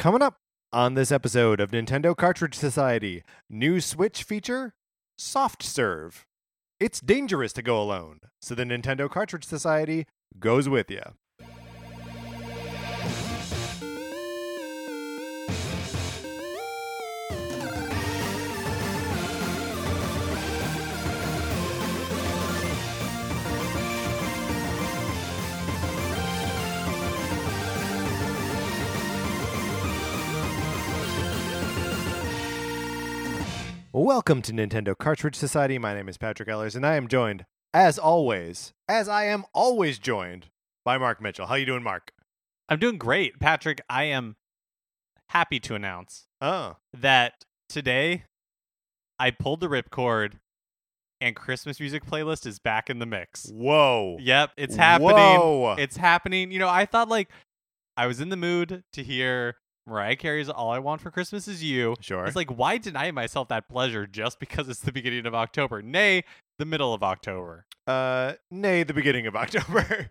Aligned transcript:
Coming 0.00 0.22
up 0.22 0.36
on 0.72 0.94
this 0.94 1.12
episode 1.12 1.60
of 1.60 1.72
Nintendo 1.72 2.16
Cartridge 2.16 2.54
Society, 2.54 3.22
new 3.50 3.82
Switch 3.82 4.22
feature 4.22 4.72
Soft 5.18 5.62
Serve. 5.62 6.24
It's 6.80 7.02
dangerous 7.02 7.52
to 7.52 7.60
go 7.60 7.78
alone, 7.78 8.20
so 8.40 8.54
the 8.54 8.64
Nintendo 8.64 9.10
Cartridge 9.10 9.44
Society 9.44 10.06
goes 10.38 10.70
with 10.70 10.90
you. 10.90 11.02
Welcome 33.92 34.40
to 34.42 34.52
Nintendo 34.52 34.96
Cartridge 34.96 35.34
Society. 35.34 35.76
My 35.78 35.94
name 35.94 36.08
is 36.08 36.16
Patrick 36.16 36.48
Ellers, 36.48 36.76
and 36.76 36.86
I 36.86 36.94
am 36.94 37.08
joined, 37.08 37.44
as 37.74 37.98
always, 37.98 38.72
as 38.88 39.08
I 39.08 39.24
am 39.24 39.44
always 39.52 39.98
joined, 39.98 40.46
by 40.84 40.96
Mark 40.96 41.20
Mitchell. 41.20 41.46
How 41.46 41.56
you 41.56 41.66
doing, 41.66 41.82
Mark? 41.82 42.12
I'm 42.68 42.78
doing 42.78 42.98
great, 42.98 43.40
Patrick. 43.40 43.80
I 43.90 44.04
am 44.04 44.36
happy 45.30 45.58
to 45.60 45.74
announce 45.74 46.26
Oh, 46.40 46.76
that 46.96 47.44
today 47.68 48.24
I 49.18 49.32
pulled 49.32 49.60
the 49.60 49.68
ripcord 49.68 50.34
and 51.20 51.34
Christmas 51.34 51.80
music 51.80 52.06
playlist 52.06 52.46
is 52.46 52.58
back 52.60 52.88
in 52.90 53.00
the 53.00 53.06
mix. 53.06 53.50
whoa! 53.52 54.18
Yep, 54.20 54.52
it's 54.56 54.76
happening. 54.76 55.14
Whoa. 55.14 55.74
It's 55.78 55.96
happening. 55.96 56.52
You 56.52 56.60
know, 56.60 56.68
I 56.68 56.86
thought 56.86 57.08
like 57.08 57.28
I 57.96 58.06
was 58.06 58.20
in 58.20 58.28
the 58.28 58.36
mood 58.36 58.84
to 58.92 59.02
hear 59.02 59.56
Mariah 59.86 60.16
Carey's 60.16 60.48
All 60.48 60.70
I 60.70 60.78
Want 60.78 61.00
for 61.00 61.10
Christmas 61.10 61.48
Is 61.48 61.62
You. 61.62 61.96
Sure. 62.00 62.24
It's 62.24 62.36
like, 62.36 62.50
why 62.50 62.78
deny 62.78 63.10
myself 63.10 63.48
that 63.48 63.68
pleasure 63.68 64.06
just 64.06 64.38
because 64.38 64.68
it's 64.68 64.80
the 64.80 64.92
beginning 64.92 65.26
of 65.26 65.34
October? 65.34 65.82
Nay, 65.82 66.24
the 66.58 66.64
middle 66.64 66.94
of 66.94 67.02
October. 67.02 67.66
Uh, 67.86 68.34
nay, 68.50 68.82
the 68.82 68.94
beginning 68.94 69.26
of 69.26 69.34
October. 69.36 70.08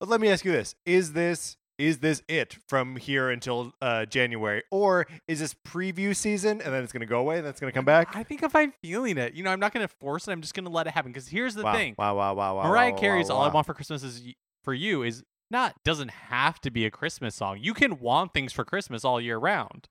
Let 0.00 0.20
me 0.20 0.28
ask 0.30 0.44
you 0.44 0.52
this: 0.52 0.74
Is 0.84 1.12
this 1.12 1.56
is 1.80 1.98
this 1.98 2.22
it 2.28 2.58
from 2.68 2.96
here 2.96 3.30
until 3.30 3.72
uh, 3.80 4.04
January, 4.04 4.62
or 4.70 5.06
is 5.26 5.40
this 5.40 5.54
preview 5.66 6.14
season 6.14 6.60
and 6.60 6.74
then 6.74 6.82
it's 6.82 6.92
going 6.92 7.00
to 7.00 7.06
go 7.06 7.18
away 7.18 7.36
and 7.36 7.44
then 7.44 7.50
it's 7.50 7.60
going 7.60 7.72
to 7.72 7.74
come 7.74 7.86
back? 7.86 8.14
I 8.14 8.22
think 8.22 8.42
if 8.42 8.54
I'm 8.54 8.72
feeling 8.82 9.16
it, 9.16 9.32
you 9.32 9.42
know, 9.42 9.50
I'm 9.50 9.60
not 9.60 9.72
going 9.72 9.86
to 9.86 9.94
force 10.00 10.28
it. 10.28 10.32
I'm 10.32 10.42
just 10.42 10.54
going 10.54 10.66
to 10.66 10.70
let 10.70 10.86
it 10.86 10.90
happen. 10.90 11.10
Because 11.10 11.28
here's 11.28 11.54
the 11.54 11.62
wow, 11.62 11.72
thing 11.72 11.94
wow, 11.96 12.14
wow, 12.14 12.34
wow, 12.34 12.56
wow. 12.56 12.68
Mariah 12.68 12.92
wow, 12.92 12.98
Carey's 12.98 13.28
wow, 13.30 13.36
"All 13.36 13.42
I. 13.42 13.48
Want 13.48 13.66
for 13.66 13.74
Christmas 13.74 14.02
Is 14.02 14.22
for 14.62 14.74
You" 14.74 15.02
is 15.02 15.24
not 15.50 15.74
doesn't 15.84 16.10
have 16.10 16.60
to 16.60 16.70
be 16.70 16.84
a 16.86 16.90
Christmas 16.90 17.34
song. 17.34 17.58
You 17.60 17.74
can 17.74 17.98
want 18.00 18.32
things 18.32 18.52
for 18.52 18.64
Christmas 18.64 19.04
all 19.04 19.20
year 19.20 19.38
round. 19.38 19.88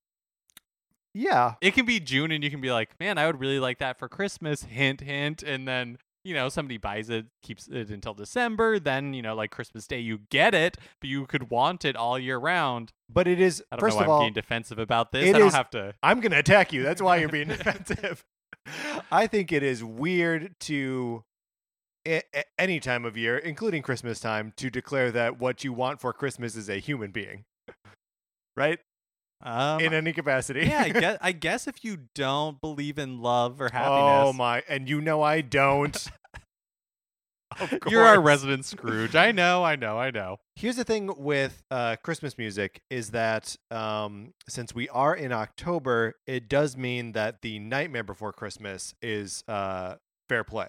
Yeah, 1.13 1.55
It 1.59 1.73
can 1.73 1.85
be 1.85 1.99
June, 1.99 2.31
and 2.31 2.43
you 2.43 2.52
can 2.52 2.61
be 2.61 2.71
like, 2.71 2.97
"Man, 2.99 3.17
I 3.17 3.25
would 3.25 3.39
really 3.39 3.59
like 3.59 3.80
that 3.80 3.97
for 3.97 4.07
Christmas." 4.07 4.63
Hint, 4.63 5.02
hint, 5.02 5.41
and 5.41 5.67
then 5.67 5.97
you 6.23 6.35
know 6.35 6.49
somebody 6.49 6.77
buys 6.77 7.09
it, 7.09 7.25
keeps 7.41 7.67
it 7.67 7.89
until 7.89 8.13
December. 8.13 8.80
Then 8.80 9.13
you 9.15 9.23
know, 9.23 9.33
like 9.33 9.49
Christmas 9.49 9.87
Day, 9.87 9.99
you 9.99 10.19
get 10.30 10.53
it, 10.53 10.77
but 11.02 11.09
you 11.09 11.25
could 11.25 11.49
want 11.49 11.83
it 11.83 11.95
all 11.95 12.19
year 12.19 12.37
round. 12.37 12.93
but 13.11 13.27
it 13.27 13.41
is. 13.41 13.63
I 13.71 13.75
don't 13.77 13.80
First 13.81 13.99
know 13.99 14.05
why 14.07 14.13
of 14.13 14.19
I'm 14.19 14.19
being 14.25 14.33
defensive 14.33 14.77
about 14.77 15.11
this. 15.11 15.30
I 15.33 15.39
don't 15.39 15.47
is- 15.47 15.53
have 15.55 15.71
to. 15.71 15.95
I'm 16.03 16.19
going 16.21 16.31
to 16.31 16.37
attack 16.39 16.71
you. 16.73 16.83
That's 16.83 17.02
why 17.02 17.17
you're 17.17 17.27
being 17.30 17.47
defensive. 17.57 18.23
I 19.11 19.25
think 19.25 19.52
it 19.52 19.63
is 19.63 19.83
weird 19.83 20.53
to 20.61 21.23
any 22.58 22.80
time 22.80 23.05
of 23.05 23.17
year, 23.17 23.38
including 23.38 23.81
Christmas 23.81 24.19
time, 24.19 24.53
to 24.58 24.69
declare 24.69 25.11
that 25.11 25.39
what 25.39 25.64
you 25.64 25.73
want 25.73 26.00
for 26.00 26.14
Christmas 26.14 26.55
is 26.55 26.69
a 26.69 26.78
human 26.80 27.11
being. 27.11 27.44
Right? 28.55 28.80
Um, 29.42 29.80
In 29.80 29.94
any 29.94 30.11
capacity. 30.11 30.67
yeah, 30.67 30.81
I 30.81 30.89
guess, 31.00 31.17
I 31.22 31.31
guess 31.31 31.67
if 31.67 31.83
you 31.83 31.97
don't 32.14 32.59
believe 32.59 33.00
in 33.00 33.22
love 33.22 33.61
or 33.61 33.70
happiness, 33.70 34.25
Oh 34.27 34.33
my! 34.33 34.64
And 34.67 34.89
you 34.89 35.00
know 35.00 35.22
I 35.22 35.42
don't. 35.42 36.08
You're 37.88 38.04
our 38.05 38.21
resident 38.21 38.65
Scrooge. 38.65 39.15
I 39.15 39.32
know, 39.32 39.64
I 39.64 39.76
know, 39.76 39.98
I 39.98 40.11
know. 40.11 40.38
Here's 40.55 40.76
the 40.76 40.83
thing 40.83 41.09
with 41.17 41.64
uh, 41.71 41.95
Christmas 42.04 42.38
music 42.38 42.82
is 42.89 43.11
that 43.11 43.55
um, 43.71 44.33
since 44.48 44.76
we 44.76 44.88
are 44.89 45.15
in 45.15 45.32
October, 45.32 46.15
it 46.27 46.48
does 46.48 46.77
mean 46.77 47.14
that 47.14 47.42
the 47.42 47.59
Nightmare 47.59 48.04
Before 48.04 48.32
Christmas 48.32 48.93
is 49.02 49.43
uh, 49.48 49.95
fair 50.30 50.43
play. 50.43 50.67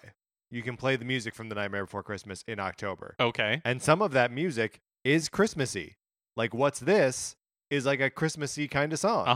You 0.51 0.63
can 0.63 0.77
play 0.77 0.97
the 0.97 1.05
music 1.05 1.35
from 1.35 1.49
the 1.49 1.55
Nightmare 1.55 1.85
Before 1.85 2.03
Christmas 2.03 2.43
in 2.49 2.59
October, 2.59 3.15
Okay. 3.21 3.63
and 3.65 3.81
some 3.81 4.03
of 4.03 4.13
that 4.13 4.31
music 4.33 4.81
is 5.05 5.29
Christmassy. 5.29 5.97
Like 6.37 6.53
what's 6.55 6.81
this 6.81 7.37
is 7.71 7.87
like 7.87 8.01
a 8.01 8.11
Christmassy 8.11 8.67
kind 8.69 8.93
of 8.93 8.99
song. 8.99 9.27
Uh 9.29 9.35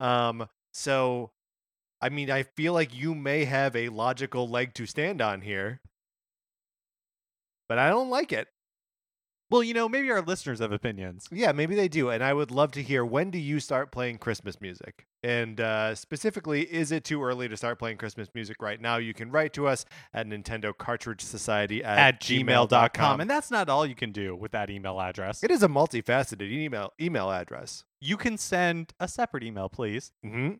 huh. 0.00 0.04
Um, 0.06 0.48
so, 0.72 1.30
I 2.00 2.08
mean, 2.08 2.30
I 2.30 2.44
feel 2.44 2.72
like 2.72 2.94
you 2.94 3.14
may 3.14 3.44
have 3.46 3.74
a 3.74 3.88
logical 3.88 4.48
leg 4.48 4.74
to 4.74 4.86
stand 4.86 5.20
on 5.20 5.40
here, 5.40 5.80
but 7.68 7.78
I 7.78 7.88
don't 7.88 8.10
like 8.10 8.32
it. 8.32 8.48
Well, 9.50 9.62
you 9.62 9.74
know, 9.74 9.88
maybe 9.88 10.10
our 10.10 10.22
listeners 10.22 10.58
have 10.60 10.72
opinions. 10.72 11.28
Yeah, 11.30 11.52
maybe 11.52 11.74
they 11.74 11.86
do, 11.86 12.08
and 12.10 12.24
I 12.24 12.32
would 12.32 12.50
love 12.50 12.72
to 12.72 12.82
hear 12.82 13.04
when 13.04 13.30
do 13.30 13.38
you 13.38 13.60
start 13.60 13.92
playing 13.92 14.18
Christmas 14.18 14.60
music, 14.60 15.06
and 15.22 15.60
uh, 15.60 15.94
specifically, 15.94 16.62
is 16.62 16.90
it 16.90 17.04
too 17.04 17.22
early 17.22 17.46
to 17.48 17.56
start 17.56 17.78
playing 17.78 17.98
Christmas 17.98 18.28
music 18.34 18.60
right 18.62 18.80
now? 18.80 18.96
You 18.96 19.12
can 19.14 19.30
write 19.30 19.52
to 19.52 19.66
us 19.68 19.84
at 20.12 20.26
Nintendo 20.26 20.76
Cartridge 20.76 21.20
Society 21.20 21.84
at, 21.84 21.98
At 21.98 22.20
gmail.com. 22.20 23.12
And 23.12 23.20
And 23.22 23.30
that's 23.30 23.50
not 23.50 23.68
all 23.68 23.86
you 23.86 23.94
can 23.94 24.12
do 24.12 24.34
with 24.34 24.52
that 24.52 24.70
email 24.70 25.00
address. 25.00 25.44
it 25.44 25.50
is 25.50 25.62
a 25.62 25.68
multifaceted 25.68 26.50
email 26.50 26.92
email 27.00 27.30
address. 27.30 27.84
You 28.00 28.16
can 28.16 28.38
send 28.38 28.92
a 28.98 29.06
separate 29.08 29.44
email, 29.44 29.68
please, 29.68 30.12
hmm 30.22 30.52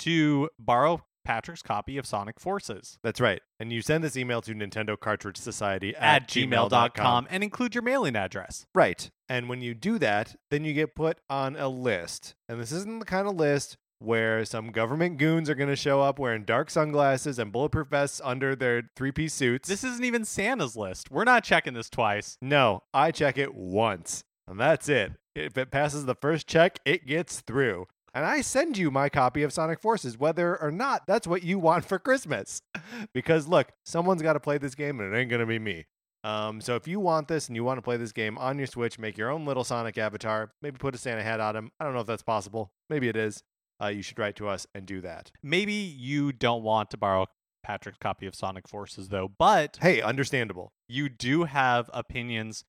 to 0.00 0.48
borrow 0.58 1.02
Patrick's 1.30 1.62
copy 1.62 1.96
of 1.96 2.06
Sonic 2.06 2.40
Forces 2.40 2.98
That's 3.04 3.20
right, 3.20 3.40
and 3.60 3.72
you 3.72 3.82
send 3.82 4.02
this 4.02 4.16
email 4.16 4.42
to 4.42 4.52
Nintendo 4.52 4.98
Cartridge 4.98 5.36
Society 5.36 5.94
at 5.94 6.26
gmail.com 6.26 7.28
and 7.30 7.44
include 7.44 7.72
your 7.72 7.82
mailing 7.82 8.16
address. 8.16 8.66
Right. 8.74 9.08
And 9.28 9.48
when 9.48 9.62
you 9.62 9.72
do 9.74 10.00
that, 10.00 10.34
then 10.50 10.64
you 10.64 10.74
get 10.74 10.96
put 10.96 11.18
on 11.30 11.54
a 11.54 11.68
list. 11.68 12.34
And 12.48 12.60
this 12.60 12.72
isn't 12.72 12.98
the 12.98 13.04
kind 13.04 13.28
of 13.28 13.36
list 13.36 13.76
where 14.00 14.44
some 14.44 14.72
government 14.72 15.18
goons 15.18 15.48
are 15.48 15.54
going 15.54 15.70
to 15.70 15.76
show 15.76 16.00
up 16.00 16.18
wearing 16.18 16.42
dark 16.42 16.68
sunglasses 16.68 17.38
and 17.38 17.52
bulletproof 17.52 17.86
vests 17.86 18.20
under 18.24 18.56
their 18.56 18.90
three 18.96 19.12
piece 19.12 19.32
suits. 19.32 19.68
This 19.68 19.84
isn't 19.84 20.04
even 20.04 20.24
Santa's 20.24 20.74
list. 20.74 21.12
We're 21.12 21.22
not 21.22 21.44
checking 21.44 21.74
this 21.74 21.88
twice. 21.88 22.38
no, 22.42 22.82
I 22.92 23.12
check 23.12 23.38
it 23.38 23.54
once, 23.54 24.24
and 24.48 24.58
that's 24.58 24.88
it. 24.88 25.12
If 25.36 25.56
it 25.56 25.70
passes 25.70 26.06
the 26.06 26.16
first 26.16 26.48
check, 26.48 26.80
it 26.84 27.06
gets 27.06 27.40
through. 27.40 27.86
And 28.12 28.24
I 28.24 28.40
send 28.40 28.76
you 28.76 28.90
my 28.90 29.08
copy 29.08 29.42
of 29.42 29.52
Sonic 29.52 29.80
Forces, 29.80 30.18
whether 30.18 30.60
or 30.60 30.70
not 30.72 31.06
that's 31.06 31.26
what 31.26 31.42
you 31.44 31.58
want 31.58 31.84
for 31.84 31.98
Christmas. 31.98 32.60
because 33.14 33.46
look, 33.46 33.72
someone's 33.84 34.22
got 34.22 34.32
to 34.32 34.40
play 34.40 34.58
this 34.58 34.74
game, 34.74 35.00
and 35.00 35.14
it 35.14 35.18
ain't 35.18 35.30
going 35.30 35.40
to 35.40 35.46
be 35.46 35.58
me. 35.58 35.86
Um, 36.22 36.60
so 36.60 36.74
if 36.76 36.86
you 36.86 37.00
want 37.00 37.28
this 37.28 37.46
and 37.48 37.56
you 37.56 37.64
want 37.64 37.78
to 37.78 37.82
play 37.82 37.96
this 37.96 38.12
game 38.12 38.36
on 38.36 38.58
your 38.58 38.66
Switch, 38.66 38.98
make 38.98 39.16
your 39.16 39.30
own 39.30 39.46
little 39.46 39.64
Sonic 39.64 39.96
avatar. 39.96 40.52
Maybe 40.60 40.76
put 40.76 40.94
a 40.94 40.98
Santa 40.98 41.22
hat 41.22 41.40
on 41.40 41.56
him. 41.56 41.70
I 41.80 41.84
don't 41.84 41.94
know 41.94 42.00
if 42.00 42.06
that's 42.06 42.22
possible. 42.22 42.72
Maybe 42.90 43.08
it 43.08 43.16
is. 43.16 43.42
Uh, 43.82 43.86
you 43.86 44.02
should 44.02 44.18
write 44.18 44.36
to 44.36 44.48
us 44.48 44.66
and 44.74 44.84
do 44.84 45.00
that. 45.00 45.30
Maybe 45.42 45.72
you 45.72 46.32
don't 46.32 46.62
want 46.62 46.90
to 46.90 46.98
borrow 46.98 47.26
Patrick's 47.62 47.98
copy 47.98 48.26
of 48.26 48.34
Sonic 48.34 48.68
Forces, 48.68 49.08
though, 49.08 49.28
but 49.38 49.78
Hey, 49.80 50.02
understandable. 50.02 50.72
you 50.88 51.08
do 51.08 51.44
have 51.44 51.88
opinions 51.94 52.64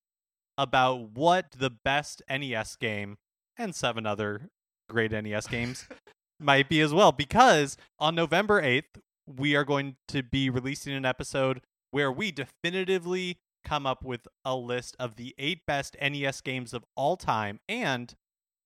about 0.58 1.12
what 1.12 1.52
the 1.58 1.70
best 1.70 2.22
NES 2.30 2.76
game 2.78 3.18
and 3.58 3.76
seven 3.76 4.06
other 4.06 4.50
great 4.92 5.12
NES 5.12 5.48
games 5.48 5.88
might 6.40 6.70
be 6.70 6.82
as 6.82 6.94
well. 6.94 7.12
Because 7.12 7.78
on 8.00 8.16
November 8.16 8.62
8th, 8.62 9.02
we 9.28 9.56
are 9.56 9.64
going 9.64 9.96
to 10.10 10.24
be 10.24 10.50
releasing 10.50 10.94
an 10.94 11.06
episode 11.06 11.62
where 11.92 12.12
we 12.12 12.32
definitively 12.32 13.38
come 13.64 13.86
up 13.86 14.04
with 14.04 14.28
a 14.44 14.56
list 14.56 14.96
of 15.00 15.16
the 15.16 15.36
eight 15.38 15.66
best 15.68 15.96
NES 16.02 16.42
games 16.42 16.74
of 16.74 16.84
all 16.96 17.16
time, 17.16 17.60
and 17.70 18.16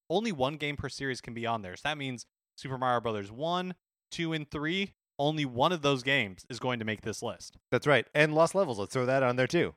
only 0.09 0.31
one 0.31 0.56
game 0.56 0.77
per 0.77 0.89
series 0.89 1.22
can 1.22 1.33
be 1.33 1.45
on 1.45 1.62
there. 1.62 1.75
So 1.75 1.81
that 1.86 1.98
means 1.98 2.25
Super 2.57 2.77
Mario 2.77 3.01
Brothers 3.01 3.31
1, 3.31 3.75
2, 4.12 4.33
and 4.33 4.50
3. 4.50 4.94
Only 5.18 5.45
one 5.45 5.72
of 5.72 5.81
those 5.81 6.04
games 6.04 6.45
is 6.50 6.60
going 6.60 6.80
to 6.80 6.86
make 6.86 7.01
this 7.01 7.24
list. 7.24 7.57
That's 7.72 7.88
right. 7.88 8.06
And 8.13 8.36
Lost 8.36 8.54
Levels. 8.54 8.80
Let's 8.80 8.94
throw 8.94 9.06
that 9.06 9.24
on 9.24 9.38
there 9.38 9.48
too. 9.48 9.74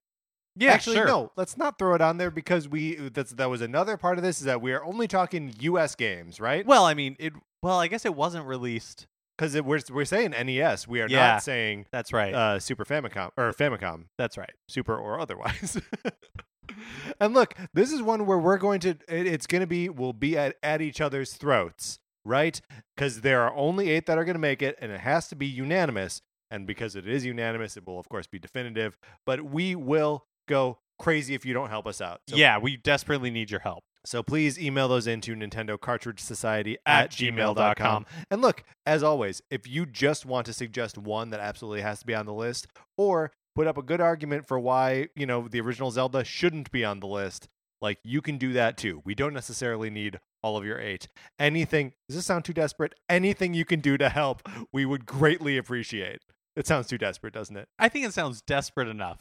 Yeah, 0.59 0.73
Actually, 0.73 0.97
sure. 0.97 1.07
no. 1.07 1.33
Let's 1.37 1.57
not 1.57 1.79
throw 1.79 1.95
it 1.95 2.01
on 2.01 2.19
there 2.19 2.31
because 2.31 2.69
we. 2.69 2.97
That's 2.97 3.31
that 3.33 3.49
was 3.49 3.61
another 3.61 3.97
part 3.97 4.19
of 4.19 4.25
this 4.25 4.39
is 4.41 4.45
that 4.47 4.61
we 4.61 4.73
are 4.73 4.85
only 4.85 5.07
talking 5.07 5.55
U.S. 5.61 5.95
games, 5.95 6.41
right? 6.41 6.67
Well, 6.67 6.85
I 6.85 6.95
mean, 6.95 7.17
it. 7.19 7.33
Well, 7.63 7.79
I 7.79 7.87
guess 7.89 8.05
it 8.05 8.15
wasn't 8.15 8.47
released. 8.47 9.07
Because 9.37 9.61
we're 9.63 9.79
we're 9.93 10.05
saying 10.05 10.31
NES. 10.33 10.89
We 10.89 11.01
are 11.01 11.07
Yeah. 11.09 11.33
not 11.35 11.43
saying 11.45 11.87
That's 11.93 12.13
right. 12.13 12.35
uh, 12.35 12.59
Super 12.59 12.85
Famicom 12.85 13.31
or 13.37 13.53
Famicom, 13.53 14.07
That's 14.19 14.37
right. 14.37 14.51
Super 14.69 14.97
or 14.97 15.21
otherwise. 15.21 15.81
and 17.21 17.35
look, 17.35 17.55
this 17.73 17.93
is 17.93 18.03
one 18.03 18.27
where 18.27 18.39
we're 18.39 18.59
going 18.59 18.81
to. 18.81 18.91
It, 18.91 19.27
it's 19.27 19.47
going 19.47 19.61
to 19.61 19.67
be. 19.67 19.89
We'll 19.89 20.13
be 20.13 20.37
at 20.37 20.57
at 20.63 20.81
each 20.81 21.01
other's 21.01 21.35
throats, 21.35 21.99
right? 22.25 22.61
Because 22.97 23.21
there 23.21 23.43
are 23.43 23.55
only 23.55 23.91
eight 23.91 24.07
that 24.07 24.19
are 24.19 24.25
going 24.25 24.35
to 24.35 24.41
make 24.41 24.63
it, 24.63 24.77
and 24.81 24.91
it 24.91 25.01
has 25.01 25.29
to 25.29 25.37
be 25.37 25.47
unanimous. 25.47 26.21
And 26.51 26.67
because 26.67 26.97
it 26.97 27.07
is 27.07 27.25
unanimous, 27.27 27.77
it 27.77 27.87
will 27.87 27.99
of 27.99 28.09
course 28.09 28.27
be 28.27 28.39
definitive. 28.39 28.97
But 29.27 29.45
we 29.45 29.75
will 29.77 30.25
go 30.49 30.79
crazy 30.99 31.35
if 31.35 31.47
you 31.47 31.55
don't 31.55 31.71
help 31.71 31.87
us 31.87 32.01
out. 32.01 32.21
So 32.29 32.37
yeah, 32.37 32.59
we 32.59 32.77
desperately 32.77 33.31
need 33.31 33.51
your 33.51 33.61
help. 33.61 33.85
So 34.05 34.23
please 34.23 34.59
email 34.59 34.89
those 34.89 35.07
into 35.07 35.35
Nintendo 35.35 35.79
Cartridge 35.79 36.21
Society 36.21 36.79
At 36.87 37.05
at 37.05 37.11
gmail.com. 37.11 38.07
And 38.31 38.41
look, 38.41 38.65
as 38.87 39.03
always, 39.03 39.43
if 39.51 39.69
you 39.69 39.87
just 39.87 40.25
want 40.25 40.47
to 40.47 40.53
suggest 40.53 40.97
one 40.97 41.31
that 41.31 41.41
absolutely 41.41 41.83
has 41.83 42.01
to 42.01 42.07
be 42.07 42.15
on 42.15 42.27
the 42.27 42.33
list, 42.33 42.69
or 42.97 43.33
put 43.55 43.67
up 43.67 43.77
a 43.77 43.83
good 43.83 44.01
argument 44.01 44.47
for 44.47 44.59
why, 44.59 45.09
you 45.15 45.27
know, 45.27 45.47
the 45.49 45.61
original 45.61 45.91
Zelda 45.91 46.25
shouldn't 46.25 46.71
be 46.71 46.85
on 46.85 47.01
the 47.01 47.07
list, 47.07 47.49
like 47.83 47.99
you 48.03 48.23
can 48.23 48.39
do 48.39 48.53
that 48.55 48.77
too. 48.77 49.03
We 49.05 49.15
don't 49.15 49.35
necessarily 49.35 49.91
need 49.91 50.21
all 50.43 50.57
of 50.57 50.65
your 50.65 50.81
eight. 50.81 51.09
Anything, 51.39 51.93
does 52.09 52.17
this 52.17 52.27
sound 52.27 52.45
too 52.45 52.53
desperate? 52.53 52.95
Anything 53.09 53.55
you 53.55 53.65
can 53.65 53.81
do 53.81 53.99
to 53.99 54.09
help, 54.09 54.49
we 54.73 54.87
would 54.87 55.07
greatly 55.07 55.59
appreciate. 55.59 56.23
It 56.57 56.67
sounds 56.67 56.87
too 56.87 56.99
desperate, 56.99 57.35
doesn't 57.35 57.57
it? 57.57 57.69
I 57.79 57.89
think 57.89 58.07
it 58.07 58.15
sounds 58.15 58.43
desperate 58.43 58.89
enough. 58.89 59.21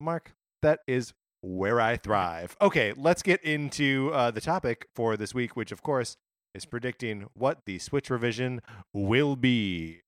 Mark, 0.00 0.32
that 0.62 0.80
is 0.86 1.12
where 1.42 1.80
I 1.80 1.96
thrive. 1.96 2.56
Okay, 2.60 2.92
let's 2.96 3.22
get 3.22 3.42
into 3.42 4.10
uh, 4.12 4.30
the 4.30 4.40
topic 4.40 4.86
for 4.94 5.16
this 5.16 5.34
week, 5.34 5.56
which, 5.56 5.72
of 5.72 5.82
course, 5.82 6.16
is 6.54 6.64
predicting 6.64 7.26
what 7.34 7.60
the 7.66 7.78
Switch 7.78 8.10
revision 8.10 8.60
will 8.92 9.36
be. 9.36 10.00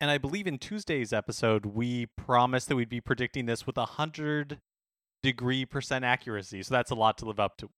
And 0.00 0.10
I 0.10 0.18
believe 0.18 0.46
in 0.46 0.58
Tuesday's 0.58 1.14
episode, 1.14 1.64
we 1.64 2.06
promised 2.06 2.68
that 2.68 2.76
we'd 2.76 2.90
be 2.90 3.00
predicting 3.00 3.46
this 3.46 3.66
with 3.66 3.78
a 3.78 3.82
100 3.82 4.60
degree 5.22 5.64
percent 5.64 6.04
accuracy. 6.04 6.62
So 6.62 6.74
that's 6.74 6.90
a 6.90 6.94
lot 6.94 7.16
to 7.18 7.24
live 7.24 7.40
up 7.40 7.56
to. 7.58 7.70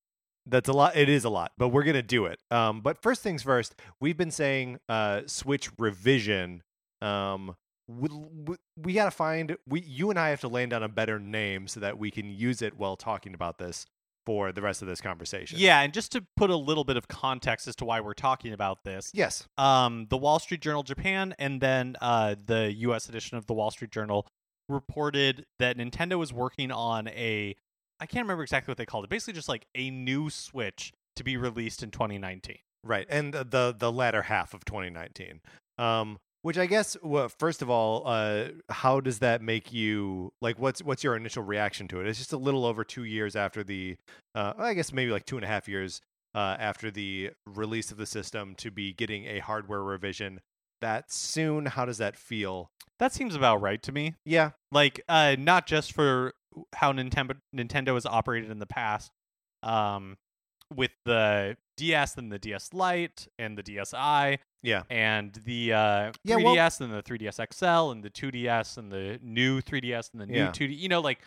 That's 0.46 0.68
a 0.68 0.72
lot. 0.72 0.96
It 0.96 1.08
is 1.08 1.24
a 1.24 1.28
lot, 1.30 1.52
but 1.58 1.68
we're 1.68 1.82
gonna 1.82 2.02
do 2.02 2.26
it. 2.26 2.38
Um, 2.50 2.80
but 2.80 3.02
first 3.02 3.22
things 3.22 3.42
first, 3.42 3.74
we've 4.00 4.16
been 4.16 4.30
saying 4.30 4.78
uh, 4.88 5.22
Switch 5.26 5.70
revision. 5.78 6.62
Um, 7.02 7.56
we, 7.88 8.08
we, 8.10 8.56
we 8.76 8.92
gotta 8.94 9.10
find 9.10 9.56
we 9.68 9.80
you 9.80 10.10
and 10.10 10.18
I 10.18 10.30
have 10.30 10.40
to 10.40 10.48
land 10.48 10.72
on 10.72 10.82
a 10.82 10.88
better 10.88 11.18
name 11.18 11.68
so 11.68 11.80
that 11.80 11.98
we 11.98 12.10
can 12.10 12.30
use 12.30 12.62
it 12.62 12.76
while 12.76 12.96
talking 12.96 13.34
about 13.34 13.58
this 13.58 13.86
for 14.24 14.50
the 14.50 14.60
rest 14.60 14.82
of 14.82 14.88
this 14.88 15.00
conversation. 15.00 15.56
Yeah, 15.60 15.80
and 15.82 15.92
just 15.92 16.10
to 16.12 16.24
put 16.36 16.50
a 16.50 16.56
little 16.56 16.82
bit 16.82 16.96
of 16.96 17.06
context 17.06 17.68
as 17.68 17.76
to 17.76 17.84
why 17.84 18.00
we're 18.00 18.12
talking 18.14 18.52
about 18.52 18.82
this, 18.84 19.12
Yes. 19.14 19.46
um, 19.56 20.06
the 20.10 20.16
Wall 20.16 20.40
Street 20.40 20.60
Journal 20.60 20.82
Japan 20.82 21.32
and 21.38 21.60
then 21.60 21.94
uh, 22.00 22.34
the 22.44 22.72
U.S. 22.78 23.08
edition 23.08 23.36
of 23.36 23.46
the 23.46 23.54
Wall 23.54 23.70
Street 23.70 23.92
Journal 23.92 24.26
reported 24.68 25.46
that 25.60 25.76
Nintendo 25.78 26.18
was 26.18 26.32
working 26.32 26.72
on 26.72 27.06
a 27.08 27.54
I 28.00 28.06
can't 28.06 28.24
remember 28.24 28.42
exactly 28.42 28.70
what 28.70 28.78
they 28.78 28.86
called 28.86 29.04
it. 29.04 29.10
Basically, 29.10 29.34
just 29.34 29.48
like 29.48 29.66
a 29.74 29.90
new 29.90 30.30
Switch 30.30 30.92
to 31.16 31.24
be 31.24 31.36
released 31.36 31.82
in 31.82 31.90
2019. 31.90 32.56
Right, 32.84 33.06
and 33.08 33.32
the 33.32 33.44
the, 33.44 33.74
the 33.76 33.92
latter 33.92 34.22
half 34.22 34.54
of 34.54 34.64
2019. 34.64 35.40
Um, 35.78 36.18
which 36.42 36.58
I 36.58 36.66
guess, 36.66 36.96
well, 37.02 37.28
first 37.28 37.60
of 37.60 37.68
all, 37.68 38.06
uh, 38.06 38.48
how 38.68 39.00
does 39.00 39.18
that 39.18 39.42
make 39.42 39.72
you 39.72 40.32
like? 40.40 40.58
What's 40.58 40.82
what's 40.82 41.02
your 41.02 41.16
initial 41.16 41.42
reaction 41.42 41.88
to 41.88 42.00
it? 42.00 42.06
It's 42.06 42.18
just 42.18 42.32
a 42.32 42.36
little 42.36 42.64
over 42.64 42.84
two 42.84 43.04
years 43.04 43.34
after 43.34 43.64
the, 43.64 43.96
uh, 44.34 44.52
I 44.56 44.74
guess 44.74 44.92
maybe 44.92 45.10
like 45.10 45.26
two 45.26 45.36
and 45.36 45.44
a 45.44 45.48
half 45.48 45.68
years 45.68 46.00
uh, 46.36 46.56
after 46.60 46.90
the 46.90 47.30
release 47.46 47.90
of 47.90 47.96
the 47.96 48.06
system 48.06 48.54
to 48.58 48.70
be 48.70 48.92
getting 48.92 49.24
a 49.24 49.40
hardware 49.40 49.82
revision 49.82 50.40
that 50.80 51.10
soon. 51.10 51.66
How 51.66 51.84
does 51.84 51.98
that 51.98 52.14
feel? 52.14 52.70
That 52.98 53.12
seems 53.12 53.34
about 53.34 53.60
right 53.60 53.82
to 53.82 53.92
me. 53.92 54.14
Yeah, 54.24 54.52
Like, 54.72 55.00
uh, 55.08 55.36
not 55.38 55.66
just 55.66 55.92
for 55.92 56.32
how 56.74 56.92
Nintendo 56.92 57.36
Nintendo 57.54 57.94
has 57.94 58.06
operated 58.06 58.50
in 58.50 58.58
the 58.58 58.66
past, 58.66 59.10
um, 59.62 60.16
with 60.74 60.92
the 61.04 61.56
DS 61.76 62.16
and 62.16 62.32
the 62.32 62.38
DS 62.38 62.72
Lite 62.72 63.28
and 63.38 63.56
the 63.56 63.62
DSi, 63.62 64.38
yeah, 64.62 64.82
and 64.90 65.32
the 65.44 65.72
uh, 65.72 66.12
Yeah, 66.24 66.36
well- 66.36 66.54
3DS 66.56 66.80
and 66.80 66.92
the 66.92 67.02
3DS 67.02 67.38
XL 67.54 67.90
and 67.92 68.02
the 68.02 68.10
2DS 68.10 68.76
and 68.78 68.90
the 68.90 69.18
new 69.22 69.60
3DS 69.60 70.10
and 70.12 70.20
the 70.20 70.26
new 70.26 70.38
Yeah. 70.38 70.50
2D. 70.50 70.76
You 70.76 70.88
know, 70.88 71.00
like, 71.00 71.20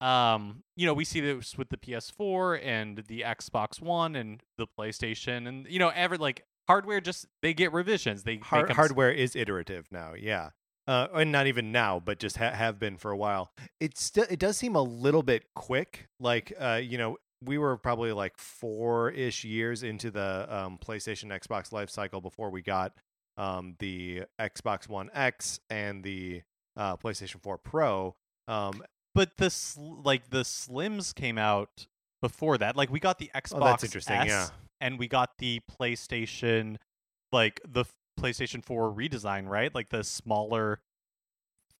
um, 0.00 0.62
you 0.76 0.84
know, 0.86 0.94
we 0.94 1.04
see 1.04 1.20
this 1.20 1.56
with 1.56 1.68
the 1.68 1.76
PS4 1.76 2.56
and 2.64 2.98
the 3.06 3.20
Xbox 3.20 3.80
One 3.80 4.16
and 4.16 4.42
the 4.58 4.66
PlayStation, 4.78 5.46
and 5.46 5.66
you 5.68 5.78
know, 5.78 5.90
ever 5.90 6.16
like 6.18 6.44
hardware 6.68 7.00
just 7.00 7.26
they 7.42 7.54
get 7.54 7.72
revisions. 7.72 8.24
They 8.24 8.38
Har- 8.38 8.62
make 8.62 8.70
'em 8.70 8.72
s- 8.72 8.76
hardware 8.76 9.12
is 9.12 9.36
iterative 9.36 9.86
now. 9.92 10.14
Yeah. 10.14 10.50
Uh, 10.88 11.06
and 11.14 11.30
not 11.30 11.46
even 11.46 11.70
now, 11.70 12.00
but 12.04 12.18
just 12.18 12.36
ha- 12.38 12.50
have 12.50 12.78
been 12.80 12.96
for 12.96 13.10
a 13.12 13.16
while. 13.16 13.52
It 13.78 13.96
still 13.96 14.26
it 14.28 14.38
does 14.40 14.56
seem 14.56 14.74
a 14.74 14.82
little 14.82 15.22
bit 15.22 15.44
quick. 15.54 16.08
Like 16.18 16.52
uh, 16.58 16.80
you 16.82 16.98
know, 16.98 17.18
we 17.44 17.56
were 17.58 17.76
probably 17.76 18.10
like 18.12 18.36
four 18.36 19.10
ish 19.10 19.44
years 19.44 19.82
into 19.84 20.10
the 20.10 20.46
um, 20.52 20.78
PlayStation 20.84 21.26
Xbox 21.30 21.70
life 21.72 21.88
cycle 21.90 22.20
before 22.20 22.50
we 22.50 22.62
got 22.62 22.92
um, 23.36 23.76
the 23.78 24.24
Xbox 24.40 24.88
One 24.88 25.08
X 25.14 25.60
and 25.70 26.02
the 26.02 26.42
uh, 26.76 26.96
PlayStation 26.96 27.40
4 27.42 27.58
Pro. 27.58 28.16
Um, 28.48 28.82
But 29.14 29.36
the 29.36 29.50
sl- 29.50 30.00
like 30.04 30.30
the 30.30 30.42
Slims 30.42 31.14
came 31.14 31.38
out 31.38 31.86
before 32.20 32.58
that. 32.58 32.76
Like 32.76 32.90
we 32.90 32.98
got 32.98 33.18
the 33.18 33.30
Xbox 33.34 33.52
oh, 33.60 33.64
that's 33.64 33.84
interesting. 33.84 34.16
S, 34.16 34.26
Yeah. 34.28 34.48
and 34.80 34.98
we 34.98 35.06
got 35.06 35.38
the 35.38 35.60
PlayStation, 35.80 36.76
like 37.30 37.60
the 37.66 37.84
PlayStation 38.22 38.64
4 38.64 38.92
redesign, 38.92 39.48
right? 39.48 39.74
Like 39.74 39.88
the 39.90 40.04
smaller, 40.04 40.80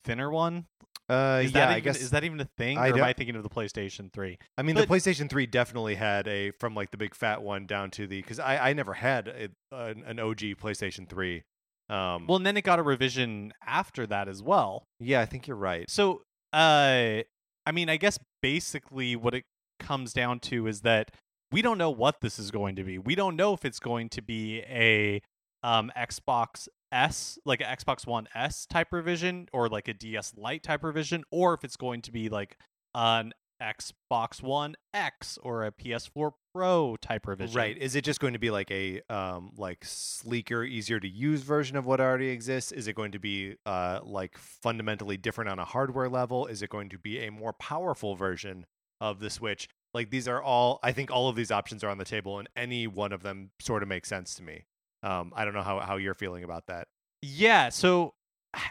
thinner 0.04 0.30
one. 0.30 0.66
Uh, 1.08 1.42
Is 1.44 1.52
yeah, 1.52 1.60
that 1.66 1.68
I 1.68 1.72
even, 1.72 1.84
guess. 1.84 2.00
is 2.00 2.10
that 2.10 2.24
even 2.24 2.40
a 2.40 2.48
thing, 2.56 2.78
I 2.78 2.88
or 2.90 2.94
am 2.98 3.02
I 3.04 3.12
thinking 3.12 3.36
of 3.36 3.42
the 3.42 3.50
PlayStation 3.50 4.10
3? 4.12 4.38
I 4.56 4.62
mean, 4.62 4.74
but- 4.76 4.88
the 4.88 4.94
PlayStation 4.94 5.28
3 5.28 5.46
definitely 5.46 5.96
had 5.96 6.26
a 6.28 6.52
from 6.52 6.74
like 6.74 6.90
the 6.90 6.96
big 6.96 7.14
fat 7.14 7.42
one 7.42 7.66
down 7.66 7.90
to 7.92 8.06
the 8.06 8.22
because 8.22 8.38
I 8.38 8.70
I 8.70 8.72
never 8.72 8.94
had 8.94 9.28
a, 9.28 9.48
an, 9.76 10.04
an 10.06 10.18
OG 10.20 10.38
PlayStation 10.60 11.08
3. 11.08 11.42
Um, 11.90 12.26
Well, 12.26 12.36
and 12.36 12.46
then 12.46 12.56
it 12.56 12.62
got 12.62 12.78
a 12.78 12.82
revision 12.82 13.52
after 13.66 14.06
that 14.06 14.28
as 14.28 14.42
well. 14.42 14.86
yeah, 15.00 15.20
I 15.20 15.26
think 15.26 15.46
you're 15.46 15.56
right. 15.56 15.90
So, 15.90 16.22
uh, 16.52 17.22
I 17.66 17.72
mean, 17.72 17.90
I 17.90 17.96
guess 17.98 18.18
basically 18.40 19.14
what 19.16 19.34
it 19.34 19.44
comes 19.78 20.12
down 20.14 20.38
to 20.40 20.66
is 20.66 20.80
that 20.82 21.10
we 21.50 21.60
don't 21.60 21.76
know 21.76 21.90
what 21.90 22.20
this 22.22 22.38
is 22.38 22.50
going 22.50 22.76
to 22.76 22.84
be. 22.84 22.96
We 22.98 23.14
don't 23.14 23.36
know 23.36 23.52
if 23.52 23.64
it's 23.66 23.80
going 23.80 24.08
to 24.10 24.22
be 24.22 24.60
a 24.60 25.20
um, 25.62 25.90
Xbox 25.96 26.68
S, 26.90 27.38
like 27.44 27.60
an 27.60 27.66
Xbox 27.68 28.06
One 28.06 28.28
S 28.34 28.66
type 28.66 28.92
revision, 28.92 29.48
or 29.52 29.68
like 29.68 29.88
a 29.88 29.94
DS 29.94 30.34
Lite 30.36 30.62
type 30.62 30.84
revision, 30.84 31.24
or 31.30 31.54
if 31.54 31.64
it's 31.64 31.76
going 31.76 32.02
to 32.02 32.12
be 32.12 32.28
like 32.28 32.58
an 32.94 33.32
Xbox 33.62 34.42
One 34.42 34.74
X 34.92 35.38
or 35.42 35.64
a 35.64 35.72
PS4 35.72 36.32
Pro 36.54 36.96
type 37.00 37.26
revision. 37.26 37.56
Right. 37.56 37.78
Is 37.78 37.96
it 37.96 38.04
just 38.04 38.20
going 38.20 38.34
to 38.34 38.38
be 38.38 38.50
like 38.50 38.70
a 38.70 39.00
um 39.08 39.52
like 39.56 39.84
sleeker, 39.84 40.64
easier 40.64 41.00
to 41.00 41.08
use 41.08 41.42
version 41.42 41.76
of 41.76 41.86
what 41.86 42.00
already 42.00 42.28
exists? 42.28 42.72
Is 42.72 42.88
it 42.88 42.94
going 42.94 43.12
to 43.12 43.18
be 43.18 43.56
uh 43.64 44.00
like 44.02 44.36
fundamentally 44.36 45.16
different 45.16 45.48
on 45.48 45.58
a 45.58 45.64
hardware 45.64 46.08
level? 46.08 46.46
Is 46.46 46.60
it 46.62 46.70
going 46.70 46.90
to 46.90 46.98
be 46.98 47.20
a 47.20 47.30
more 47.30 47.52
powerful 47.54 48.16
version 48.16 48.66
of 49.00 49.20
the 49.20 49.30
Switch? 49.30 49.68
Like 49.94 50.10
these 50.10 50.28
are 50.28 50.42
all 50.42 50.80
I 50.82 50.92
think 50.92 51.10
all 51.10 51.28
of 51.28 51.36
these 51.36 51.50
options 51.50 51.82
are 51.84 51.88
on 51.88 51.98
the 51.98 52.04
table 52.04 52.38
and 52.38 52.48
any 52.56 52.86
one 52.86 53.12
of 53.12 53.22
them 53.22 53.50
sort 53.60 53.82
of 53.82 53.88
makes 53.88 54.08
sense 54.08 54.34
to 54.34 54.42
me. 54.42 54.66
Um 55.02 55.32
I 55.34 55.44
don't 55.44 55.54
know 55.54 55.62
how 55.62 55.80
how 55.80 55.96
you're 55.96 56.14
feeling 56.14 56.44
about 56.44 56.66
that. 56.66 56.88
Yeah, 57.22 57.68
so 57.68 58.14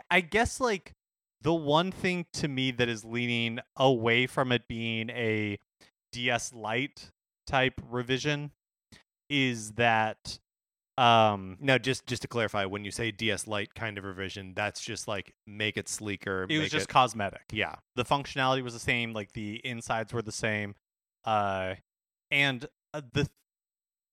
I 0.10 0.22
guess 0.22 0.60
like 0.60 0.94
the 1.42 1.54
one 1.54 1.92
thing 1.92 2.26
to 2.34 2.48
me 2.48 2.72
that 2.72 2.88
is 2.88 3.04
leaning 3.04 3.60
away 3.76 4.28
from 4.28 4.52
it 4.52 4.68
being 4.68 5.10
a 5.10 5.58
DS 6.12 6.54
Lite 6.54 7.12
type 7.48 7.82
revision 7.90 8.52
is 9.30 9.72
that 9.72 10.40
um 10.98 11.58
Now 11.60 11.78
just 11.78 12.06
just 12.06 12.22
to 12.24 12.28
clarify, 12.28 12.66
when 12.66 12.84
you 12.86 12.92
say 12.92 13.12
DS 13.12 13.48
Lite 13.48 13.74
kind 13.74 13.98
of 13.98 14.04
revision, 14.04 14.54
that's 14.54 14.82
just 14.82 15.08
like 15.08 15.34
make 15.48 15.78
it 15.78 15.88
sleeker, 15.90 16.46
it 16.50 16.60
was 16.60 16.70
just 16.70 16.90
it, 16.90 16.94
cosmetic. 16.94 17.44
yeah. 17.52 17.76
The 17.96 18.06
functionality 18.06 18.62
was 18.62 18.74
the 18.74 18.80
same, 18.80 19.14
like 19.14 19.32
the 19.32 19.62
insides 19.66 20.14
were 20.14 20.22
the 20.22 20.32
same. 20.32 20.76
Uh 21.26 21.76
and 22.30 22.68
uh, 22.94 23.02
the 23.14 23.30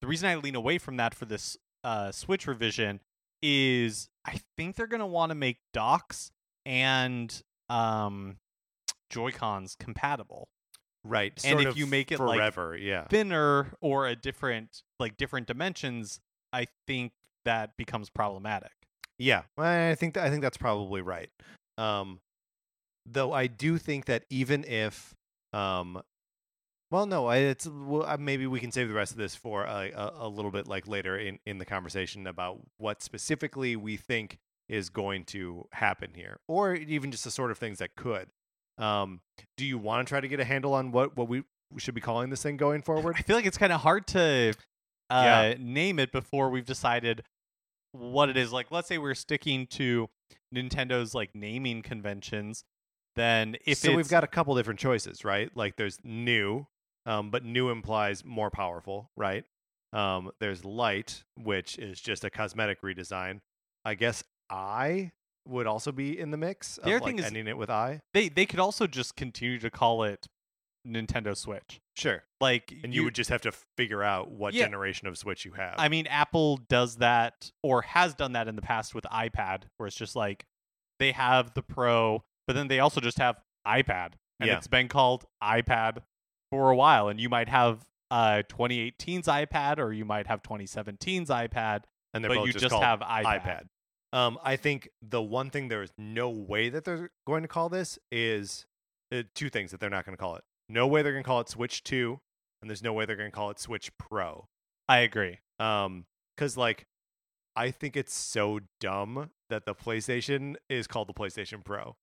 the 0.01 0.07
reason 0.07 0.29
I 0.29 0.37
lean 0.37 0.55
away 0.55 0.79
from 0.79 0.97
that 0.97 1.15
for 1.15 1.25
this 1.25 1.59
uh 1.85 2.13
Switch 2.13 2.47
revision 2.47 3.01
is 3.43 4.09
I 4.25 4.41
think 4.57 4.77
they're 4.77 4.87
going 4.87 5.01
to 5.01 5.07
want 5.07 5.31
to 5.31 5.35
make 5.35 5.59
docks 5.73 6.31
and 6.67 7.43
um 7.69 8.39
Joy-Cons 9.11 9.77
compatible. 9.79 10.49
Right. 11.05 11.33
And 11.45 11.61
if 11.61 11.69
of 11.69 11.79
you 11.79 11.87
make 11.87 12.13
it, 12.13 12.21
like, 12.21 12.37
forever, 12.37 12.77
yeah. 12.77 13.07
thinner 13.07 13.73
or 13.81 14.07
a 14.07 14.17
different 14.17 14.83
like 14.99 15.17
different 15.17 15.47
dimensions, 15.47 16.21
I 16.53 16.67
think 16.87 17.13
that 17.45 17.77
becomes 17.77 18.11
problematic. 18.11 18.73
Yeah, 19.19 19.43
I 19.57 19.95
think 19.95 20.15
that, 20.15 20.25
I 20.27 20.31
think 20.31 20.43
that's 20.43 20.59
probably 20.59 21.01
right. 21.01 21.31
Um, 21.79 22.21
though 23.07 23.33
I 23.33 23.47
do 23.47 23.79
think 23.79 24.05
that 24.07 24.25
even 24.29 24.65
if, 24.65 25.15
um, 25.53 26.03
well, 26.90 27.07
no, 27.07 27.26
I, 27.26 27.37
it's 27.38 27.66
well, 27.66 28.16
maybe 28.18 28.47
we 28.47 28.61
can 28.61 28.73
save 28.73 28.88
the 28.88 28.95
rest 28.95 29.12
of 29.12 29.18
this 29.18 29.35
for 29.35 29.64
a, 29.64 29.90
a, 29.95 30.12
a 30.21 30.28
little 30.28 30.50
bit 30.50 30.66
like 30.66 30.87
later 30.88 31.18
in 31.18 31.38
in 31.47 31.59
the 31.59 31.64
conversation 31.64 32.26
about 32.26 32.61
what 32.78 33.02
specifically 33.02 33.76
we 33.76 33.97
think 33.97 34.38
is 34.68 34.88
going 34.90 35.25
to 35.25 35.66
happen 35.73 36.12
here, 36.14 36.40
or 36.49 36.75
even 36.75 37.11
just 37.11 37.25
the 37.25 37.30
sort 37.30 37.50
of 37.50 37.59
things 37.59 37.78
that 37.78 37.97
could. 37.97 38.28
Um, 38.78 39.21
do 39.57 39.64
you 39.66 39.76
want 39.78 40.07
to 40.07 40.11
try 40.11 40.21
to 40.21 40.28
get 40.28 40.40
a 40.40 40.45
handle 40.45 40.73
on 40.75 40.92
what 40.92 41.16
what 41.16 41.28
we 41.28 41.42
should 41.78 41.95
be 41.95 42.00
calling 42.00 42.30
this 42.30 42.42
thing 42.42 42.57
going 42.57 42.83
forward? 42.83 43.16
I 43.18 43.23
feel 43.23 43.37
like 43.37 43.47
it's 43.47 43.59
kind 43.59 43.73
of 43.73 43.80
hard 43.80 44.07
to 44.09 44.54
uh, 45.11 45.23
Yeah. 45.25 45.54
name 45.59 45.99
it 45.99 46.12
before 46.12 46.49
we've 46.50 46.64
decided 46.66 47.23
what 47.92 48.28
it 48.28 48.37
is. 48.37 48.52
Like, 48.52 48.71
let's 48.71 48.88
say 48.88 48.99
we're 48.99 49.14
sticking 49.14 49.66
to 49.68 50.09
Nintendo's 50.54 51.14
like 51.14 51.35
naming 51.35 51.83
conventions, 51.83 52.64
then 53.16 53.57
if 53.66 53.78
so 53.78 53.95
we've 53.95 54.09
got 54.09 54.25
a 54.25 54.26
couple 54.28 54.54
different 54.54 54.78
choices, 54.80 55.25
right? 55.25 55.50
Like 55.57 55.76
there's 55.76 55.99
new, 56.04 56.66
um, 57.09 57.31
but 57.31 57.45
new 57.45 57.71
implies 57.71 58.25
more 58.25 58.50
powerful, 58.50 59.11
right? 59.17 59.45
Um, 59.93 60.31
there's 60.41 60.65
light, 60.65 61.25
which 61.37 61.79
is 61.79 62.00
just 62.00 62.23
a 62.25 62.31
cosmetic 62.31 62.83
redesign. 62.83 63.41
I 63.85 63.95
guess 63.95 64.23
I 64.50 65.12
would 65.47 65.67
also 65.67 65.93
be 65.93 66.19
in 66.19 66.31
the 66.31 66.37
mix. 66.37 66.77
Of, 66.79 66.85
The 66.85 66.91
other 66.91 67.00
like, 67.00 67.07
thing 67.07 67.19
is- 67.21 67.25
ending 67.25 67.47
it 67.49 67.57
with 67.57 67.71
I. 67.71 68.00
they 68.12 68.29
they 68.29 68.45
could 68.47 68.61
also 68.61 68.87
just 68.87 69.17
continue 69.17 69.59
to 69.61 69.71
call 69.71 70.05
it 70.05 70.27
Nintendo 70.87 71.37
Switch. 71.37 71.81
Sure, 71.97 72.23
Like, 72.41 72.73
and 72.85 72.95
you, 72.95 73.03
would 73.03 73.15
just 73.17 73.29
have 73.31 73.41
to 73.43 73.53
figure 73.77 74.03
out 74.05 74.31
what 74.31 74.55
Yeah. 74.55 74.65
generation 74.67 75.09
of 75.09 75.19
Switch 75.19 75.45
you 75.45 75.53
have. 75.53 75.75
I 75.79 75.88
mean, 75.88 76.07
Apple 76.07 76.59
does 76.69 76.97
that 76.97 77.50
or 77.62 77.83
has 77.83 78.15
done 78.15 78.33
that 78.33 78.47
in 78.47 78.55
the 78.57 78.62
past 78.62 78.95
with 78.95 79.05
iPad, 79.05 79.65
where 79.79 79.87
it's 79.88 79.97
just 79.97 80.15
like 80.15 80.47
they 81.00 81.11
have 81.12 81.55
the 81.55 81.62
Pro, 81.62 82.23
but 82.47 82.53
then 82.55 82.69
they 82.69 82.79
also 82.79 83.00
just 83.00 83.19
have 83.19 83.41
iPad, 83.67 84.12
and 84.38 84.47
Yeah. 84.49 84.57
it's 84.59 84.69
been 84.69 84.87
called 84.88 85.25
iPad 85.43 86.03
for 86.50 86.71
a 86.71 86.76
while. 86.76 87.09
And 87.09 87.21
you 87.21 87.28
might 87.28 87.49
have 87.49 87.87
uh 88.11 88.43
2018's 88.49 89.28
iPad, 89.28 89.78
or 89.78 89.93
you 89.93 90.05
might 90.05 90.26
have 90.26 90.43
2017's 90.43 91.31
iPad, 91.31 91.83
and 92.14 92.25
they're 92.25 92.31
but 92.31 92.37
both 92.37 92.47
you 92.47 92.52
just, 92.52 92.71
just 92.71 92.83
have 92.83 93.00
iPad. 93.00 93.43
iPad. 93.43 93.62
Um, 94.12 94.38
I 94.43 94.57
think 94.57 94.88
the 95.02 95.21
one 95.21 95.50
thing 95.50 95.69
there 95.69 95.83
is 95.83 95.93
no 95.99 96.31
way 96.31 96.71
that 96.71 96.85
they're 96.85 97.11
going 97.26 97.43
to 97.43 97.49
call 97.49 97.69
this 97.69 97.99
is 98.11 98.64
uh, 99.12 99.23
two 99.35 99.50
things 99.50 99.71
that 99.71 99.81
they're 99.81 99.90
not 99.90 100.07
going 100.07 100.17
to 100.17 100.21
call 100.21 100.37
it. 100.37 100.45
No 100.71 100.87
way 100.87 101.02
they're 101.02 101.12
going 101.12 101.25
to 101.25 101.28
call 101.28 101.40
it 101.40 101.49
Switch 101.49 101.85
Two, 101.85 102.21
and 102.62 102.71
there's 102.71 102.83
no 102.83 102.93
way 102.93 103.05
they're 103.05 103.17
going 103.17 103.31
to 103.31 103.35
call 103.35 103.50
it 103.50 103.59
Switch 103.59 103.90
Pro. 103.99 104.47
I 104.88 104.99
agree. 105.00 105.38
Um, 105.59 106.07
because 106.37 106.57
like, 106.57 106.87
I 107.57 107.71
think 107.71 107.97
it's 107.97 108.14
so 108.14 108.61
dumb 108.81 109.31
that 109.50 109.67
the 109.67 109.75
PlayStation 109.75 110.57
is 110.71 110.87
called 110.87 111.09
the 111.09 111.14
PlayStation 111.14 111.64
Pro. 111.64 111.97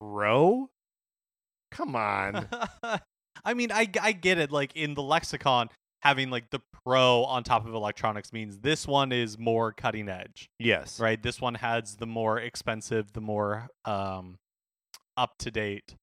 Pro? 0.00 0.70
Come 1.70 1.94
on. 1.94 2.48
I 3.48 3.54
mean, 3.54 3.72
I 3.72 3.88
I 4.02 4.12
get 4.12 4.36
it. 4.36 4.52
Like 4.52 4.76
in 4.76 4.92
the 4.92 5.02
lexicon, 5.02 5.70
having 6.02 6.28
like 6.28 6.50
the 6.50 6.60
Pro 6.84 7.24
on 7.24 7.44
top 7.44 7.66
of 7.66 7.72
electronics 7.72 8.30
means 8.32 8.58
this 8.58 8.86
one 8.86 9.10
is 9.10 9.38
more 9.38 9.72
cutting 9.72 10.08
edge. 10.08 10.48
yes. 10.58 11.00
right? 11.00 11.22
This 11.22 11.40
one 11.40 11.54
has 11.54 11.96
the 11.96 12.06
more 12.06 12.38
expensive, 12.38 13.12
the 13.12 13.20
more 13.20 13.68
um, 13.84 14.36
up 15.16 15.32
to 15.38 15.50
date 15.50 15.96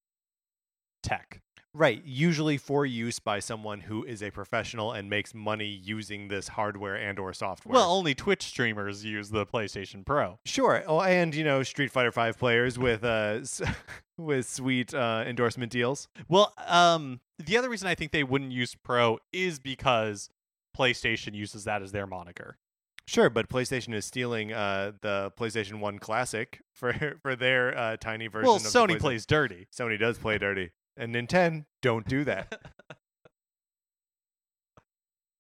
tech. 1.04 1.40
Right. 1.76 2.02
Usually 2.06 2.58
for 2.58 2.86
use 2.86 3.20
by 3.20 3.40
someone 3.40 3.82
who 3.82 4.06
is 4.06 4.24
a 4.24 4.32
professional 4.32 4.94
and 4.94 5.10
makes 5.10 5.34
money 5.34 5.68
using 5.68 6.30
this 6.30 6.48
hardware 6.48 6.96
and 6.96 7.20
or 7.20 7.34
software. 7.34 7.74
Well, 7.74 7.92
only 7.92 8.16
Twitch 8.16 8.44
streamers 8.44 9.04
use 9.04 9.30
the 9.30 9.46
PlayStation 9.46 10.06
Pro. 10.06 10.40
Sure. 10.46 10.84
Oh, 10.88 11.02
and 11.02 11.36
you 11.36 11.44
know, 11.44 11.64
Street 11.64 11.92
Fighter 11.92 12.14
Five 12.14 12.40
players 12.40 12.80
with 12.80 13.04
uh 13.04 13.42
with 14.18 14.48
sweet 14.48 14.94
uh 14.94 15.26
endorsement 15.28 15.72
deals. 15.72 16.08
Well, 16.30 16.54
um, 16.66 17.20
the 17.38 17.58
other 17.58 17.70
reason 17.70 17.90
I 17.90 17.96
think 17.96 18.12
they 18.12 18.24
wouldn't 18.24 18.54
use 18.54 18.74
Pro 18.76 19.20
is 19.34 19.60
because 19.60 20.30
PlayStation 20.78 21.34
uses 21.36 21.66
that 21.66 21.82
as 21.82 21.92
their 21.92 22.08
moniker. 22.08 22.58
Sure, 23.06 23.30
but 23.30 23.50
PlayStation 23.50 23.94
is 23.94 24.06
stealing 24.06 24.54
uh 24.54 24.94
the 25.02 25.34
PlayStation 25.38 25.82
One 25.82 26.00
Classic 26.00 26.62
for 26.74 27.18
for 27.22 27.36
their 27.36 27.78
uh 27.78 27.98
tiny 27.98 28.28
version. 28.28 28.48
Well, 28.48 28.56
of 28.56 28.62
Sony 28.62 28.98
plays 28.98 29.26
dirty. 29.26 29.68
Sony 29.78 30.00
does 30.00 30.18
play 30.18 30.38
dirty, 30.38 30.72
and 30.98 31.14
Nintendo 31.16 31.66
don't 31.82 32.08
do 32.08 32.24
that. 32.26 32.62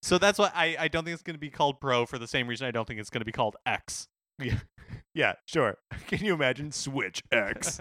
So 0.05 0.19
that's 0.19 0.38
why 0.38 0.51
I, 0.53 0.75
I 0.81 0.88
don't 0.88 1.03
think 1.03 1.15
it's 1.15 1.24
going 1.24 1.33
to 1.33 1.39
be 1.39 1.50
called 1.50 1.81
Pro 1.81 2.05
for 2.05 2.19
the 2.19 2.27
same 2.27 2.47
reason 2.47 2.67
I 2.67 2.71
don't 2.71 2.88
think 2.88 3.00
it's 3.00 3.09
going 3.09 3.21
to 3.21 3.25
be 3.25 3.31
called 3.31 3.55
X. 3.65 4.07
yeah, 4.39 4.59
yeah, 5.15 5.33
sure. 5.47 5.77
Can 6.07 6.24
you 6.24 6.35
imagine 6.35 6.71
Switch 6.71 7.24
X? 7.31 7.79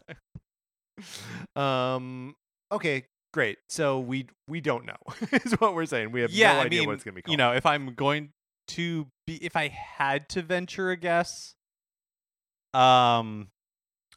um. 1.54 2.34
Okay, 2.72 3.04
great. 3.34 3.58
So 3.68 4.00
we 4.00 4.28
we 4.48 4.62
don't 4.62 4.86
know 4.86 4.96
is 5.32 5.52
what 5.60 5.74
we're 5.74 5.84
saying. 5.84 6.12
We 6.12 6.22
have 6.22 6.30
yeah, 6.30 6.54
no 6.54 6.60
I 6.60 6.64
idea 6.64 6.80
mean, 6.80 6.88
what 6.88 6.94
it's 6.94 7.04
gonna 7.04 7.14
be 7.14 7.20
called. 7.20 7.32
you 7.32 7.36
know, 7.36 7.52
if 7.52 7.66
I'm 7.66 7.92
going 7.92 8.30
to 8.68 9.06
be, 9.26 9.36
if 9.44 9.54
I 9.54 9.68
had 9.68 10.30
to 10.30 10.40
venture 10.40 10.90
a 10.90 10.96
guess, 10.96 11.56
um, 12.72 13.48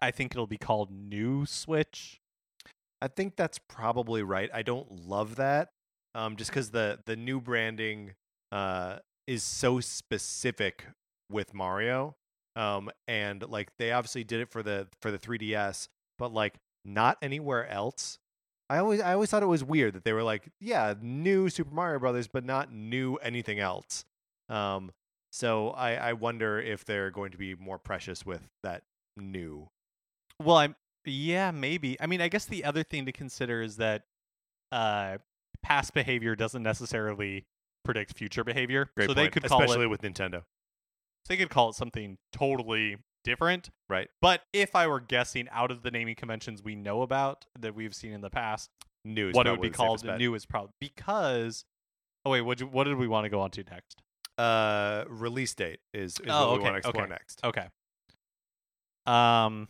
I 0.01 0.11
think 0.11 0.31
it'll 0.31 0.47
be 0.47 0.57
called 0.57 0.91
New 0.91 1.45
Switch. 1.45 2.21
I 3.01 3.07
think 3.07 3.35
that's 3.35 3.59
probably 3.59 4.23
right. 4.23 4.49
I 4.53 4.63
don't 4.63 5.07
love 5.07 5.35
that, 5.35 5.69
um, 6.15 6.35
just 6.35 6.49
because 6.51 6.71
the 6.71 6.99
the 7.05 7.15
new 7.15 7.39
branding 7.39 8.13
uh 8.51 8.97
is 9.27 9.43
so 9.43 9.79
specific 9.79 10.85
with 11.29 11.53
Mario, 11.53 12.15
um, 12.55 12.89
and 13.07 13.47
like 13.47 13.69
they 13.77 13.91
obviously 13.91 14.23
did 14.23 14.39
it 14.41 14.49
for 14.49 14.63
the 14.63 14.87
for 15.01 15.11
the 15.11 15.19
3DS, 15.19 15.89
but 16.17 16.33
like 16.33 16.55
not 16.85 17.17
anywhere 17.21 17.67
else. 17.69 18.17
I 18.69 18.79
always 18.79 18.99
I 18.99 19.13
always 19.13 19.29
thought 19.29 19.43
it 19.43 19.47
was 19.47 19.63
weird 19.63 19.93
that 19.93 20.03
they 20.03 20.13
were 20.13 20.23
like, 20.23 20.49
yeah, 20.59 20.93
new 21.01 21.49
Super 21.49 21.73
Mario 21.73 21.99
Brothers, 21.99 22.27
but 22.27 22.43
not 22.43 22.71
new 22.71 23.15
anything 23.15 23.59
else. 23.59 24.05
Um, 24.49 24.91
so 25.31 25.69
I 25.69 25.95
I 25.95 26.13
wonder 26.13 26.59
if 26.59 26.83
they're 26.85 27.11
going 27.11 27.31
to 27.31 27.37
be 27.37 27.55
more 27.55 27.77
precious 27.77 28.25
with 28.25 28.49
that 28.63 28.83
new. 29.15 29.69
Well, 30.43 30.57
I'm 30.57 30.75
yeah, 31.09 31.51
maybe. 31.51 31.99
I 31.99 32.07
mean, 32.07 32.21
I 32.21 32.27
guess 32.27 32.45
the 32.45 32.63
other 32.63 32.83
thing 32.83 33.05
to 33.05 33.11
consider 33.11 33.61
is 33.61 33.77
that 33.77 34.03
uh, 34.71 35.17
past 35.61 35.93
behavior 35.93 36.35
doesn't 36.35 36.63
necessarily 36.63 37.45
predict 37.83 38.17
future 38.17 38.43
behavior. 38.43 38.89
Great 38.95 39.09
so 39.09 39.13
they 39.13 39.29
could 39.29 39.43
call 39.43 39.61
especially 39.61 39.85
it 39.85 39.89
with 39.89 40.01
Nintendo. 40.01 40.41
so 40.41 41.29
they 41.29 41.37
could 41.37 41.49
call 41.49 41.69
it 41.69 41.75
something 41.75 42.17
totally 42.33 42.97
different. 43.23 43.69
Right. 43.89 44.09
But 44.21 44.41
if 44.53 44.75
I 44.75 44.87
were 44.87 44.99
guessing 44.99 45.47
out 45.51 45.71
of 45.71 45.83
the 45.83 45.91
naming 45.91 46.15
conventions 46.15 46.63
we 46.63 46.75
know 46.75 47.01
about 47.01 47.45
that 47.59 47.75
we've 47.75 47.95
seen 47.95 48.11
in 48.11 48.21
the 48.21 48.29
past, 48.29 48.69
New 49.05 49.29
is 49.29 49.35
what 49.35 49.47
it 49.47 49.51
would 49.51 49.61
be 49.61 49.69
called 49.69 50.03
new 50.17 50.35
is 50.35 50.45
probably 50.45 50.73
because 50.81 51.63
oh 52.25 52.31
wait, 52.31 52.41
what 52.41 52.61
what 52.63 52.83
did 52.85 52.97
we 52.97 53.07
want 53.07 53.23
to 53.25 53.29
go 53.29 53.39
on 53.39 53.51
to 53.51 53.63
next? 53.63 54.01
uh 54.37 55.03
release 55.07 55.55
date 55.55 55.79
is, 55.93 56.11
is 56.19 56.27
Oh, 56.29 56.49
what 56.51 56.51
we 56.51 56.55
okay, 56.57 56.63
want 56.63 56.73
to 56.73 56.77
explore 56.89 57.03
okay. 57.05 57.09
next. 57.09 57.43
Okay. 57.43 57.67
Um 59.05 59.67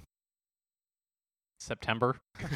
September. 1.68 2.18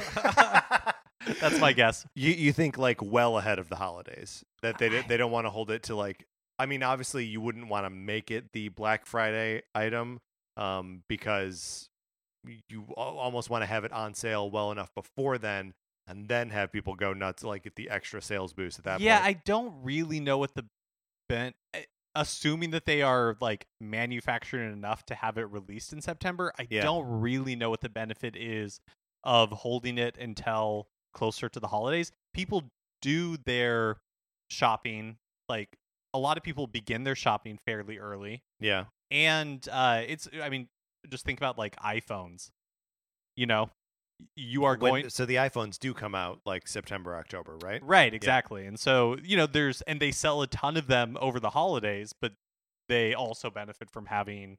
That's 1.39 1.59
my 1.59 1.73
guess. 1.73 2.05
You 2.15 2.31
you 2.31 2.51
think 2.51 2.77
like 2.77 3.01
well 3.01 3.37
ahead 3.37 3.59
of 3.59 3.69
the 3.69 3.75
holidays 3.75 4.43
that 4.61 4.77
they 4.79 4.89
don't- 4.89 5.07
they 5.07 5.17
don't 5.17 5.31
want 5.31 5.45
to 5.45 5.49
hold 5.51 5.69
it 5.69 5.83
to 5.83 5.95
like 5.95 6.25
I 6.57 6.65
mean 6.65 6.81
obviously 6.83 7.25
you 7.25 7.41
wouldn't 7.41 7.67
want 7.67 7.85
to 7.85 7.89
make 7.89 8.31
it 8.31 8.51
the 8.53 8.69
Black 8.69 9.05
Friday 9.05 9.61
item 9.75 10.19
um 10.57 11.03
because 11.07 11.89
you 12.69 12.85
almost 12.97 13.49
want 13.51 13.61
to 13.61 13.67
have 13.67 13.83
it 13.85 13.91
on 13.91 14.13
sale 14.15 14.49
well 14.49 14.71
enough 14.71 14.93
before 14.95 15.37
then 15.37 15.73
and 16.07 16.27
then 16.27 16.49
have 16.49 16.71
people 16.71 16.95
go 16.95 17.13
nuts 17.13 17.43
like 17.43 17.63
get 17.63 17.75
the 17.75 17.89
extra 17.89 18.21
sales 18.21 18.51
boost 18.53 18.79
at 18.79 18.85
that 18.85 18.99
yeah, 18.99 19.21
point. 19.21 19.37
I 19.37 19.41
don't 19.45 19.83
really 19.83 20.19
know 20.19 20.39
what 20.39 20.55
the 20.55 20.65
ben 21.29 21.53
eh, 21.75 21.83
assuming 22.15 22.71
that 22.71 22.85
they 22.85 23.03
are 23.03 23.37
like 23.39 23.67
manufacturing 23.79 24.73
enough 24.73 25.05
to 25.05 25.15
have 25.15 25.37
it 25.37 25.43
released 25.51 25.93
in 25.93 26.01
September, 26.01 26.51
I 26.59 26.67
Yeah. 26.69 26.81
don't 26.81 27.21
really 27.21 27.55
know 27.55 27.69
what 27.69 27.81
the 27.81 27.89
benefit 27.89 28.35
is 28.35 28.79
of 29.23 29.51
holding 29.51 29.97
it 29.97 30.17
until 30.17 30.87
closer 31.13 31.49
to 31.49 31.59
the 31.59 31.67
holidays. 31.67 32.11
People 32.33 32.63
do 33.01 33.37
their 33.45 33.97
shopping 34.49 35.17
like 35.49 35.69
a 36.13 36.19
lot 36.19 36.37
of 36.37 36.43
people 36.43 36.67
begin 36.67 37.03
their 37.03 37.15
shopping 37.15 37.57
fairly 37.57 37.97
early 37.97 38.43
yeah. 38.59 38.85
and 39.09 39.67
uh 39.71 40.01
it's 40.05 40.27
i 40.43 40.49
mean 40.49 40.67
just 41.09 41.23
think 41.25 41.39
about 41.39 41.57
like 41.57 41.75
iphones 41.77 42.51
you 43.37 43.45
know 43.45 43.69
you 44.35 44.65
are 44.65 44.75
When- 44.77 44.91
going 44.91 45.09
so 45.09 45.25
the 45.25 45.35
iPhones 45.35 45.79
do 45.79 45.93
come 45.93 46.13
out 46.13 46.41
like 46.45 46.67
September 46.67 47.15
October, 47.15 47.57
right? 47.63 47.81
right 47.83 48.13
exactly 48.13 48.65
and 48.67 48.79
so 48.79 49.17
you 49.23 49.35
know 49.37 49.47
there's 49.47 49.81
and 49.83 49.99
they 49.99 50.11
sell 50.11 50.41
a 50.41 50.47
ton 50.47 50.77
of 50.77 50.87
them 50.87 51.17
over 51.19 51.39
the 51.39 51.51
holidays 51.51 52.13
but 52.19 52.33
they 52.87 53.13
also 53.13 53.49
benefit 53.49 53.89
from 53.89 54.07
having 54.07 54.57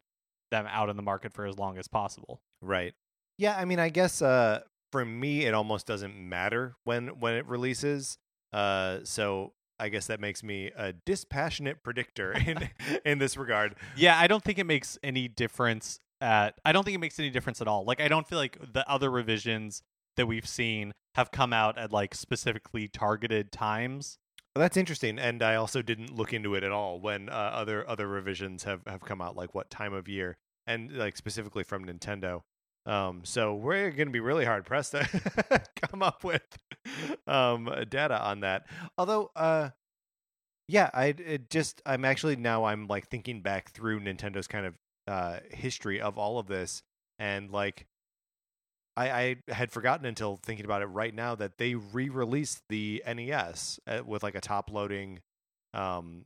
them 0.50 0.66
out 0.68 0.88
in 0.88 0.96
the 0.96 1.02
market 1.02 1.32
for 1.32 1.46
as 1.46 1.58
long 1.58 1.78
as 1.78 1.86
possible 1.86 2.40
Right. 2.60 2.94
Yeah, 3.38 3.56
I 3.56 3.64
mean, 3.64 3.78
I 3.78 3.88
guess 3.88 4.22
uh, 4.22 4.60
for 4.90 5.04
me, 5.04 5.44
it 5.46 5.54
almost 5.54 5.86
doesn't 5.86 6.14
matter 6.16 6.74
when 6.84 7.08
when 7.20 7.34
it 7.34 7.46
releases. 7.46 8.18
Uh, 8.52 8.98
so 9.04 9.52
I 9.80 9.88
guess 9.88 10.06
that 10.08 10.20
makes 10.20 10.42
me 10.42 10.70
a 10.76 10.92
dispassionate 10.92 11.82
predictor 11.82 12.32
in 12.46 12.70
in 13.04 13.18
this 13.18 13.36
regard. 13.36 13.74
yeah 13.96 14.18
i 14.18 14.26
don't 14.26 14.44
think 14.44 14.58
it 14.58 14.66
makes 14.66 14.98
any 15.02 15.26
difference 15.28 15.98
at 16.20 16.54
i 16.64 16.70
don't 16.72 16.84
think 16.84 16.94
it 16.94 17.00
makes 17.00 17.18
any 17.18 17.30
difference 17.30 17.60
at 17.60 17.66
all 17.66 17.84
like 17.84 18.00
i 18.00 18.06
don't 18.06 18.28
feel 18.28 18.38
like 18.38 18.56
the 18.72 18.88
other 18.88 19.10
revisions 19.10 19.82
that 20.16 20.26
we've 20.26 20.46
seen 20.46 20.92
have 21.16 21.32
come 21.32 21.52
out 21.52 21.76
at 21.78 21.90
like 21.90 22.14
specifically 22.14 22.86
targeted 22.86 23.50
times 23.50 24.18
Well, 24.54 24.60
that's 24.62 24.76
interesting, 24.76 25.18
and 25.18 25.42
I 25.42 25.54
also 25.56 25.80
didn't 25.80 26.14
look 26.14 26.32
into 26.34 26.54
it 26.54 26.62
at 26.62 26.70
all 26.70 27.00
when 27.00 27.28
uh, 27.30 27.32
other 27.32 27.88
other 27.88 28.06
revisions 28.06 28.64
have 28.64 28.82
have 28.86 29.00
come 29.00 29.22
out, 29.22 29.34
like 29.34 29.54
what 29.54 29.70
time 29.70 29.94
of 29.94 30.08
year, 30.08 30.36
and 30.66 30.92
like 30.92 31.16
specifically 31.16 31.64
from 31.64 31.86
Nintendo. 31.86 32.42
Um, 32.84 33.20
so 33.24 33.54
we're 33.54 33.90
going 33.90 34.08
to 34.08 34.12
be 34.12 34.20
really 34.20 34.44
hard 34.44 34.64
pressed 34.64 34.92
to 34.92 35.62
come 35.90 36.02
up 36.02 36.24
with 36.24 36.42
um 37.26 37.72
data 37.88 38.20
on 38.20 38.40
that. 38.40 38.66
Although, 38.98 39.30
uh, 39.36 39.70
yeah, 40.68 40.90
I 40.92 41.14
it 41.18 41.50
just 41.50 41.80
I'm 41.86 42.04
actually 42.04 42.36
now 42.36 42.64
I'm 42.64 42.86
like 42.86 43.08
thinking 43.08 43.40
back 43.40 43.70
through 43.70 44.00
Nintendo's 44.00 44.48
kind 44.48 44.66
of 44.66 44.74
uh, 45.06 45.38
history 45.50 46.00
of 46.00 46.18
all 46.18 46.38
of 46.38 46.46
this, 46.46 46.82
and 47.18 47.50
like 47.50 47.86
I, 48.96 49.10
I 49.48 49.52
had 49.52 49.70
forgotten 49.70 50.06
until 50.06 50.38
thinking 50.42 50.64
about 50.64 50.82
it 50.82 50.86
right 50.86 51.14
now 51.14 51.34
that 51.36 51.58
they 51.58 51.74
re-released 51.74 52.62
the 52.68 53.02
NES 53.06 53.80
uh, 53.86 54.00
with 54.04 54.22
like 54.22 54.34
a 54.34 54.40
top-loading 54.40 55.20
um 55.74 56.24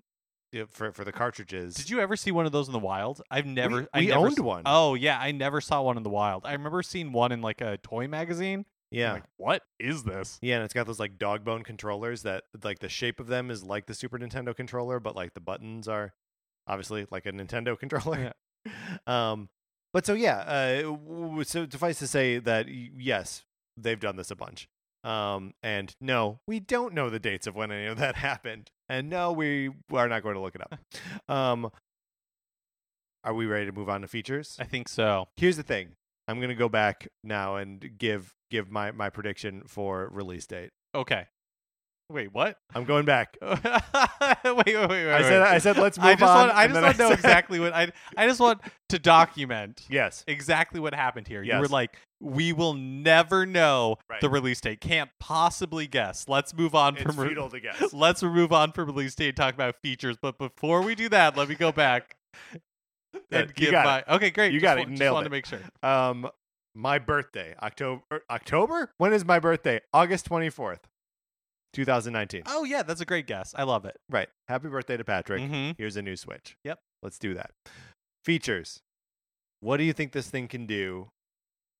for 0.70 0.92
for 0.92 1.04
the 1.04 1.12
cartridges. 1.12 1.74
Did 1.74 1.90
you 1.90 2.00
ever 2.00 2.16
see 2.16 2.30
one 2.30 2.46
of 2.46 2.52
those 2.52 2.66
in 2.68 2.72
the 2.72 2.78
wild? 2.78 3.22
I've 3.30 3.46
never. 3.46 3.86
I 3.92 4.00
we 4.00 4.06
never 4.06 4.20
owned 4.26 4.38
s- 4.38 4.40
one. 4.40 4.62
Oh 4.66 4.94
yeah, 4.94 5.18
I 5.20 5.32
never 5.32 5.60
saw 5.60 5.82
one 5.82 5.96
in 5.96 6.02
the 6.02 6.10
wild. 6.10 6.46
I 6.46 6.52
remember 6.52 6.82
seeing 6.82 7.12
one 7.12 7.32
in 7.32 7.42
like 7.42 7.60
a 7.60 7.78
toy 7.78 8.08
magazine. 8.08 8.64
Yeah. 8.92 9.14
like, 9.14 9.24
what 9.36 9.62
is 9.80 10.04
this? 10.04 10.38
Yeah, 10.40 10.56
and 10.56 10.64
it's 10.64 10.72
got 10.72 10.86
those 10.86 11.00
like 11.00 11.18
dog 11.18 11.44
bone 11.44 11.64
controllers 11.64 12.22
that 12.22 12.44
like 12.62 12.78
the 12.78 12.88
shape 12.88 13.18
of 13.18 13.26
them 13.26 13.50
is 13.50 13.64
like 13.64 13.86
the 13.86 13.94
Super 13.94 14.18
Nintendo 14.18 14.54
controller, 14.54 15.00
but 15.00 15.16
like 15.16 15.34
the 15.34 15.40
buttons 15.40 15.88
are 15.88 16.14
obviously 16.68 17.06
like 17.10 17.26
a 17.26 17.32
Nintendo 17.32 17.78
controller. 17.78 18.32
Yeah. 18.66 18.72
um, 19.32 19.48
but 19.92 20.06
so 20.06 20.14
yeah, 20.14 20.38
uh, 20.38 21.42
so 21.44 21.66
suffice 21.68 21.98
to 21.98 22.06
say 22.06 22.38
that 22.38 22.66
yes, 22.68 23.44
they've 23.76 23.98
done 24.00 24.16
this 24.16 24.30
a 24.30 24.36
bunch. 24.36 24.68
Um, 25.04 25.54
and 25.62 25.94
no, 26.00 26.40
we 26.46 26.58
don't 26.60 26.94
know 26.94 27.10
the 27.10 27.20
dates 27.20 27.46
of 27.46 27.54
when 27.54 27.70
any 27.70 27.86
of 27.86 27.98
that 27.98 28.16
happened, 28.16 28.70
and 28.88 29.08
no, 29.10 29.32
we 29.32 29.70
are 29.92 30.08
not 30.08 30.22
going 30.22 30.34
to 30.34 30.40
look 30.40 30.54
it 30.54 30.62
up. 30.62 30.78
Um, 31.28 31.70
are 33.24 33.34
we 33.34 33.46
ready 33.46 33.66
to 33.66 33.72
move 33.72 33.88
on 33.88 34.02
to 34.02 34.06
features? 34.06 34.56
I 34.60 34.64
think 34.64 34.88
so. 34.88 35.26
Here's 35.34 35.56
the 35.56 35.64
thing. 35.64 35.96
I'm 36.28 36.40
gonna 36.40 36.54
go 36.54 36.68
back 36.68 37.08
now 37.24 37.56
and 37.56 37.98
give 37.98 38.32
give 38.50 38.70
my 38.70 38.92
my 38.92 39.10
prediction 39.10 39.62
for 39.66 40.08
release 40.12 40.46
date. 40.46 40.70
Okay. 40.94 41.26
Wait, 42.08 42.32
what? 42.32 42.56
I'm 42.72 42.84
going 42.84 43.04
back. 43.04 43.36
wait, 43.42 43.58
wait, 44.44 44.66
wait, 44.66 44.88
wait. 44.88 45.12
I 45.12 45.22
said. 45.22 45.42
I 45.42 45.58
said 45.58 45.76
let's 45.76 45.98
move 45.98 46.06
I 46.06 46.14
just 46.14 46.22
on. 46.22 46.46
want. 46.48 46.56
I 46.56 46.66
just 46.68 46.80
want 46.80 46.96
to 46.96 47.02
know 47.02 47.08
said- 47.08 47.14
exactly 47.18 47.58
what 47.58 47.72
I. 47.74 47.90
I 48.16 48.26
just 48.28 48.38
want 48.38 48.60
to 48.90 48.98
document 49.00 49.82
Yes. 49.90 50.22
exactly 50.28 50.78
what 50.78 50.94
happened 50.94 51.26
here. 51.26 51.42
You 51.42 51.58
were 51.58 51.66
like, 51.66 51.96
we 52.20 52.52
will 52.52 52.74
never 52.74 53.44
know 53.44 53.96
Right. 54.08 54.20
the 54.20 54.28
release 54.30 54.60
date. 54.60 54.80
Can't 54.80 55.10
possibly 55.18 55.88
guess. 55.88 56.26
Let's 56.28 56.54
move 56.54 56.76
on 56.76 56.94
It's 56.96 57.02
from. 57.02 57.18
re- 57.18 57.26
futile 57.28 57.50
to 57.50 57.58
guess. 57.58 57.82
Let's 57.92 58.22
move 58.22 58.52
on 58.52 58.70
from 58.70 58.86
release 58.86 59.16
date 59.16 59.28
and 59.30 59.36
talk 59.36 59.54
about 59.54 59.74
features. 59.82 60.16
But 60.20 60.38
before 60.38 60.82
we 60.82 60.94
do 60.94 61.08
that, 61.08 61.36
let 61.36 61.48
me 61.48 61.56
go 61.56 61.72
back 61.72 62.14
and 63.32 63.52
give 63.54 63.72
my. 63.72 64.04
Okay, 64.08 64.30
great. 64.30 64.52
You 64.52 64.60
Just 64.60 64.62
got 64.70 64.76
wa- 64.78 64.82
it. 64.84 64.88
Just 64.90 65.00
Nailed 65.00 65.14
wanted 65.14 65.26
it. 65.26 65.28
to 65.30 65.32
make 65.32 65.46
sure. 65.46 65.60
Um, 65.82 66.30
my 66.74 67.00
birthday, 67.00 67.54
October. 67.60 68.02
October? 68.30 68.92
When 68.98 69.12
is 69.12 69.24
my 69.24 69.40
birthday? 69.40 69.80
August 69.92 70.28
24th, 70.30 70.80
2019. 71.76 72.42
Oh 72.46 72.64
yeah, 72.64 72.82
that's 72.82 73.00
a 73.00 73.04
great 73.04 73.26
guess. 73.26 73.54
I 73.56 73.62
love 73.64 73.84
it. 73.84 73.96
Right. 74.10 74.28
Happy 74.48 74.68
birthday 74.68 74.96
to 74.96 75.04
Patrick. 75.04 75.42
hmm 75.42 75.70
Here's 75.78 75.96
a 75.96 76.02
new 76.02 76.16
Switch. 76.16 76.56
Yep. 76.64 76.78
Let's 77.02 77.18
do 77.18 77.34
that. 77.34 77.50
Features. 78.24 78.80
What 79.60 79.76
do 79.76 79.84
you 79.84 79.92
think 79.92 80.12
this 80.12 80.28
thing 80.28 80.48
can 80.48 80.66
do? 80.66 81.08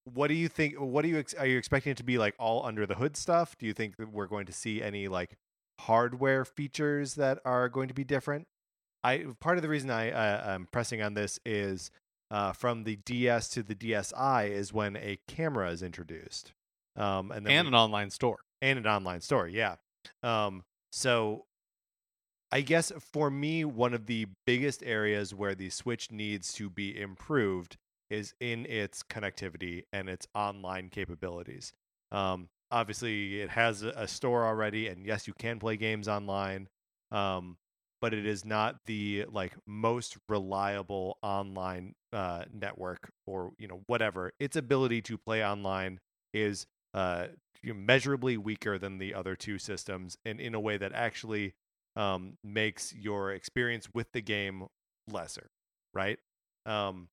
What 0.05 0.29
do 0.29 0.35
you 0.35 0.49
think? 0.49 0.75
What 0.79 1.03
do 1.03 1.09
you 1.09 1.19
ex- 1.19 1.35
are 1.35 1.47
you 1.47 1.59
expecting 1.59 1.91
it 1.93 1.97
to 1.97 2.05
be 2.05 2.19
like 2.19 2.35
all 2.39 2.65
under 2.65 2.87
the 2.87 2.95
hood 2.95 3.17
stuff? 3.17 3.57
Do 3.59 3.67
you 3.67 3.73
think 3.73 3.97
that 3.97 4.13
we're 4.13 4.27
going 4.29 4.47
to 4.47 4.53
see 4.53 4.81
any 4.83 5.09
like 5.09 5.37
hardware 5.81 6.45
features 6.45 7.15
that 7.17 7.39
are 7.45 7.69
going 7.69 7.89
to 7.89 7.95
be 7.95 8.05
different? 8.05 8.47
I 9.03 9.25
part 9.41 9.59
of 9.59 9.63
the 9.63 9.69
reason 9.69 9.91
I 9.91 10.11
uh, 10.13 10.55
I'm 10.55 10.69
pressing 10.71 11.03
on 11.03 11.15
this 11.15 11.39
is 11.45 11.91
uh, 12.31 12.53
from 12.53 12.85
the 12.85 12.97
DS 12.97 13.49
to 13.51 13.63
the 13.63 13.75
DSi 13.75 14.49
is 14.51 14.73
when 14.73 14.97
a 14.97 15.19
camera 15.29 15.71
is 15.71 15.83
introduced, 15.83 16.53
um, 16.97 17.31
and 17.33 17.45
then 17.47 17.53
And 17.53 17.67
we- 17.67 17.69
an 17.69 17.75
online 17.75 18.11
store. 18.11 18.39
and 18.63 18.79
an 18.79 18.87
online 18.87 19.21
store 19.21 19.47
yeah 19.49 19.77
um 20.23 20.63
so 20.91 21.45
i 22.53 22.61
guess 22.61 22.93
for 23.13 23.31
me 23.31 23.65
one 23.65 23.95
of 23.95 24.07
the 24.07 24.27
biggest 24.47 24.83
areas 24.85 25.35
where 25.35 25.55
the 25.55 25.71
switch 25.71 26.11
needs 26.11 26.53
to 26.53 26.71
be 26.71 26.99
improved 27.01 27.77
is 28.11 28.35
in 28.41 28.67
its 28.67 29.03
connectivity 29.03 29.83
and 29.93 30.09
its 30.09 30.27
online 30.35 30.89
capabilities. 30.89 31.73
Um 32.13 32.49
obviously 32.71 33.41
it 33.41 33.51
has 33.51 33.83
a 33.83 34.09
store 34.09 34.45
already 34.45 34.89
and 34.89 35.07
yes 35.07 35.27
you 35.29 35.35
can 35.39 35.59
play 35.61 35.77
games 35.77 36.09
online 36.09 36.69
um 37.13 37.57
but 38.01 38.13
it 38.13 38.27
is 38.27 38.45
not 38.45 38.77
the 38.87 39.25
like 39.31 39.55
most 39.67 40.17
reliable 40.29 41.17
online 41.23 41.95
uh 42.13 42.45
network 42.53 43.11
or 43.27 43.53
you 43.59 43.69
know 43.69 43.83
whatever. 43.87 44.33
Its 44.39 44.57
ability 44.57 45.03
to 45.03 45.19
play 45.19 45.45
online 45.45 45.99
is 46.33 46.67
uh 46.97 47.27
measurably 47.63 48.37
weaker 48.37 48.79
than 48.79 48.99
the 48.99 49.15
other 49.15 49.37
two 49.37 49.59
systems 49.59 50.19
and 50.25 50.41
in 50.41 50.55
a 50.55 50.61
way 50.61 50.77
that 50.77 50.93
actually 50.93 51.55
um, 51.97 52.37
makes 52.45 52.95
your 52.95 53.33
experience 53.33 53.89
with 53.95 54.13
the 54.13 54.21
game 54.21 54.67
lesser 55.09 55.49
right? 55.95 56.19
Um, 56.67 57.09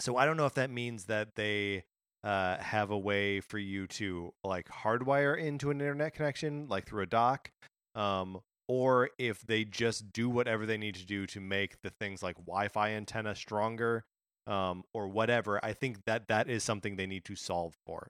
so 0.00 0.16
i 0.16 0.26
don't 0.26 0.36
know 0.36 0.46
if 0.46 0.54
that 0.54 0.70
means 0.70 1.04
that 1.04 1.34
they 1.36 1.84
uh, 2.22 2.56
have 2.56 2.90
a 2.90 2.98
way 2.98 3.40
for 3.40 3.58
you 3.58 3.86
to 3.86 4.32
like 4.42 4.66
hardwire 4.68 5.38
into 5.38 5.70
an 5.70 5.80
internet 5.80 6.14
connection 6.14 6.66
like 6.68 6.86
through 6.86 7.02
a 7.02 7.06
dock 7.06 7.50
um, 7.94 8.40
or 8.66 9.10
if 9.18 9.46
they 9.46 9.62
just 9.64 10.10
do 10.12 10.30
whatever 10.30 10.64
they 10.64 10.78
need 10.78 10.94
to 10.94 11.04
do 11.04 11.26
to 11.26 11.40
make 11.40 11.80
the 11.82 11.90
things 11.90 12.22
like 12.22 12.36
wi-fi 12.46 12.92
antenna 12.92 13.34
stronger 13.34 14.04
um, 14.46 14.84
or 14.94 15.08
whatever 15.08 15.62
i 15.64 15.72
think 15.72 16.04
that 16.06 16.28
that 16.28 16.48
is 16.48 16.64
something 16.64 16.96
they 16.96 17.06
need 17.06 17.24
to 17.24 17.36
solve 17.36 17.74
for 17.86 18.08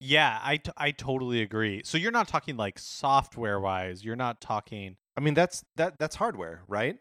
Yeah, 0.00 0.38
I, 0.42 0.58
t- 0.58 0.70
I 0.76 0.90
totally 0.90 1.40
agree. 1.40 1.82
So 1.84 1.96
you're 1.98 2.10
not 2.12 2.28
talking 2.28 2.56
like 2.56 2.78
software 2.78 3.58
wise. 3.58 4.04
You're 4.04 4.16
not 4.16 4.40
talking 4.40 4.96
I 5.16 5.20
mean 5.22 5.34
that's 5.34 5.64
that 5.76 5.98
that's 5.98 6.16
hardware, 6.16 6.62
right? 6.68 6.96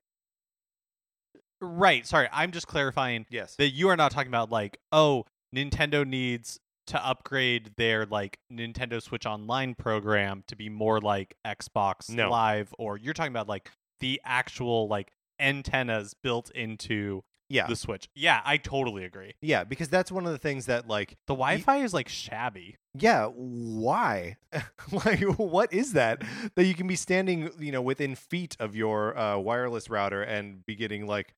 right. 1.62 2.06
Sorry, 2.06 2.28
I'm 2.32 2.52
just 2.52 2.68
clarifying 2.68 3.26
Yes. 3.30 3.56
that 3.58 3.70
you 3.70 3.90
are 3.90 3.96
not 3.98 4.12
talking 4.12 4.30
about 4.30 4.50
like 4.52 4.78
oh 4.92 5.26
Nintendo 5.56 6.06
needs 6.06 6.60
to 6.88 7.04
upgrade 7.06 7.72
their 7.78 8.06
like 8.06 8.38
Nintendo 8.52 9.02
Switch 9.02 9.26
Online 9.26 9.74
program 9.76 10.44
to 10.48 10.56
be 10.56 10.70
more 10.70 11.00
like 11.02 11.36
Xbox 11.46 12.10
No. 12.10 12.30
Live, 12.30 12.74
or 12.78 12.98
you're 12.98 13.14
talking 13.14 13.32
about 13.34 13.50
like 13.50 13.72
the 14.00 14.22
actual 14.24 14.88
like 14.88 15.12
antennas 15.40 16.14
built 16.14 16.52
into 16.52 17.24
Yeah. 17.50 17.68
the 17.68 17.76
Switch. 17.76 18.10
Yeah, 18.16 18.42
I 18.44 18.58
totally 18.58 19.06
agree. 19.06 19.34
Yeah, 19.42 19.64
because 19.64 19.88
that's 19.90 20.12
one 20.12 20.26
of 20.26 20.32
the 20.32 20.38
things 20.38 20.66
that 20.66 20.88
like 20.88 21.16
The 21.28 21.34
Wi-Fi 21.36 21.78
is 21.84 21.94
like 21.94 22.10
shabby. 22.10 22.78
yeah, 22.98 23.28
why? 23.28 24.38
like 24.92 25.22
what 25.38 25.72
is 25.74 25.94
that 25.94 26.24
that 26.56 26.66
you 26.66 26.74
can 26.74 26.88
be 26.88 26.96
standing, 26.96 27.52
you 27.60 27.72
know, 27.72 27.82
within 27.82 28.16
feet 28.16 28.56
of 28.60 28.76
your 28.76 29.18
uh, 29.18 29.38
wireless 29.38 29.90
router 29.90 30.22
and 30.24 30.66
be 30.66 30.76
getting 30.76 31.06
like 31.08 31.34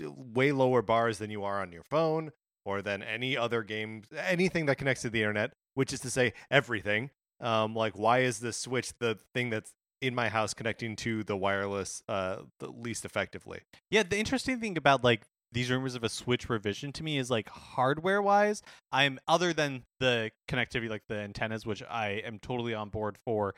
way 0.00 0.52
lower 0.52 0.82
bars 0.82 1.18
than 1.18 1.30
you 1.30 1.42
are 1.44 1.60
on 1.60 1.72
your 1.72 1.82
phone 1.82 2.30
or 2.64 2.82
than 2.82 3.02
any 3.02 3.36
other 3.36 3.62
game 3.62 4.02
anything 4.26 4.66
that 4.66 4.76
connects 4.76 5.02
to 5.02 5.10
the 5.10 5.20
internet, 5.22 5.52
which 5.74 5.92
is 5.92 6.00
to 6.00 6.10
say 6.10 6.32
everything. 6.50 7.10
Um 7.40 7.74
like 7.74 7.98
why 7.98 8.20
is 8.20 8.38
the 8.40 8.52
Switch 8.52 8.92
the 8.98 9.18
thing 9.34 9.50
that's 9.50 9.72
in 10.00 10.14
my 10.14 10.28
house 10.28 10.54
connecting 10.54 10.94
to 10.96 11.24
the 11.24 11.36
wireless 11.36 12.02
uh 12.08 12.38
the 12.60 12.68
least 12.68 13.04
effectively? 13.04 13.60
Yeah, 13.90 14.02
the 14.02 14.18
interesting 14.18 14.60
thing 14.60 14.76
about 14.76 15.02
like 15.04 15.22
these 15.52 15.70
rumors 15.70 15.94
of 15.94 16.04
a 16.04 16.08
Switch 16.08 16.48
revision 16.50 16.92
to 16.92 17.02
me 17.04 17.18
is 17.18 17.30
like 17.30 17.48
hardware 17.48 18.20
wise, 18.20 18.62
I'm 18.92 19.18
other 19.28 19.52
than 19.52 19.84
the 20.00 20.32
connectivity, 20.48 20.90
like 20.90 21.04
the 21.08 21.16
antennas, 21.18 21.64
which 21.64 21.82
I 21.88 22.22
am 22.26 22.38
totally 22.38 22.74
on 22.74 22.90
board 22.90 23.16
for. 23.24 23.54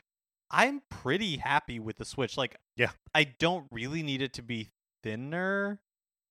I'm 0.51 0.81
pretty 0.89 1.37
happy 1.37 1.79
with 1.79 1.97
the 1.97 2.05
Switch. 2.05 2.37
Like, 2.37 2.55
Yeah. 2.75 2.91
I 3.13 3.23
don't 3.25 3.67
really 3.71 4.01
need 4.03 4.21
it 4.21 4.33
to 4.33 4.41
be 4.41 4.69
thinner. 5.03 5.79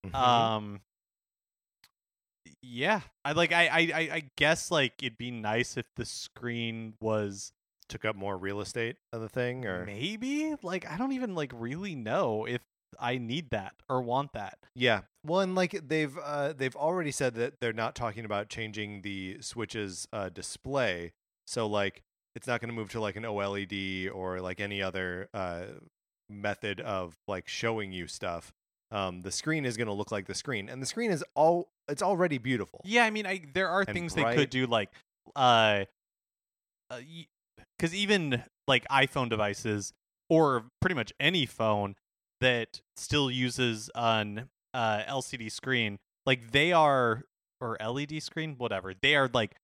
Mhm. 0.06 0.14
Um, 0.14 0.80
yeah, 2.62 3.00
I 3.24 3.32
like. 3.32 3.52
I, 3.52 3.66
I, 3.68 3.80
I 4.14 4.30
guess 4.36 4.70
like 4.70 4.94
it'd 5.02 5.18
be 5.18 5.30
nice 5.30 5.76
if 5.76 5.86
the 5.96 6.04
screen 6.04 6.94
was 7.00 7.52
took 7.88 8.04
up 8.04 8.16
more 8.16 8.36
real 8.36 8.60
estate 8.60 8.96
of 9.12 9.20
the 9.20 9.28
thing 9.28 9.64
or 9.66 9.84
maybe 9.84 10.54
like 10.62 10.88
I 10.90 10.96
don't 10.96 11.12
even 11.12 11.34
like 11.34 11.52
really 11.54 11.94
know 11.94 12.44
if 12.44 12.60
I 12.98 13.18
need 13.18 13.50
that 13.50 13.74
or 13.88 14.00
want 14.00 14.32
that. 14.32 14.58
Yeah. 14.74 15.02
Well, 15.24 15.40
and 15.40 15.54
like 15.54 15.88
they've 15.88 16.16
uh, 16.16 16.52
they've 16.54 16.76
already 16.76 17.10
said 17.10 17.34
that 17.34 17.60
they're 17.60 17.72
not 17.72 17.94
talking 17.94 18.24
about 18.24 18.48
changing 18.48 19.02
the 19.02 19.38
Switch's 19.40 20.08
uh, 20.12 20.28
display. 20.30 21.12
So 21.46 21.66
like 21.66 22.02
it's 22.34 22.46
not 22.46 22.60
going 22.60 22.68
to 22.68 22.74
move 22.74 22.90
to 22.90 23.00
like 23.00 23.16
an 23.16 23.24
OLED 23.24 24.14
or 24.14 24.40
like 24.40 24.60
any 24.60 24.82
other 24.82 25.28
uh, 25.34 25.62
method 26.30 26.80
of 26.80 27.16
like 27.26 27.48
showing 27.48 27.92
you 27.92 28.06
stuff. 28.06 28.52
Um, 28.90 29.20
the 29.20 29.32
screen 29.32 29.66
is 29.66 29.76
going 29.76 29.88
to 29.88 29.92
look 29.92 30.10
like 30.10 30.26
the 30.26 30.34
screen, 30.34 30.68
and 30.68 30.80
the 30.80 30.86
screen 30.86 31.10
is 31.10 31.22
all 31.34 31.68
it's 31.88 32.02
already 32.02 32.38
beautiful. 32.38 32.80
Yeah, 32.84 33.04
I 33.04 33.10
mean, 33.10 33.26
I 33.26 33.42
there 33.52 33.68
are 33.68 33.84
And 33.86 33.94
things 33.94 34.14
they 34.14 34.34
could 34.34 34.50
do, 34.50 34.66
like, 34.66 34.90
uh, 35.36 35.84
because 37.78 37.94
even 37.94 38.42
like 38.66 38.86
iPhone 38.88 39.28
devices 39.30 39.92
or 40.28 40.64
pretty 40.80 40.94
much 40.94 41.12
any 41.20 41.46
phone 41.46 41.94
that 42.40 42.80
still 42.96 43.30
uses 43.30 43.90
an 43.94 44.48
uh, 44.74 45.02
LCD 45.08 45.50
screen, 45.50 45.98
like 46.26 46.50
they 46.52 46.72
are 46.72 47.24
or 47.60 47.76
LED 47.84 48.22
screen, 48.22 48.54
whatever, 48.58 48.92
they 49.02 49.16
are 49.16 49.28
like 49.32 49.56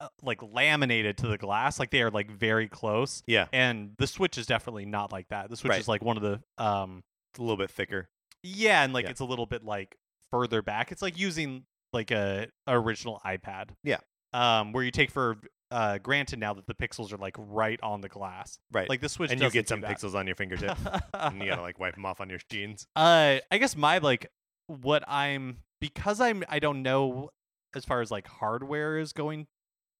uh, 0.00 0.08
like 0.22 0.40
laminated 0.42 1.16
to 1.18 1.26
the 1.26 1.38
glass, 1.38 1.78
like 1.80 1.90
they 1.90 2.02
are 2.02 2.10
like 2.10 2.30
very 2.30 2.68
close. 2.68 3.22
Yeah, 3.26 3.46
And 3.52 3.92
the 3.98 4.06
Switch 4.06 4.36
is 4.38 4.46
definitely 4.46 4.84
not 4.84 5.10
like 5.10 5.28
that. 5.30 5.48
The 5.48 5.56
Switch 5.56 5.70
Right. 5.70 5.80
is 5.80 5.88
like 5.88 6.04
one 6.04 6.16
of 6.18 6.22
the 6.22 6.40
um 6.62 7.02
it's 7.32 7.38
a 7.38 7.42
little 7.42 7.56
bit 7.56 7.70
thicker. 7.70 8.08
yeah, 8.42 8.82
and 8.84 8.92
like 8.92 9.04
Yeah. 9.04 9.10
it's 9.12 9.20
a 9.20 9.24
little 9.24 9.46
bit 9.46 9.64
like 9.64 9.96
further 10.30 10.60
back. 10.62 10.92
It's 10.92 11.02
like 11.02 11.18
using 11.18 11.64
like 11.92 12.10
a 12.10 12.48
original 12.68 13.20
iPad. 13.24 13.70
Yeah. 13.82 13.98
Um, 14.32 14.72
where 14.72 14.84
you 14.84 14.90
take 14.92 15.10
for 15.10 15.38
uh, 15.70 15.98
granted 15.98 16.38
now 16.38 16.52
that 16.54 16.66
the 16.66 16.74
pixels 16.74 17.12
are 17.12 17.16
like 17.16 17.36
right 17.38 17.78
on 17.82 18.00
the 18.00 18.08
glass. 18.08 18.58
Right. 18.72 18.88
Like 18.88 19.00
the 19.00 19.08
Switch, 19.08 19.30
and 19.30 19.40
you 19.40 19.50
get 19.50 19.68
some 19.68 19.82
pixels 19.82 20.14
on 20.14 20.26
your 20.26 20.36
fingertip, 20.36 20.76
and 21.14 21.40
you 21.40 21.46
gotta 21.48 21.62
like 21.62 21.78
wipe 21.78 21.94
them 21.94 22.04
off 22.06 22.20
on 22.20 22.28
your 22.30 22.40
jeans. 22.50 22.86
Uh, 22.96 23.38
I 23.50 23.58
guess 23.58 23.76
my 23.76 23.98
like 23.98 24.30
what 24.66 25.04
I'm 25.08 25.58
because 25.80 26.20
I'm 26.20 26.44
I 26.48 26.58
don't 26.58 26.82
know 26.82 27.30
as 27.74 27.84
far 27.84 28.00
as 28.00 28.10
like 28.10 28.26
hardware 28.26 28.98
is 28.98 29.12
going 29.12 29.46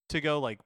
to 0.09 0.21
go. 0.21 0.41
Like, 0.41 0.59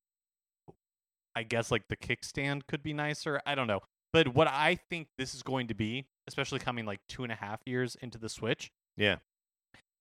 I 1.36 1.42
guess 1.42 1.70
like 1.70 1.82
the 1.88 1.96
kickstand 1.96 2.62
could 2.66 2.82
be 2.82 2.92
nicer. 2.92 3.40
I 3.46 3.54
don't 3.54 3.66
know, 3.66 3.80
but 4.12 4.28
what 4.34 4.46
I 4.48 4.78
think 4.90 5.08
this 5.18 5.34
is 5.34 5.42
going 5.42 5.66
to 5.68 5.74
be, 5.74 6.06
especially 6.28 6.60
coming 6.60 6.86
like 6.86 7.00
two 7.08 7.22
and 7.24 7.32
a 7.32 7.36
half 7.36 7.60
years 7.66 7.96
into 8.00 8.18
the 8.18 8.28
Switch, 8.28 8.70
Yeah. 8.96 9.16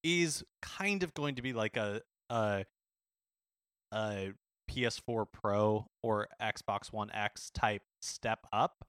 is 0.04 0.44
kind 0.62 1.04
of 1.04 1.14
going 1.14 1.36
to 1.36 1.42
be 1.42 1.52
like 1.54 1.76
a 1.78 2.02
a 2.30 2.66
a 3.94 4.34
PS4 4.70 5.26
Pro 5.32 5.88
or 6.02 6.28
Xbox 6.42 6.92
One 6.92 7.12
X 7.12 7.50
type 7.54 7.84
step 8.02 8.46
up 8.52 8.86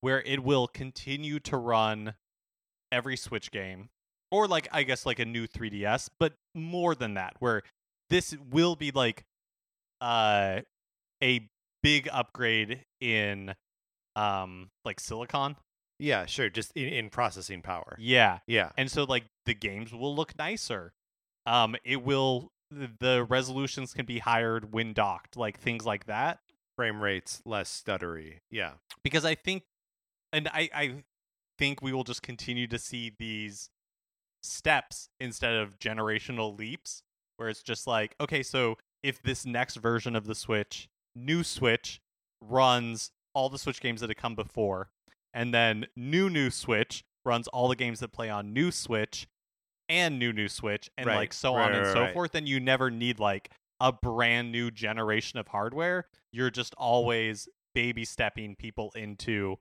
where 0.00 0.20
it 0.22 0.44
will 0.44 0.66
continue 0.66 1.40
to 1.40 1.56
run 1.56 2.14
every 2.92 3.16
Switch 3.16 3.50
game 3.50 3.88
or 4.30 4.46
like 4.46 4.68
I 4.72 4.82
guess 4.82 5.06
like 5.06 5.18
a 5.18 5.24
new 5.24 5.46
3DS, 5.46 6.10
but 6.18 6.34
more 6.54 6.94
than 6.94 7.14
that 7.14 7.34
where 7.38 7.62
this 8.10 8.36
will 8.50 8.76
be 8.76 8.90
like 8.90 9.24
uh 10.00 10.60
a 11.22 11.48
big 11.82 12.08
upgrade 12.12 12.84
in 13.00 13.54
um 14.16 14.68
like 14.84 15.00
silicon. 15.00 15.56
Yeah, 15.98 16.26
sure. 16.26 16.50
Just 16.50 16.72
in, 16.74 16.88
in 16.88 17.08
processing 17.10 17.62
power. 17.62 17.96
Yeah. 17.98 18.40
Yeah. 18.46 18.70
and 18.76 18.90
so 18.90 19.04
like 19.04 19.24
the 19.46 19.54
games 19.54 19.92
will 19.92 20.14
look 20.14 20.36
nicer 20.38 20.92
um 21.46 21.76
it 21.84 22.02
will 22.02 22.50
the 23.00 23.26
resolutions 23.28 23.94
can 23.94 24.06
be 24.06 24.18
higher 24.18 24.60
when 24.70 24.92
docked 24.92 25.36
like 25.36 25.58
things 25.58 25.84
like 25.84 26.06
that 26.06 26.38
Frame 26.76 27.00
rates 27.00 27.40
less 27.44 27.82
stuttery. 27.84 28.38
Yeah. 28.50 28.72
because 29.02 29.24
i 29.24 29.34
think 29.34 29.62
and 30.32 30.48
i 30.48 30.68
i 30.74 30.94
think 31.58 31.82
we 31.82 31.92
will 31.92 32.04
just 32.04 32.22
continue 32.22 32.66
to 32.66 32.78
see 32.78 33.12
these 33.18 33.70
steps 34.42 35.08
instead 35.20 35.54
of 35.54 35.78
generational 35.78 36.58
leaps 36.58 37.02
where 37.36 37.48
it's 37.48 37.62
just 37.62 37.86
like 37.86 38.14
okay 38.20 38.42
so 38.42 38.76
if 39.02 39.22
this 39.22 39.46
next 39.46 39.76
version 39.76 40.16
of 40.16 40.26
the 40.26 40.34
switch 40.34 40.88
new 41.14 41.42
switch 41.42 42.00
runs 42.42 43.10
all 43.34 43.48
the 43.48 43.58
switch 43.58 43.80
games 43.80 44.00
that 44.00 44.10
have 44.10 44.16
come 44.16 44.34
before 44.34 44.90
and 45.32 45.54
then 45.54 45.86
new 45.96 46.28
new 46.28 46.50
switch 46.50 47.04
runs 47.24 47.48
all 47.48 47.68
the 47.68 47.76
games 47.76 48.00
that 48.00 48.12
play 48.12 48.28
on 48.28 48.52
new 48.52 48.70
switch 48.70 49.26
and 49.88 50.18
new 50.18 50.32
new 50.32 50.48
switch 50.48 50.90
and 50.96 51.06
Right, 51.06 51.16
like 51.16 51.32
so 51.32 51.54
right, 51.54 51.70
on 51.70 51.74
and 51.74 51.86
so 51.92 52.12
forth 52.12 52.32
then 52.32 52.46
you 52.46 52.60
never 52.60 52.90
need 52.90 53.18
like 53.18 53.50
a 53.80 53.92
brand 53.92 54.52
new 54.52 54.70
generation 54.70 55.38
of 55.38 55.48
hardware. 55.48 56.06
You're 56.32 56.50
just 56.50 56.74
always 56.76 57.48
baby 57.74 58.04
stepping 58.04 58.56
people 58.56 58.92
into 58.94 59.56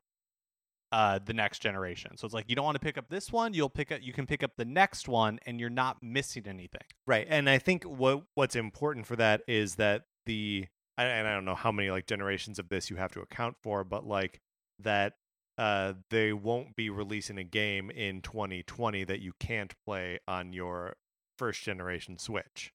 uh 0.91 1.19
the 1.25 1.33
next 1.33 1.59
generation. 1.59 2.15
So 2.17 2.25
it's 2.25 2.33
like 2.33 2.45
you 2.47 2.55
don't 2.55 2.65
want 2.65 2.75
to 2.75 2.85
pick 2.85 2.97
up 2.97 3.09
this 3.09 3.31
one 3.31 3.53
you'll 3.53 3.69
pick 3.69 3.91
up 3.91 3.99
you 4.01 4.13
can 4.13 4.25
pick 4.25 4.43
up 4.43 4.51
the 4.57 4.65
next 4.65 5.07
one 5.07 5.39
and 5.45 5.59
you're 5.59 5.69
not 5.69 5.97
missing 6.01 6.43
anything. 6.47 6.81
Right. 7.07 7.27
And 7.29 7.49
I 7.49 7.57
think 7.57 7.83
what 7.83 8.23
what's 8.35 8.55
important 8.55 9.07
for 9.07 9.15
that 9.15 9.41
is 9.47 9.75
that 9.75 10.03
the 10.25 10.67
and 10.97 11.27
I 11.27 11.33
don't 11.33 11.45
know 11.45 11.55
how 11.55 11.71
many 11.71 11.89
like 11.89 12.05
generations 12.05 12.59
of 12.59 12.69
this 12.69 12.89
you 12.89 12.97
have 12.97 13.11
to 13.13 13.21
account 13.21 13.57
for, 13.63 13.83
but 13.83 14.05
like 14.05 14.41
that 14.79 15.13
uh 15.57 15.93
they 16.09 16.33
won't 16.33 16.75
be 16.75 16.89
releasing 16.89 17.37
a 17.37 17.43
game 17.43 17.89
in 17.91 18.21
2020 18.21 19.03
that 19.03 19.19
you 19.19 19.33
can't 19.39 19.73
play 19.85 20.19
on 20.27 20.53
your 20.53 20.95
first 21.37 21.61
generation 21.63 22.17
Switch. 22.17 22.71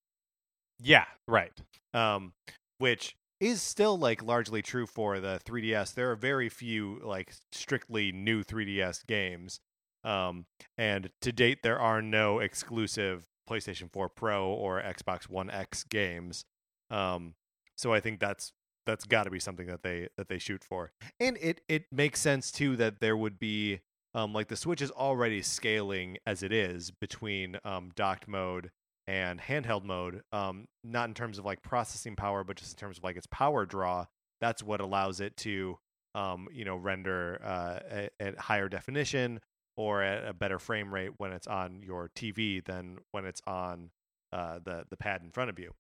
yeah 0.80 1.04
right 1.26 1.52
Um 1.94 2.32
which 2.78 3.16
is 3.40 3.62
still 3.62 3.96
like 3.98 4.22
largely 4.22 4.62
true 4.62 4.86
for 4.86 5.20
the 5.20 5.40
3DS. 5.44 5.94
There 5.94 6.10
are 6.10 6.16
very 6.16 6.48
few 6.48 7.00
like 7.04 7.34
strictly 7.52 8.10
new 8.12 8.42
3DS 8.44 9.06
games. 9.06 9.60
Um 10.04 10.46
and 10.76 11.10
to 11.22 11.32
date 11.32 11.62
there 11.62 11.78
are 11.80 12.02
no 12.02 12.38
exclusive 12.40 13.26
PlayStation 13.48 13.90
4 13.92 14.08
Pro 14.10 14.48
or 14.48 14.80
Xbox 14.82 15.28
One 15.28 15.50
X 15.50 15.84
games. 15.84 16.44
Um 16.90 17.34
so 17.76 17.92
I 17.92 18.00
think 18.00 18.18
that's 18.20 18.52
that's 18.88 19.04
got 19.04 19.24
to 19.24 19.30
be 19.30 19.38
something 19.38 19.66
that 19.66 19.82
they 19.82 20.08
that 20.16 20.28
they 20.28 20.38
shoot 20.38 20.64
for. 20.64 20.90
And 21.20 21.36
it 21.42 21.60
it 21.68 21.84
makes 21.92 22.20
sense 22.20 22.50
too 22.50 22.74
that 22.76 23.00
there 23.00 23.16
would 23.18 23.38
be 23.38 23.80
um 24.14 24.32
like 24.32 24.48
the 24.48 24.56
Switch 24.56 24.80
is 24.80 24.90
already 24.90 25.42
scaling 25.42 26.16
as 26.26 26.42
it 26.42 26.52
is 26.52 26.90
between 26.90 27.58
um 27.66 27.90
docked 27.94 28.26
mode 28.26 28.70
and 29.06 29.40
handheld 29.40 29.84
mode 29.84 30.22
um 30.32 30.66
not 30.82 31.06
in 31.06 31.14
terms 31.14 31.38
of 31.38 31.44
like 31.44 31.62
processing 31.62 32.16
power 32.16 32.42
but 32.44 32.56
just 32.56 32.72
in 32.72 32.78
terms 32.78 32.96
of 32.96 33.04
like 33.04 33.16
its 33.16 33.26
power 33.30 33.66
draw 33.66 34.06
that's 34.40 34.62
what 34.62 34.80
allows 34.80 35.20
it 35.20 35.36
to 35.36 35.78
um 36.14 36.48
you 36.50 36.64
know 36.64 36.76
render 36.76 37.38
uh 37.44 37.78
at, 37.90 38.12
at 38.18 38.38
higher 38.38 38.68
definition 38.68 39.38
or 39.76 40.02
at 40.02 40.26
a 40.26 40.32
better 40.32 40.58
frame 40.58 40.92
rate 40.92 41.12
when 41.18 41.32
it's 41.32 41.46
on 41.46 41.82
your 41.82 42.10
TV 42.16 42.64
than 42.64 42.98
when 43.12 43.26
it's 43.26 43.42
on 43.46 43.90
uh 44.32 44.58
the 44.64 44.84
the 44.88 44.96
pad 44.96 45.22
in 45.22 45.30
front 45.30 45.50
of 45.50 45.58
you 45.58 45.72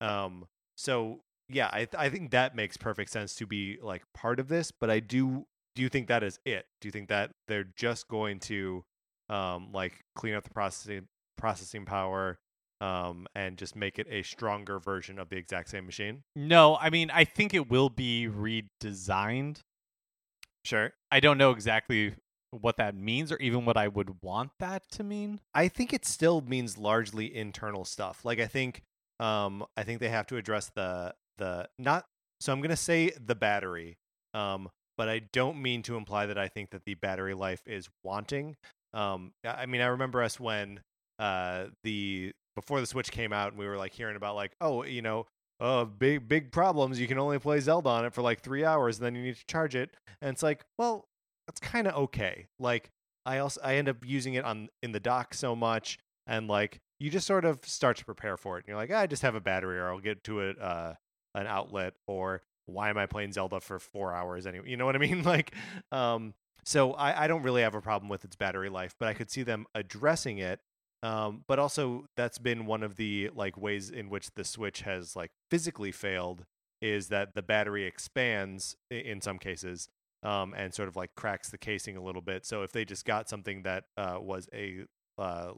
um 0.00 0.46
so 0.76 1.20
yeah 1.48 1.68
i 1.72 1.78
th- 1.78 1.94
i 1.96 2.08
think 2.08 2.30
that 2.30 2.54
makes 2.54 2.76
perfect 2.76 3.10
sense 3.10 3.34
to 3.34 3.46
be 3.46 3.78
like 3.82 4.02
part 4.14 4.38
of 4.38 4.48
this 4.48 4.70
but 4.70 4.90
i 4.90 5.00
do 5.00 5.46
do 5.78 5.82
you 5.82 5.88
think 5.88 6.08
that 6.08 6.24
is 6.24 6.40
it? 6.44 6.66
Do 6.80 6.88
you 6.88 6.90
think 6.90 7.08
that 7.08 7.30
they're 7.46 7.68
just 7.76 8.08
going 8.08 8.40
to 8.40 8.84
um 9.30 9.68
like 9.72 10.00
clean 10.16 10.34
up 10.34 10.42
the 10.42 10.50
processing 10.50 11.06
processing 11.36 11.84
power 11.84 12.40
um 12.80 13.28
and 13.36 13.56
just 13.56 13.76
make 13.76 13.96
it 14.00 14.08
a 14.10 14.24
stronger 14.24 14.80
version 14.80 15.20
of 15.20 15.28
the 15.28 15.36
exact 15.36 15.70
same 15.70 15.86
machine? 15.86 16.24
No 16.34 16.76
i 16.80 16.90
mean 16.90 17.12
i 17.14 17.22
think 17.22 17.54
it 17.54 17.70
will 17.70 17.90
be 17.90 18.28
redesigned. 18.28 19.60
Sure. 20.64 20.94
I 21.12 21.20
don't 21.20 21.38
know 21.38 21.52
exactly 21.52 22.14
what 22.50 22.76
that 22.78 22.96
means 22.96 23.30
or 23.30 23.36
even 23.36 23.64
what 23.64 23.76
i 23.76 23.86
would 23.86 24.20
want 24.20 24.50
that 24.58 24.82
to 24.92 25.04
mean. 25.04 25.38
I 25.54 25.68
think 25.68 25.92
it 25.92 26.04
still 26.04 26.40
means 26.40 26.76
largely 26.76 27.32
internal 27.32 27.84
stuff. 27.84 28.24
Like 28.24 28.40
I 28.40 28.48
think 28.48 28.82
um 29.20 29.64
I 29.76 29.84
think 29.84 30.00
they 30.00 30.08
have 30.08 30.26
to 30.26 30.36
address 30.36 30.72
the 30.74 31.14
the 31.38 31.68
not 31.78 32.04
so 32.40 32.52
I'm 32.52 32.60
going 32.60 32.70
to 32.70 32.76
say 32.76 33.10
the 33.24 33.34
battery. 33.34 33.96
Um 34.34 34.68
but 34.96 35.08
I 35.08 35.20
don't 35.32 35.62
mean 35.62 35.82
to 35.82 35.96
imply 35.96 36.26
that 36.26 36.38
I 36.38 36.48
think 36.48 36.70
that 36.70 36.84
the 36.84 36.94
battery 36.94 37.34
life 37.34 37.62
is 37.66 37.88
wanting. 38.04 38.56
Um 38.92 39.32
I 39.44 39.66
mean 39.66 39.80
I 39.80 39.86
remember 39.86 40.22
us 40.22 40.38
when 40.38 40.80
uh 41.18 41.66
the 41.84 42.32
before 42.54 42.80
the 42.80 42.86
Switch 42.86 43.10
came 43.10 43.32
out 43.32 43.52
and 43.52 43.58
we 43.58 43.66
were 43.66 43.76
like 43.76 43.92
hearing 43.92 44.16
about 44.16 44.34
like 44.34 44.52
oh, 44.60 44.84
you 44.84 45.02
know, 45.02 45.26
uh 45.60 45.84
big 45.84 46.28
big 46.28 46.52
problems. 46.52 47.00
You 47.00 47.08
can 47.08 47.18
only 47.18 47.38
play 47.38 47.60
Zelda 47.60 47.88
on 47.88 48.04
it 48.04 48.12
for 48.12 48.22
like 48.22 48.40
3 48.40 48.64
hours 48.64 48.98
and 48.98 49.06
then 49.06 49.14
you 49.14 49.22
need 49.22 49.36
to 49.36 49.46
charge 49.46 49.74
it. 49.74 49.90
And 50.20 50.30
it's 50.30 50.42
like, 50.42 50.64
well, 50.78 51.04
that's 51.46 51.60
kind 51.60 51.86
of 51.86 51.94
okay. 51.94 52.46
Like 52.58 52.90
I 53.28 53.38
also 53.38 53.60
I 53.62 53.76
end 53.76 53.88
up 53.88 54.04
using 54.06 54.34
it 54.34 54.44
on 54.44 54.68
in 54.82 54.92
the 54.92 55.00
dock 55.00 55.34
so 55.34 55.54
much, 55.54 55.98
and 56.26 56.48
like 56.48 56.80
you 56.98 57.10
just 57.10 57.26
sort 57.26 57.44
of 57.44 57.60
start 57.64 57.98
to 57.98 58.04
prepare 58.04 58.38
for 58.38 58.56
it. 58.56 58.64
And 58.64 58.68
you're 58.68 58.76
like, 58.76 58.90
"Ah, 58.92 59.00
I 59.00 59.06
just 59.06 59.20
have 59.22 59.34
a 59.34 59.40
battery, 59.40 59.78
or 59.78 59.88
I'll 59.88 60.00
get 60.00 60.24
to 60.24 60.40
it 60.40 60.60
uh, 60.60 60.94
an 61.38 61.46
outlet, 61.46 61.94
or 62.06 62.42
why 62.66 62.90
am 62.90 62.98
I 62.98 63.06
playing 63.06 63.32
Zelda 63.32 63.60
for 63.60 63.78
four 63.78 64.12
hours 64.12 64.46
anyway? 64.46 64.68
You 64.68 64.76
know 64.76 64.86
what 64.86 64.96
I 64.96 64.98
mean? 64.98 65.22
Like, 65.28 65.54
um, 65.92 66.34
so 66.64 66.92
I, 66.92 67.24
I 67.24 67.26
don't 67.26 67.42
really 67.42 67.62
have 67.62 67.74
a 67.74 67.80
problem 67.80 68.08
with 68.08 68.24
its 68.24 68.36
battery 68.36 68.68
life, 68.68 68.94
but 68.98 69.08
I 69.08 69.14
could 69.14 69.30
see 69.30 69.42
them 69.42 69.66
addressing 69.74 70.38
it. 70.38 70.60
Um, 71.02 71.44
but 71.46 71.58
also 71.58 72.06
that's 72.16 72.38
been 72.38 72.66
one 72.66 72.82
of 72.82 72.96
the 72.96 73.30
like 73.34 73.56
ways 73.56 73.88
in 73.88 74.10
which 74.10 74.30
the 74.34 74.44
Switch 74.44 74.80
has 74.80 75.14
like 75.14 75.30
physically 75.48 75.92
failed 75.92 76.44
is 76.82 77.08
that 77.08 77.34
the 77.34 77.42
battery 77.42 77.84
expands 77.84 78.76
in 78.90 79.20
some 79.20 79.38
cases 79.38 79.88
um, 80.22 80.54
and 80.56 80.74
sort 80.74 80.88
of 80.88 80.96
like 80.96 81.10
cracks 81.16 81.50
the 81.50 81.58
casing 81.58 81.96
a 81.96 82.02
little 82.02 82.22
bit. 82.22 82.44
So 82.44 82.62
if 82.62 82.72
they 82.72 82.84
just 82.84 83.04
got 83.04 83.28
something 83.28 83.62
that 83.62 83.84
uh, 83.96 84.18
was 84.20 84.48
a 84.52 84.84
uh, 85.16 85.52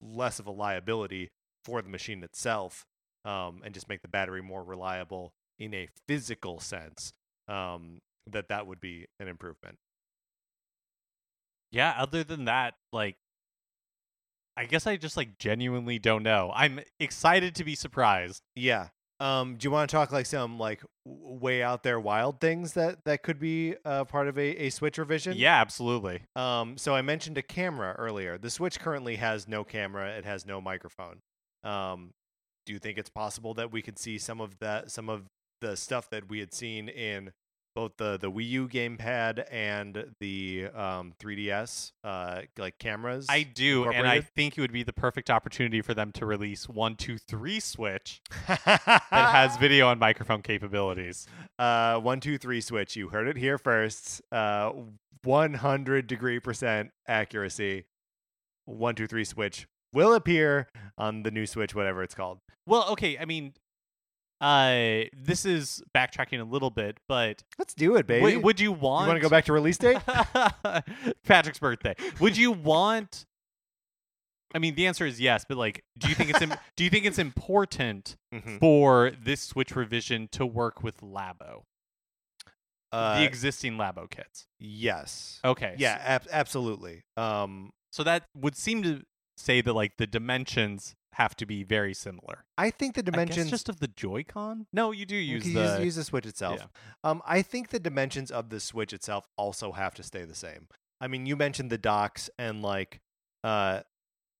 less 0.00 0.38
of 0.38 0.46
a 0.46 0.52
liability 0.52 1.30
for 1.64 1.82
the 1.82 1.88
machine 1.88 2.22
itself, 2.22 2.84
um, 3.26 3.60
and 3.64 3.74
just 3.74 3.88
make 3.88 4.00
the 4.02 4.08
battery 4.08 4.42
more 4.42 4.62
reliable 4.64 5.32
in 5.58 5.74
a 5.74 5.88
physical 6.06 6.60
sense, 6.60 7.12
um, 7.48 7.98
that 8.30 8.48
that 8.48 8.66
would 8.66 8.80
be 8.80 9.06
an 9.20 9.28
improvement. 9.28 9.78
yeah 11.70 11.94
other 11.98 12.22
than 12.24 12.44
that 12.46 12.74
like 12.92 13.16
i 14.56 14.64
guess 14.64 14.86
i 14.86 14.96
just 14.96 15.16
like 15.16 15.38
genuinely 15.38 15.98
don't 15.98 16.22
know 16.22 16.50
i'm 16.54 16.80
excited 17.00 17.54
to 17.54 17.64
be 17.64 17.74
surprised 17.74 18.42
Yeah. 18.54 18.88
Um, 19.18 19.56
do 19.56 19.64
you 19.66 19.70
want 19.70 19.88
to 19.88 19.96
talk 19.96 20.12
like 20.12 20.26
some 20.26 20.58
like 20.58 20.82
w- 21.06 21.38
way 21.40 21.62
out 21.62 21.82
there 21.82 21.98
wild 21.98 22.38
things 22.38 22.74
that 22.74 23.06
that 23.06 23.22
could 23.22 23.38
be 23.38 23.74
uh, 23.82 24.04
part 24.04 24.28
of 24.28 24.36
a, 24.36 24.64
a 24.66 24.68
Switch 24.70 24.98
revision? 24.98 25.38
yeah 25.38 25.58
absolutely 25.58 26.20
Um, 26.36 26.76
so 26.76 26.94
I 26.94 27.00
mentioned 27.00 27.38
a 27.38 27.42
camera 27.42 27.94
earlier. 27.98 28.36
The 28.36 28.50
Switch 28.50 28.78
currently 28.78 29.16
has 29.16 29.48
no 29.48 29.64
camera. 29.64 30.10
It 30.18 30.26
has 30.26 30.44
no 30.44 30.60
microphone. 30.60 31.22
Um, 31.64 32.12
do 32.66 32.72
you 32.72 32.78
think 32.78 32.98
it's 32.98 33.08
possible 33.08 33.54
that 33.54 33.72
we 33.72 33.80
could 33.80 33.98
see 33.98 34.18
some 34.18 34.40
of 34.40 34.58
that, 34.58 34.90
some 34.90 35.08
of 35.08 35.22
the 35.60 35.76
stuff 35.76 36.10
that 36.10 36.28
we 36.28 36.40
had 36.40 36.52
seen 36.52 36.88
in 36.88 37.32
both 37.74 37.92
the 37.98 38.16
the 38.18 38.30
Wii 38.30 38.48
U 38.48 38.68
gamepad 38.68 39.44
and 39.50 40.12
the 40.18 40.66
um 40.74 41.12
3DS 41.20 41.92
uh 42.04 42.42
like 42.58 42.78
cameras. 42.78 43.26
I 43.28 43.42
do, 43.42 43.84
and 43.90 44.06
I 44.06 44.22
think 44.22 44.56
it 44.56 44.62
would 44.62 44.72
be 44.72 44.82
the 44.82 44.94
perfect 44.94 45.30
opportunity 45.30 45.82
for 45.82 45.92
them 45.94 46.10
to 46.12 46.26
release 46.26 46.68
one, 46.68 46.96
two, 46.96 47.18
three 47.18 47.60
Switch 47.60 48.22
that 48.48 49.10
has 49.10 49.56
video 49.58 49.90
and 49.90 50.00
microphone 50.00 50.42
capabilities. 50.42 51.26
uh 51.58 52.00
one 52.00 52.18
two 52.20 52.38
three 52.38 52.60
switch. 52.62 52.96
You 52.96 53.10
heard 53.10 53.28
it 53.28 53.36
here 53.36 53.58
first. 53.58 54.22
Uh, 54.32 54.72
one 55.22 55.54
hundred 55.54 56.06
degree 56.06 56.40
percent 56.40 56.90
accuracy. 57.06 57.84
One 58.64 58.94
two 58.94 59.06
three 59.06 59.24
switch 59.24 59.66
will 59.96 60.14
appear 60.14 60.68
on 60.98 61.22
the 61.24 61.30
new 61.30 61.46
Switch, 61.46 61.74
whatever 61.74 62.02
it's 62.02 62.14
called. 62.14 62.38
Well, 62.66 62.86
okay, 62.90 63.16
I 63.18 63.24
mean, 63.24 63.54
uh, 64.40 65.08
this 65.16 65.44
is 65.46 65.82
backtracking 65.96 66.40
a 66.40 66.44
little 66.44 66.70
bit, 66.70 66.98
but 67.08 67.42
Let's 67.58 67.74
do 67.74 67.96
it, 67.96 68.06
baby. 68.06 68.20
w- 68.22 68.40
would 68.40 68.60
you 68.60 68.70
you 68.70 68.72
want? 68.72 69.08
want 69.08 69.16
to 69.16 69.20
go 69.22 69.28
back 69.30 69.46
to 69.46 69.52
release 69.52 69.78
date? 69.78 69.96
Patrick's 71.24 71.58
birthday. 71.58 71.94
Would 72.20 72.36
you 72.36 72.52
want? 72.52 73.24
I 74.54 74.58
mean, 74.58 74.74
the 74.74 74.86
answer 74.86 75.04
is 75.06 75.20
yes, 75.20 75.44
but 75.48 75.56
like, 75.58 75.84
do 75.98 76.08
you 76.08 76.14
think 76.14 76.30
it's 76.30 76.40
Im- 76.42 76.54
do 76.76 76.84
you 76.84 76.90
think 76.90 77.04
it's 77.06 77.18
important 77.18 78.16
Mhm. 78.34 78.58
for 78.60 79.10
this 79.22 79.40
Switch 79.42 79.74
revision 79.74 80.28
to 80.32 80.44
work 80.46 80.82
with 80.82 81.00
Labo, 81.00 81.62
Uh, 82.92 83.18
the 83.18 83.24
existing 83.24 83.74
Labo 83.76 84.08
kits? 84.10 84.46
yes. 84.60 85.40
Okay, 85.44 85.74
Yeah, 85.78 85.98
ab- 86.02 86.28
absolutely. 86.30 87.04
Um, 87.16 87.72
So 87.92 88.02
that 88.04 88.28
would 88.34 88.56
seem 88.56 88.82
to 88.82 89.02
say 89.36 89.60
that 89.60 89.72
like 89.72 89.96
the 89.96 90.06
dimensions 90.06 90.94
have 91.12 91.34
to 91.36 91.46
be 91.46 91.62
very 91.62 91.94
similar. 91.94 92.44
I 92.58 92.70
think 92.70 92.94
the 92.94 93.02
dimensions 93.02 93.50
just 93.50 93.68
of 93.70 93.80
the 93.80 93.88
Joy-Con. 93.88 94.66
No, 94.72 94.90
you 94.92 95.06
do 95.06 95.16
use 95.16 95.44
can 95.44 95.54
the. 95.54 95.62
use, 95.62 95.84
use 95.84 95.96
the 95.96 96.04
Switch 96.04 96.26
itself. 96.26 96.58
yeah. 96.60 97.10
Um, 97.10 97.22
I 97.26 97.40
think 97.40 97.70
the 97.70 97.80
dimensions 97.80 98.30
of 98.30 98.50
the 98.50 98.60
Switch 98.60 98.92
itself 98.92 99.26
also 99.38 99.72
have 99.72 99.94
to 99.94 100.02
stay 100.02 100.24
the 100.24 100.34
same. 100.34 100.68
I 101.00 101.08
mean, 101.08 101.24
you 101.24 101.36
mentioned 101.36 101.70
the 101.70 101.78
docks 101.78 102.28
and 102.38 102.62
like, 102.62 103.00
uh, 103.44 103.80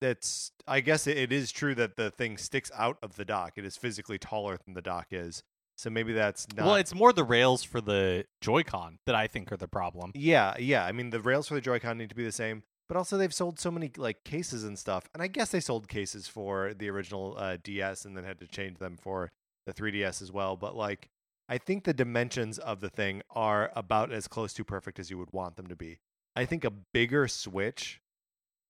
that's. 0.02 0.52
I 0.68 0.80
guess 0.80 1.06
it, 1.06 1.16
it 1.16 1.32
is 1.32 1.50
true 1.50 1.74
that 1.76 1.96
the 1.96 2.10
thing 2.10 2.36
sticks 2.36 2.70
out 2.76 2.98
of 3.02 3.16
the 3.16 3.24
dock. 3.24 3.52
It 3.56 3.64
is 3.64 3.76
physically 3.78 4.18
taller 4.18 4.58
than 4.62 4.74
the 4.74 4.82
dock 4.82 5.06
is. 5.12 5.42
So 5.78 5.90
maybe 5.90 6.12
that's 6.12 6.46
not. 6.54 6.66
well, 6.66 6.74
it's 6.76 6.94
more 6.94 7.12
the 7.12 7.24
rails 7.24 7.62
for 7.62 7.80
the 7.80 8.24
Joy-Con 8.40 8.98
that 9.06 9.14
I 9.14 9.26
think 9.26 9.52
are 9.52 9.58
the 9.58 9.68
problem. 9.68 10.12
yeah, 10.14 10.54
yeah. 10.58 10.84
I 10.84 10.92
mean, 10.92 11.10
the 11.10 11.20
rails 11.20 11.48
for 11.48 11.54
the 11.54 11.60
Joy-Con 11.60 11.96
need 11.98 12.10
to 12.10 12.14
be 12.14 12.24
the 12.24 12.32
same. 12.32 12.62
But 12.88 12.96
also, 12.96 13.16
they've 13.16 13.34
sold 13.34 13.58
so 13.58 13.70
many 13.70 13.90
like 13.96 14.22
cases 14.24 14.62
and 14.64 14.78
stuff, 14.78 15.08
and 15.12 15.22
I 15.22 15.26
guess 15.26 15.50
they 15.50 15.60
sold 15.60 15.88
cases 15.88 16.28
for 16.28 16.72
the 16.74 16.88
original 16.88 17.34
uh, 17.36 17.56
DS 17.62 18.04
and 18.04 18.16
then 18.16 18.24
had 18.24 18.38
to 18.40 18.46
change 18.46 18.78
them 18.78 18.96
for 18.96 19.32
the 19.66 19.72
3DS 19.74 20.22
as 20.22 20.30
well. 20.30 20.56
But 20.56 20.76
like, 20.76 21.08
I 21.48 21.58
think 21.58 21.84
the 21.84 21.92
dimensions 21.94 22.58
of 22.58 22.80
the 22.80 22.88
thing 22.88 23.22
are 23.30 23.72
about 23.74 24.12
as 24.12 24.28
close 24.28 24.52
to 24.54 24.64
perfect 24.64 24.98
as 25.00 25.10
you 25.10 25.18
would 25.18 25.32
want 25.32 25.56
them 25.56 25.66
to 25.66 25.76
be. 25.76 25.98
I 26.36 26.44
think 26.44 26.64
a 26.64 26.70
bigger 26.70 27.26
Switch 27.28 28.00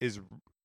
is 0.01 0.21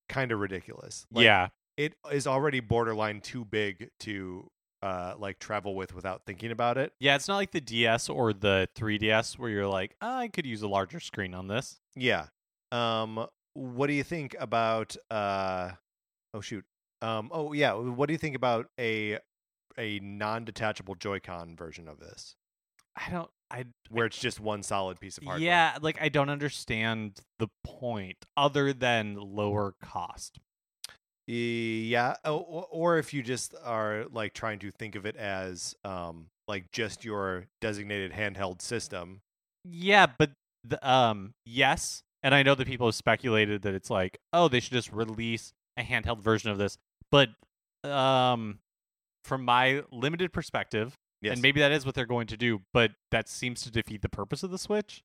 kind 0.08 0.32
of 0.32 0.40
ridiculous. 0.40 1.06
Like, 1.12 1.26
yeah, 1.26 1.50
it 1.78 1.96
is 2.12 2.28
already 2.28 2.60
borderline 2.62 3.22
too 3.22 3.44
big 3.44 3.90
to 4.02 4.50
uh 4.84 5.14
like 5.18 5.40
travel 5.40 5.76
with 5.76 5.94
without 5.94 6.26
thinking 6.26 6.52
about 6.52 6.78
it. 6.78 6.92
yeah. 7.00 7.16
It's 7.16 7.28
not 7.28 7.36
like 7.36 7.52
the 7.52 7.62
DS 7.62 8.10
or 8.10 8.34
the 8.34 8.68
3DS 8.76 9.38
where 9.38 9.50
you're 9.50 9.68
like, 9.68 9.96
"Ah, 10.02 10.18
I 10.20 10.28
could 10.28 10.46
use 10.46 10.62
a 10.64 10.68
larger 10.68 11.00
screen 11.00 11.34
on 11.34 11.48
this. 11.48 11.80
Yeah. 11.96 12.28
Um 12.72 13.28
what 13.54 13.88
do 13.88 13.94
you 13.94 14.04
think 14.04 14.36
about 14.40 14.96
uh 15.10 15.72
oh 16.34 16.42
shoot. 16.42 16.64
Um 17.02 17.30
oh 17.32 17.54
yeah, 17.54 17.74
what 17.74 18.08
do 18.08 18.14
you 18.14 18.20
think 18.20 18.36
about 18.36 18.68
a 18.80 19.20
a 19.78 20.00
non-detachable 20.00 20.96
Joy-Con 20.96 21.56
version 21.56 21.88
of 21.88 22.00
this 22.00 22.36
I 22.96 23.10
don't. 23.10 23.30
I 23.50 23.66
where 23.90 24.06
it's 24.06 24.20
just 24.20 24.40
one 24.40 24.64
solid 24.64 25.00
piece 25.00 25.18
of 25.18 25.26
hardware? 25.26 25.46
yeah, 25.46 25.78
like 25.82 26.02
I 26.02 26.10
don't 26.10 26.30
understand 26.30 27.20
the 27.40 27.48
point 27.64 28.18
other 28.38 28.74
than 28.74 29.16
lower 29.16 29.76
cost. 29.84 30.40
Yeah, 31.28 32.16
oh, 32.26 32.38
or, 32.38 32.68
or 32.70 32.98
if 32.98 33.14
you 33.14 33.24
just 33.24 33.54
are 33.64 34.06
like 34.12 34.34
trying 34.34 34.60
to 34.60 34.72
think 34.72 34.96
of 34.96 35.06
it 35.06 35.16
as 35.16 35.76
um 35.84 36.28
like 36.48 36.72
just 36.72 37.06
your 37.06 37.48
designated 37.60 38.12
handheld 38.14 38.62
system. 38.62 39.22
Yeah, 39.64 40.08
but 40.18 40.32
the, 40.64 40.90
um, 40.90 41.34
yes, 41.46 42.04
and 42.24 42.34
I 42.36 42.44
know 42.44 42.56
that 42.56 42.68
people 42.68 42.88
have 42.88 42.96
speculated 42.96 43.62
that 43.64 43.74
it's 43.74 43.90
like, 43.90 44.20
oh, 44.34 44.48
they 44.48 44.60
should 44.60 44.74
just 44.74 44.92
release 44.92 45.54
a 45.78 45.84
handheld 45.84 46.20
version 46.22 46.52
of 46.52 46.58
this. 46.58 46.78
But 47.12 47.30
um, 47.84 48.60
from 49.26 49.44
my 49.46 49.84
limited 49.92 50.32
perspective, 50.34 50.94
Yes. 51.22 51.34
and 51.34 51.42
maybe 51.44 51.60
that 51.60 51.72
is 51.72 51.86
what 51.86 51.94
they're 51.94 52.06
going 52.08 52.26
to 52.28 52.38
do, 52.38 52.62
but 52.74 52.92
that 53.12 53.30
seems 53.30 53.62
to 53.62 53.72
defeat 53.72 54.02
the 54.02 54.10
purpose 54.10 54.42
of 54.42 54.50
the 54.50 54.58
Switch. 54.58 55.04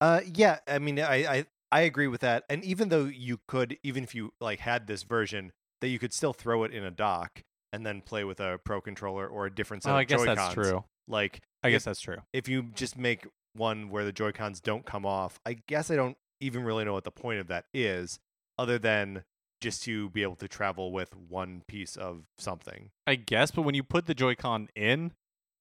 Uh, 0.00 0.20
yeah, 0.34 0.58
I 0.66 0.80
mean, 0.80 0.98
I, 0.98 1.14
I 1.36 1.46
I 1.70 1.80
agree 1.82 2.08
with 2.08 2.20
that. 2.22 2.44
And 2.50 2.64
even 2.64 2.88
though 2.88 3.04
you 3.04 3.38
could, 3.46 3.78
even 3.84 4.02
if 4.02 4.12
you 4.14 4.32
like 4.40 4.58
had 4.58 4.88
this 4.88 5.04
version, 5.04 5.52
that 5.80 5.88
you 5.88 5.98
could 6.00 6.12
still 6.12 6.32
throw 6.32 6.64
it 6.64 6.72
in 6.72 6.82
a 6.84 6.90
dock 6.90 7.42
and 7.72 7.86
then 7.86 8.00
play 8.02 8.24
with 8.24 8.40
a 8.40 8.58
Pro 8.64 8.80
controller 8.80 9.26
or 9.28 9.46
a 9.46 9.54
different 9.54 9.84
set 9.84 9.90
Oh, 9.90 9.94
of 9.94 9.98
I 10.00 10.04
guess 10.04 10.18
Joy-Cons. 10.18 10.36
that's 10.36 10.54
true. 10.54 10.84
Like, 11.06 11.40
I 11.62 11.68
If- 11.68 11.72
guess 11.74 11.84
that's 11.84 12.00
true. 12.00 12.16
if 12.32 12.48
you 12.48 12.64
just 12.74 12.98
make 12.98 13.26
one 13.54 13.88
where 13.88 14.04
the 14.04 14.12
Joy 14.12 14.32
Cons 14.32 14.60
don't 14.60 14.84
come 14.84 15.06
off, 15.06 15.38
I 15.46 15.58
guess 15.68 15.90
I 15.92 15.96
don't 15.96 16.16
even 16.42 16.64
really 16.64 16.84
know 16.84 16.92
what 16.92 17.04
the 17.04 17.10
point 17.10 17.40
of 17.40 17.46
that 17.48 17.64
is, 17.72 18.18
other 18.58 18.78
than 18.78 19.24
just 19.60 19.84
to 19.84 20.10
be 20.10 20.22
able 20.22 20.36
to 20.36 20.48
travel 20.48 20.92
with 20.92 21.14
one 21.16 21.62
piece 21.68 21.96
of 21.96 22.24
something. 22.36 22.90
I 23.06 23.14
guess, 23.14 23.50
but 23.50 23.62
when 23.62 23.74
you 23.74 23.82
put 23.84 24.06
the 24.06 24.14
Joy-Con 24.14 24.68
in, 24.74 25.12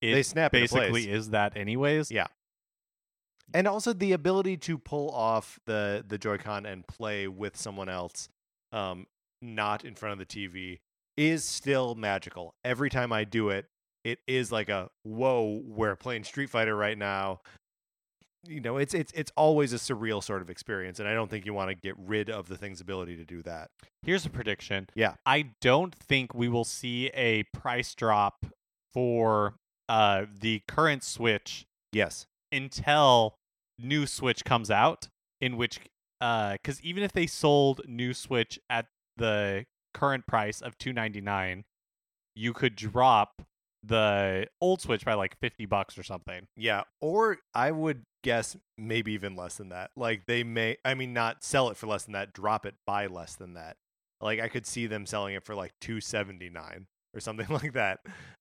it 0.02 0.14
They 0.14 0.24
snap 0.24 0.52
basically 0.52 1.10
is 1.10 1.30
that 1.30 1.56
anyways. 1.56 2.10
Yeah. 2.12 2.28
and 3.54 3.68
also 3.68 3.94
the 3.94 4.14
ability 4.14 4.58
to 4.58 4.78
pull 4.78 5.10
off 5.12 5.60
the 5.66 6.04
the 6.08 6.18
Joy-Con 6.18 6.66
and 6.66 6.88
play 6.88 7.28
with 7.28 7.56
someone 7.58 7.90
else, 7.90 8.28
um, 8.72 9.06
not 9.42 9.86
in 9.86 9.94
front 9.96 10.14
of 10.14 10.20
the 10.20 10.26
TV, 10.26 10.80
is 11.18 11.44
still 11.44 11.94
magical. 11.96 12.56
Every 12.64 12.90
time 12.90 13.14
I 13.14 13.24
do 13.26 13.50
it, 13.50 13.68
it 14.04 14.20
is 14.28 14.52
like 14.52 14.70
a 14.70 14.90
whoa, 15.04 15.62
we're 15.64 15.96
playing 15.96 16.24
Street 16.24 16.50
Fighter 16.50 16.76
right 16.76 16.98
now. 16.98 17.42
You 18.44 18.60
know, 18.60 18.78
it's 18.78 18.94
it's 18.94 19.12
it's 19.14 19.32
always 19.38 19.72
a 19.72 19.78
surreal 19.78 20.24
sort 20.24 20.42
of 20.42 20.50
experience, 20.50 21.00
and 21.00 21.08
I 21.08 21.14
don't 21.14 21.30
think 21.30 21.46
you 21.46 21.54
want 21.54 21.70
to 21.70 21.76
get 21.76 21.96
rid 21.98 22.30
of 22.30 22.48
the 22.48 22.58
thing's 22.58 22.82
ability 22.82 23.16
to 23.18 23.24
do 23.24 23.44
that. 23.44 23.70
Here's 24.02 24.26
a 24.26 24.30
prediction. 24.32 24.88
Yeah. 24.96 25.14
I 25.26 25.52
don't 25.62 25.94
think 25.94 26.34
we 26.34 26.48
will 26.50 26.64
see 26.64 27.08
a 27.14 27.44
price 27.54 27.94
drop 27.94 28.46
for 28.94 29.56
uh 29.88 30.26
the 30.40 30.62
current 30.68 31.04
Switch 31.04 31.66
Yes. 31.92 32.26
until 32.52 33.36
new 33.78 34.08
Switch 34.08 34.44
comes 34.44 34.72
out, 34.72 35.08
in 35.40 35.56
which 35.56 35.80
uh 36.20 36.54
because 36.54 36.82
even 36.82 37.04
if 37.04 37.12
they 37.12 37.28
sold 37.28 37.82
new 37.88 38.14
Switch 38.14 38.60
at 38.70 38.88
the 39.18 39.66
current 39.94 40.26
price 40.26 40.62
of 40.62 40.78
two 40.80 40.94
ninety 40.94 41.22
nine, 41.22 41.64
you 42.36 42.54
could 42.54 42.76
drop 42.76 43.44
the 43.84 44.48
old 44.60 44.82
Switch 44.82 45.06
by 45.06 45.14
like 45.14 45.38
fifty 45.40 45.66
bucks 45.66 45.98
or 45.98 46.04
something. 46.04 46.48
Yeah, 46.56 46.84
or 47.00 47.38
I 47.54 47.72
would 47.72 48.04
guess 48.24 48.56
maybe 48.78 49.14
even 49.14 49.36
less 49.36 49.56
than 49.56 49.70
that. 49.70 49.92
Like 49.96 50.26
they 50.28 50.44
may 50.44 50.78
I 50.86 50.94
mean 50.94 51.14
not 51.14 51.44
sell 51.44 51.70
it 51.70 51.78
for 51.78 51.88
less 51.88 52.04
than 52.04 52.14
that, 52.14 52.34
drop 52.34 52.66
it 52.66 52.76
by 52.86 53.08
less 53.08 53.36
than 53.36 53.54
that. 53.56 53.78
Like 54.22 54.40
I 54.40 54.48
could 54.48 54.66
see 54.66 54.88
them 54.88 55.06
selling 55.06 55.36
it 55.36 55.44
for 55.44 55.56
like 55.56 55.74
279 55.82 56.86
or 57.14 57.20
something 57.20 57.48
like 57.50 57.74
that. 57.74 58.00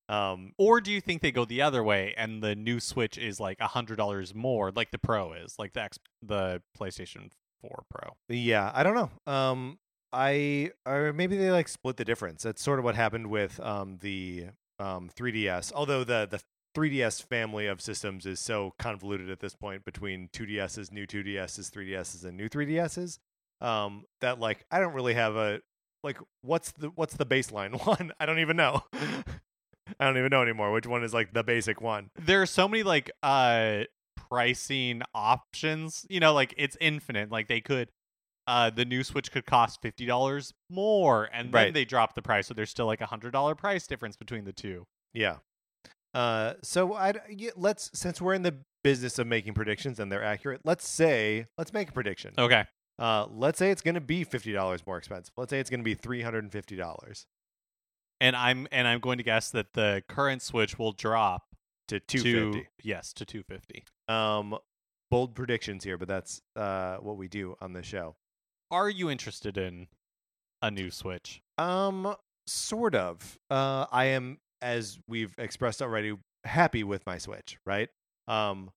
Um 0.08 0.52
Or 0.58 0.80
do 0.80 0.92
you 0.92 1.00
think 1.00 1.22
they 1.22 1.32
go 1.32 1.44
the 1.44 1.62
other 1.62 1.82
way 1.82 2.14
and 2.16 2.42
the 2.42 2.54
new 2.54 2.80
Switch 2.80 3.16
is 3.16 3.40
like 3.40 3.58
a 3.60 3.68
hundred 3.68 3.96
dollars 3.96 4.34
more, 4.34 4.70
like 4.70 4.90
the 4.90 4.98
Pro 4.98 5.32
is, 5.32 5.54
like 5.58 5.72
the 5.72 5.82
X, 5.82 5.98
the 6.22 6.62
PlayStation 6.78 7.30
Four 7.62 7.84
Pro? 7.90 8.12
yeah, 8.28 8.70
I 8.74 8.82
don't 8.82 8.94
know. 8.94 9.32
Um 9.32 9.78
I 10.12 10.72
or 10.84 11.12
maybe 11.12 11.36
they 11.36 11.50
like 11.50 11.68
split 11.68 11.96
the 11.96 12.04
difference. 12.04 12.42
That's 12.42 12.62
sort 12.62 12.78
of 12.78 12.84
what 12.84 12.94
happened 12.96 13.28
with 13.28 13.58
um 13.60 13.98
the 14.02 14.46
um 14.80 15.10
3DS. 15.16 15.72
Although 15.74 16.04
the 16.04 16.26
the 16.30 16.40
3DS 16.74 17.22
family 17.22 17.66
of 17.66 17.80
systems 17.80 18.26
is 18.26 18.38
so 18.40 18.74
convoluted 18.78 19.28
at 19.28 19.40
this 19.40 19.54
point 19.54 19.84
between 19.84 20.28
2DSs, 20.32 20.92
new 20.92 21.06
2DSs, 21.06 21.70
3DSs, 21.70 22.24
and 22.24 22.36
new 22.36 22.48
3DSs 22.48 23.18
um, 23.60 24.04
that 24.20 24.38
like 24.40 24.64
I 24.70 24.80
don't 24.80 24.94
really 24.94 25.14
have 25.14 25.36
a 25.36 25.60
like 26.02 26.18
what's 26.42 26.72
the 26.72 26.88
what's 26.94 27.14
the 27.14 27.26
baseline 27.26 27.84
one? 27.86 28.12
I 28.18 28.26
don't 28.26 28.38
even 28.38 28.56
know. 28.56 28.82
I 29.98 30.04
don't 30.06 30.18
even 30.18 30.30
know 30.30 30.42
anymore 30.42 30.70
which 30.72 30.86
one 30.86 31.02
is 31.02 31.12
like 31.12 31.32
the 31.32 31.42
basic 31.42 31.80
one. 31.80 32.10
There 32.18 32.40
are 32.42 32.46
so 32.46 32.68
many 32.68 32.82
like 32.82 33.10
uh 33.22 33.84
pricing 34.16 35.02
options. 35.14 36.06
You 36.08 36.20
know, 36.20 36.32
like 36.32 36.54
it's 36.56 36.76
infinite. 36.80 37.30
Like 37.30 37.48
they 37.48 37.60
could. 37.60 37.90
Uh, 38.50 38.68
the 38.68 38.84
new 38.84 39.04
Switch 39.04 39.30
could 39.30 39.46
cost 39.46 39.80
fifty 39.80 40.04
dollars 40.06 40.52
more, 40.68 41.28
and 41.32 41.52
then 41.54 41.64
Right. 41.66 41.74
they 41.74 41.84
drop 41.84 42.14
the 42.16 42.22
price, 42.22 42.48
so 42.48 42.54
there's 42.54 42.70
still 42.70 42.86
like 42.86 43.00
a 43.00 43.06
hundred 43.06 43.30
dollar 43.32 43.54
price 43.54 43.86
difference 43.86 44.16
between 44.16 44.44
the 44.44 44.52
two. 44.52 44.86
Yeah. 45.14 45.36
Uh, 46.14 46.54
so 46.62 46.94
I 46.94 47.12
let's 47.54 47.90
since 47.96 48.20
we're 48.20 48.34
in 48.34 48.42
the 48.42 48.56
business 48.82 49.18
of 49.20 49.26
making 49.28 49.54
predictions 49.54 50.00
and 50.00 50.10
they're 50.10 50.24
accurate, 50.24 50.62
let's 50.64 50.88
say 50.88 51.46
let's 51.56 51.72
make 51.72 51.90
a 51.90 51.92
prediction. 51.92 52.34
Okay, 52.36 52.64
Uh, 52.98 53.26
let's 53.30 53.58
say 53.58 53.70
it's 53.70 53.82
going 53.82 53.94
to 53.94 54.00
be 54.00 54.24
fifty 54.24 54.52
dollars 54.52 54.84
more 54.86 54.98
expensive. 54.98 55.32
Let's 55.36 55.50
say 55.50 55.60
it's 55.60 55.70
going 55.70 55.80
to 55.80 55.84
be 55.84 55.94
three 55.94 56.22
hundred 56.22 56.42
and 56.42 56.50
fifty 56.52 56.74
dollars 56.76 57.26
and 58.20 58.34
I'm 58.34 58.66
and 58.72 58.88
I'm 58.88 58.98
going 58.98 59.18
to 59.18 59.24
guess 59.24 59.50
that 59.52 59.74
the 59.74 60.02
current 60.08 60.42
Switch 60.42 60.76
will 60.78 60.92
drop 60.92 61.44
to 61.88 62.00
two 62.00 62.52
fifty. 62.52 62.68
yes 62.82 63.12
to 63.12 63.24
two 63.24 63.44
fifty. 63.44 63.84
Um, 64.08 64.58
bold 65.10 65.36
predictions 65.36 65.84
here, 65.84 65.96
but 65.98 66.08
that's 66.08 66.42
uh 66.56 66.96
what 66.96 67.16
we 67.16 67.28
do 67.28 67.54
on 67.60 67.72
the 67.74 67.82
show. 67.84 68.16
Are 68.70 68.88
you 68.88 69.10
interested 69.10 69.58
in 69.58 69.88
a 70.62 70.70
new 70.70 70.90
Switch? 70.90 71.42
Um, 71.58 72.14
sort 72.46 72.94
of. 72.94 73.38
Uh, 73.50 73.86
I 73.90 74.06
am, 74.06 74.38
as 74.62 74.98
we've 75.08 75.34
expressed 75.38 75.82
already, 75.82 76.16
happy 76.44 76.84
with 76.84 77.04
my 77.04 77.18
Switch, 77.18 77.58
right? 77.66 77.88
Um, 78.28 78.70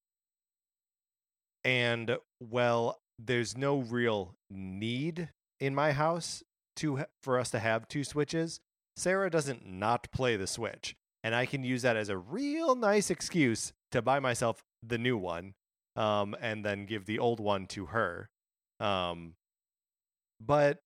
and 1.64 2.18
well, 2.40 2.98
there's 3.18 3.56
no 3.56 3.78
real 3.78 4.34
need 4.50 5.30
in 5.60 5.74
my 5.74 5.92
house 5.92 6.42
to 6.76 7.04
for 7.22 7.38
us 7.38 7.50
to 7.50 7.60
have 7.60 7.86
two 7.86 8.02
Switches. 8.02 8.58
Sarah 8.96 9.30
doesn't 9.30 9.64
not 9.64 10.10
play 10.10 10.36
the 10.36 10.48
Switch, 10.48 10.96
and 11.22 11.36
I 11.36 11.46
can 11.46 11.62
use 11.62 11.82
that 11.82 11.96
as 11.96 12.08
a 12.08 12.18
real 12.18 12.74
nice 12.74 13.10
excuse 13.10 13.72
to 13.92 14.02
buy 14.02 14.18
myself 14.18 14.64
the 14.82 14.98
new 14.98 15.16
one, 15.16 15.54
um, 15.94 16.34
and 16.40 16.64
then 16.64 16.84
give 16.84 17.06
the 17.06 17.20
old 17.20 17.38
one 17.38 17.66
to 17.68 17.86
her. 17.86 18.28
Um, 18.80 19.34
but 20.44 20.78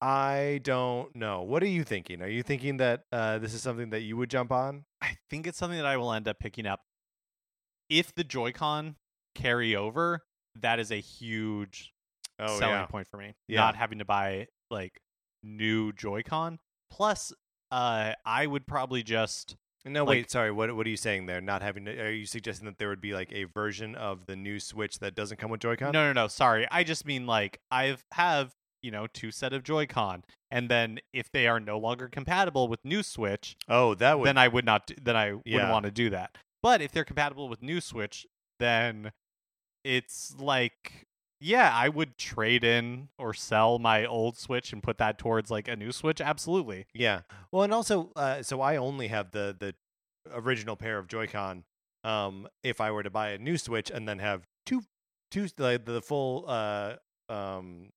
I 0.00 0.60
don't 0.62 1.14
know. 1.16 1.42
What 1.42 1.62
are 1.62 1.68
you 1.68 1.84
thinking? 1.84 2.20
Are 2.22 2.28
you 2.28 2.42
thinking 2.42 2.76
that 2.78 3.04
uh, 3.12 3.38
this 3.38 3.54
is 3.54 3.62
something 3.62 3.90
that 3.90 4.02
you 4.02 4.16
would 4.16 4.28
jump 4.30 4.52
on? 4.52 4.84
I 5.00 5.16
think 5.30 5.46
it's 5.46 5.58
something 5.58 5.78
that 5.78 5.86
I 5.86 5.96
will 5.96 6.12
end 6.12 6.28
up 6.28 6.38
picking 6.38 6.66
up. 6.66 6.80
If 7.88 8.14
the 8.14 8.24
Joy-Con 8.24 8.96
carry 9.34 9.74
over, 9.76 10.24
that 10.60 10.78
is 10.80 10.90
a 10.90 11.00
huge 11.00 11.92
Oh 12.38 12.58
selling 12.58 12.86
point 12.88 13.08
for 13.08 13.16
me. 13.16 13.34
Yeah. 13.48 13.60
Not 13.60 13.76
having 13.76 13.98
to 14.00 14.04
buy 14.04 14.48
like 14.70 15.00
new 15.42 15.92
Joy-Con. 15.92 16.58
Plus, 16.90 17.32
uh, 17.70 18.12
I 18.26 18.46
would 18.46 18.66
probably 18.66 19.02
just 19.02 19.56
No, 19.86 20.02
Like- 20.04 20.08
wait. 20.10 20.30
Sorry. 20.30 20.50
What 20.50 20.74
What 20.76 20.86
are 20.86 20.90
you 20.90 20.96
saying 20.96 21.26
there? 21.26 21.40
Not 21.40 21.62
having. 21.62 21.84
To, 21.86 21.98
are 21.98 22.10
you 22.10 22.26
suggesting 22.26 22.66
that 22.66 22.76
there 22.78 22.88
would 22.88 23.00
be 23.00 23.14
like 23.14 23.32
a 23.32 23.44
version 23.44 23.94
of 23.94 24.26
the 24.26 24.34
new 24.36 24.58
Switch 24.60 24.98
that 24.98 25.14
doesn't 25.14 25.38
come 25.38 25.50
with 25.50 25.60
Joy-Con? 25.60 25.92
no, 25.92 26.06
no, 26.08 26.12
no. 26.12 26.28
Sorry, 26.28 26.66
I 26.70 26.82
just 26.84 27.06
mean 27.06 27.26
like 27.26 27.60
I've 27.70 28.04
have 28.12 28.52
you 28.86 28.90
know 28.92 29.06
two 29.08 29.30
set 29.32 29.52
of 29.52 29.64
Joy-Con, 29.64 30.22
and 30.50 30.70
then 30.70 31.00
if 31.12 31.30
they 31.32 31.46
are 31.48 31.58
no 31.60 31.76
longer 31.78 32.08
compatible 32.08 32.68
with 32.68 32.84
new 32.84 33.02
Switch, 33.02 33.56
Oh, 33.68 33.94
that 33.96 34.18
would. 34.18 34.26
then 34.28 34.38
I 34.38 34.46
would 34.48 34.64
not. 34.64 34.90
Then 35.02 35.16
I 35.16 35.26
Yeah. 35.26 35.54
wouldn't 35.54 35.72
want 35.72 35.84
to 35.86 35.90
do 35.90 36.08
that. 36.10 36.38
But 36.62 36.80
if 36.80 36.92
they're 36.92 37.04
compatible 37.04 37.48
with 37.48 37.62
new 37.62 37.80
Switch, 37.80 38.26
then 38.60 39.12
it's 39.84 40.34
like 40.38 41.06
yeah, 41.38 41.70
I 41.74 41.90
would 41.90 42.16
trade 42.16 42.64
in 42.64 43.08
or 43.18 43.34
sell 43.34 43.78
my 43.78 44.06
old 44.06 44.38
Switch 44.38 44.72
and 44.72 44.82
put 44.82 44.96
that 44.98 45.18
towards 45.18 45.50
like 45.50 45.68
a 45.68 45.76
new 45.76 45.92
Switch. 45.92 46.18
Absolutely. 46.20 46.86
Yeah. 46.94 47.22
Well, 47.52 47.62
and 47.64 47.74
also, 47.74 48.10
uh, 48.16 48.42
so 48.42 48.62
I 48.62 48.76
only 48.76 49.08
have 49.08 49.32
the 49.32 49.54
the 49.58 49.74
original 50.32 50.76
pair 50.76 50.96
of 50.98 51.08
Joy-Con. 51.08 51.64
Um, 52.04 52.48
if 52.62 52.80
I 52.80 52.90
were 52.90 53.02
to 53.02 53.10
buy 53.10 53.30
a 53.30 53.38
new 53.38 53.58
Switch 53.58 53.90
and 53.90 54.08
then 54.08 54.18
have 54.20 54.46
two 54.64 54.82
two 55.30 55.48
the 55.56 55.80
the 55.84 56.00
full 56.00 56.44
uh 56.48 56.94
um 57.28 57.90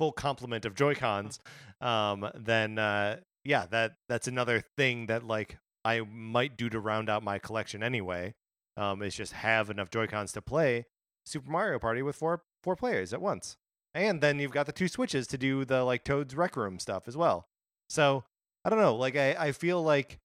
full 0.00 0.12
complement 0.12 0.64
of 0.64 0.74
Joy-Cons, 0.74 1.38
um, 1.82 2.26
then 2.34 2.78
uh, 2.78 3.18
yeah, 3.44 3.66
that 3.70 3.96
that's 4.08 4.26
another 4.26 4.64
thing 4.78 5.06
that 5.06 5.22
like 5.24 5.58
I 5.84 6.00
might 6.00 6.56
do 6.56 6.70
to 6.70 6.80
round 6.80 7.10
out 7.10 7.22
my 7.22 7.38
collection 7.38 7.82
anyway. 7.82 8.34
Um, 8.76 9.02
is 9.02 9.14
just 9.14 9.32
have 9.34 9.68
enough 9.68 9.90
Joy-Cons 9.90 10.32
to 10.32 10.40
play 10.40 10.86
Super 11.26 11.50
Mario 11.50 11.78
Party 11.78 12.00
with 12.02 12.16
four 12.16 12.42
four 12.62 12.76
players 12.76 13.12
at 13.12 13.20
once. 13.20 13.56
And 13.94 14.20
then 14.22 14.38
you've 14.38 14.52
got 14.52 14.64
the 14.66 14.72
two 14.72 14.88
switches 14.88 15.26
to 15.28 15.36
do 15.38 15.64
the 15.66 15.84
like 15.84 16.02
Toad's 16.04 16.34
Rec 16.34 16.56
Room 16.56 16.78
stuff 16.78 17.06
as 17.06 17.16
well. 17.16 17.46
So 17.90 18.24
I 18.64 18.70
don't 18.70 18.78
know. 18.78 18.96
Like 18.96 19.16
I, 19.16 19.34
I 19.38 19.52
feel 19.52 19.82
like 19.82 20.18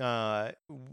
uh, 0.00 0.52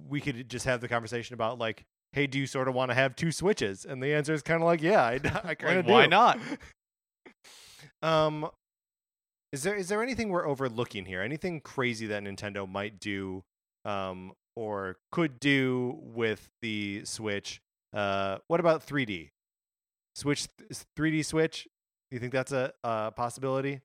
we 0.10 0.20
could 0.20 0.50
just 0.50 0.66
have 0.66 0.82
the 0.82 0.88
conversation 0.90 1.36
about 1.36 1.58
like, 1.60 1.86
hey, 2.12 2.28
do 2.28 2.40
you 2.40 2.48
sort 2.48 2.68
of 2.68 2.74
want 2.74 2.92
to 2.92 2.96
have 2.96 3.16
two 3.16 3.32
switches? 3.32 3.86
And 3.86 4.02
the 4.04 4.14
answer 4.14 4.34
is 4.34 4.42
kind 4.42 4.62
of 4.62 4.66
like, 4.66 4.82
yeah, 4.82 5.04
I, 5.04 5.20
I 5.44 5.56
kind 5.56 5.80
of 5.80 5.86
Like, 5.86 5.94
why 5.94 6.04
do. 6.06 6.10
not? 6.10 6.40
um, 8.02 8.48
is 9.52 9.64
there 9.64 9.76
is 9.76 9.88
there 9.90 10.02
anything 10.04 10.30
we're 10.30 10.48
overlooking 10.48 11.06
here? 11.06 11.22
Anything 11.22 11.62
crazy 11.62 12.08
that 12.08 12.24
Nintendo 12.24 12.70
might 12.70 13.00
do, 13.00 13.44
um, 13.86 14.34
or 14.56 14.98
could 15.12 15.40
do 15.40 15.98
with 16.02 16.50
the 16.62 17.04
Switch? 17.06 17.62
Uh, 17.94 18.40
what 18.48 18.60
about 18.60 18.86
3D? 18.86 19.30
Switch 20.16 20.48
3D 20.98 21.24
Switch. 21.26 21.68
Do 22.10 22.16
you 22.16 22.20
think 22.20 22.34
that's 22.34 22.52
a, 22.52 22.74
a 22.84 23.12
possibility? 23.12 23.82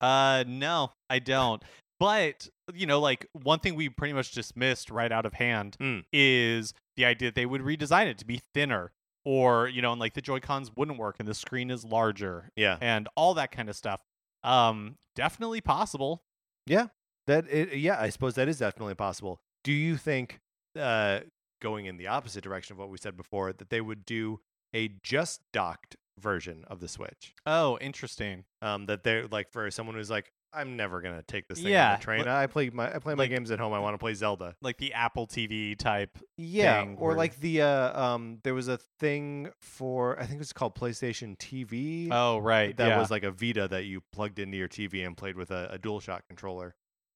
Uh, 0.00 0.44
no, 0.46 0.92
I 1.08 1.18
don't. 1.18 1.62
But 1.98 2.48
you 2.72 2.86
know, 2.86 3.00
like 3.00 3.26
one 3.32 3.58
thing 3.58 3.74
we 3.74 3.88
pretty 3.88 4.14
much 4.14 4.30
dismissed 4.32 4.90
right 4.90 5.12
out 5.12 5.26
of 5.26 5.34
hand 5.34 5.76
Mm. 5.80 6.04
is 6.12 6.72
the 6.96 7.04
idea 7.04 7.28
that 7.28 7.34
they 7.34 7.46
would 7.46 7.60
redesign 7.62 8.06
it 8.06 8.18
to 8.18 8.24
be 8.24 8.40
thinner, 8.54 8.92
or 9.24 9.68
you 9.68 9.82
know, 9.82 9.92
and 9.92 10.00
like 10.00 10.14
the 10.14 10.20
Joy 10.22 10.40
Cons 10.40 10.70
wouldn't 10.76 10.98
work 10.98 11.16
and 11.18 11.28
the 11.28 11.34
screen 11.34 11.70
is 11.70 11.84
larger 11.84 12.50
Yeah. 12.56 12.78
and 12.80 13.08
all 13.16 13.34
that 13.34 13.50
kind 13.52 13.68
of 13.68 13.76
stuff. 13.76 14.00
Um, 14.42 14.96
definitely 15.14 15.60
possible. 15.60 16.22
Yeah, 16.66 16.86
that 17.26 17.44
it, 17.50 17.74
yeah, 17.78 18.00
I 18.00 18.08
suppose 18.10 18.34
that 18.36 18.48
is 18.48 18.58
definitely 18.58 18.94
possible. 18.94 19.40
Do 19.64 19.72
you 19.72 19.96
think, 19.96 20.40
uh, 20.78 21.20
going 21.60 21.84
in 21.86 21.96
the 21.98 22.06
opposite 22.06 22.42
direction 22.42 22.74
of 22.74 22.78
what 22.78 22.88
we 22.88 22.96
said 22.98 23.16
before, 23.16 23.52
that 23.52 23.68
they 23.70 23.80
would 23.82 24.06
do 24.06 24.40
a 24.74 24.88
just 25.02 25.42
docked 25.52 25.96
version 26.18 26.64
of 26.68 26.80
the 26.80 26.88
Switch? 26.88 27.34
Oh, 27.44 27.76
interesting. 27.80 28.44
Um, 28.62 28.86
that 28.86 29.02
they're 29.04 29.26
like 29.28 29.50
for 29.52 29.70
someone 29.70 29.96
who's 29.96 30.10
like, 30.10 30.32
I'm 30.52 30.76
never 30.76 31.00
gonna 31.00 31.22
take 31.22 31.46
this 31.48 31.58
thing 31.58 31.66
on 31.66 31.72
Yeah, 31.72 31.96
the 31.96 32.02
train. 32.02 32.24
li- 32.24 32.30
I 32.30 32.46
play 32.46 32.70
my 32.70 32.94
I 32.94 32.98
play 32.98 33.14
my 33.14 33.22
like- 33.24 33.30
games 33.30 33.50
at 33.50 33.58
home. 33.60 33.72
I 33.72 33.78
want 33.78 33.94
to 33.94 33.98
play 33.98 34.14
Zelda. 34.14 34.56
Like 34.60 34.78
the 34.78 34.92
Apple 34.94 35.26
TV 35.26 35.76
type. 35.76 36.18
Yeah, 36.36 36.82
or 36.96 37.08
where- 37.08 37.16
like 37.16 37.38
the 37.40 37.62
uh, 37.62 38.00
um, 38.02 38.38
there 38.42 38.54
was 38.54 38.66
a 38.68 38.78
thing 38.98 39.50
for 39.60 40.18
I 40.20 40.26
think 40.26 40.40
it's 40.40 40.52
called 40.52 40.74
PlayStation 40.74 41.38
TV. 41.38 42.08
Oh, 42.10 42.38
right. 42.38 42.76
that 42.76 42.88
yeah. 42.88 42.98
was 42.98 43.10
like 43.10 43.22
a 43.22 43.30
Vita 43.30 43.68
that 43.68 43.84
you 43.84 44.02
plugged 44.12 44.38
into 44.38 44.56
your 44.56 44.68
TV 44.68 45.06
and 45.06 45.16
played 45.16 45.36
with 45.36 45.50
a, 45.50 45.68
a 45.72 45.78
DualShock 45.78 46.22
controller. 46.28 46.74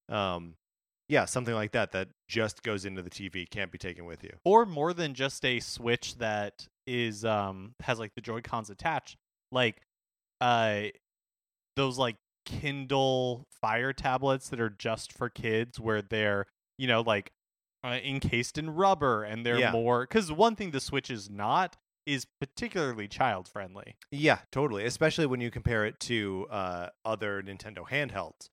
Um, 0.09 0.55
yeah, 1.09 1.25
something 1.25 1.55
like 1.55 1.73
that 1.73 1.93
that 1.93 2.09
just 2.29 2.63
goes 2.63 2.85
into 2.85 3.03
the 3.03 3.11
TV, 3.11 3.49
can't 3.51 3.71
be 3.73 3.79
taken 3.79 4.05
with 4.07 4.23
you. 4.25 4.31
or 4.45 4.65
more 4.65 4.93
than 4.95 5.13
just 5.15 5.45
a 5.45 5.61
switch 5.61 6.17
that 6.19 6.67
is 6.87 7.25
um 7.25 7.75
has 7.83 7.99
like 7.99 8.15
the 8.15 8.21
joy 8.21 8.41
cons 8.43 8.69
attached 8.71 9.17
like 9.51 9.81
uh 10.43 10.83
those 11.77 11.97
like 11.99 12.17
kindle 12.45 13.47
fire 13.61 13.93
tablets 13.93 14.49
that 14.49 14.61
are 14.61 14.71
just 14.71 15.13
for 15.13 15.29
kids 15.29 15.79
where 15.81 16.03
they're 16.03 16.47
you 16.79 16.87
know 16.87 17.01
like 17.01 17.33
uh, 17.85 17.99
encased 18.03 18.57
in 18.57 18.71
rubber 18.71 19.23
and 19.25 19.45
they're 19.45 19.59
Yeah. 19.59 19.71
more 19.73 20.03
because 20.03 20.33
one 20.33 20.57
thing 20.57 20.71
the 20.71 20.81
switch 20.81 21.11
is 21.11 21.29
not 21.29 21.77
is 22.07 22.27
particularly 22.41 23.09
child 23.09 23.49
friendly 23.49 23.97
Yeah, 24.11 24.39
totally. 24.53 24.85
Especially 24.85 25.27
when 25.27 25.41
you 25.41 25.51
compare 25.51 25.85
it 25.87 25.99
to 26.01 26.47
uh, 26.51 26.89
other 27.05 27.43
Nintendo 27.43 27.89
handhelds, 27.89 28.49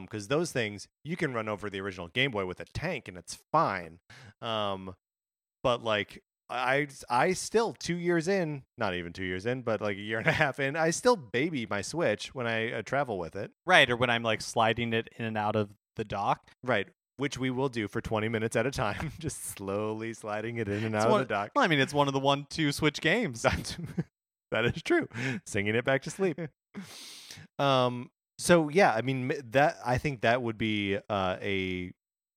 because 0.00 0.28
those 0.28 0.52
things 0.52 0.88
you 1.04 1.14
can 1.16 1.34
run 1.34 1.48
over 1.48 1.68
the 1.68 1.80
original 1.80 2.08
Game 2.08 2.30
Boy 2.30 2.46
with 2.46 2.60
a 2.60 2.64
tank 2.64 3.06
and 3.08 3.16
it's 3.18 3.38
fine. 3.52 3.98
Um, 4.40 4.94
but 5.62 5.84
like 5.84 6.22
I, 6.50 6.88
I 7.08 7.32
still 7.32 7.72
two 7.72 7.96
years 7.96 8.28
in, 8.28 8.62
not 8.76 8.94
even 8.94 9.12
two 9.12 9.24
years 9.24 9.46
in, 9.46 9.62
but 9.62 9.80
like 9.80 9.96
a 9.96 10.00
year 10.00 10.18
and 10.18 10.26
a 10.26 10.32
half 10.32 10.60
in, 10.60 10.76
I 10.76 10.90
still 10.90 11.16
baby 11.16 11.66
my 11.68 11.80
Switch 11.82 12.34
when 12.34 12.46
I 12.46 12.72
uh, 12.72 12.82
travel 12.82 13.18
with 13.18 13.34
it. 13.34 13.50
right 13.66 13.88
or 13.90 13.96
when 13.96 14.10
i'm 14.10 14.22
like 14.22 14.40
sliding 14.42 14.92
it 14.92 15.08
in 15.18 15.24
and 15.24 15.38
out 15.38 15.56
of 15.56 15.70
the 15.96 16.04
dock 16.04 16.50
Right. 16.62 16.88
Which 17.16 17.38
we 17.38 17.48
will 17.50 17.68
do 17.68 17.86
for 17.86 18.00
20 18.00 18.28
minutes 18.28 18.56
at 18.56 18.66
a 18.66 18.72
time, 18.72 19.12
just 19.20 19.44
slowly 19.56 20.12
sliding 20.14 20.56
it 20.56 20.68
in 20.68 20.84
and 20.84 20.94
It's 20.96 21.04
out 21.04 21.10
one- 21.12 21.20
of 21.22 21.28
the 21.28 21.34
dock. 21.34 21.50
well 21.54 21.64
i 21.64 21.68
mean 21.68 21.78
it's 21.80 21.94
one 21.94 22.08
of 22.08 22.12
the 22.14 22.20
one 22.20 22.46
two 22.50 22.72
switch 22.72 23.00
games 23.00 23.42
That's, 24.50 24.82
true. 24.82 25.08
Singing 25.46 25.74
it 25.74 25.84
back 25.84 26.02
to 26.02 26.10
sleep. 26.10 26.38
um. 27.58 28.10
So 28.38 28.68
yeah, 28.68 28.92
I 28.92 29.02
mean 29.02 29.32
that. 29.50 29.78
I 29.84 29.98
think 29.98 30.20
that 30.22 30.42
would 30.42 30.58
be 30.58 30.98
uh, 31.08 31.36
a 31.40 31.92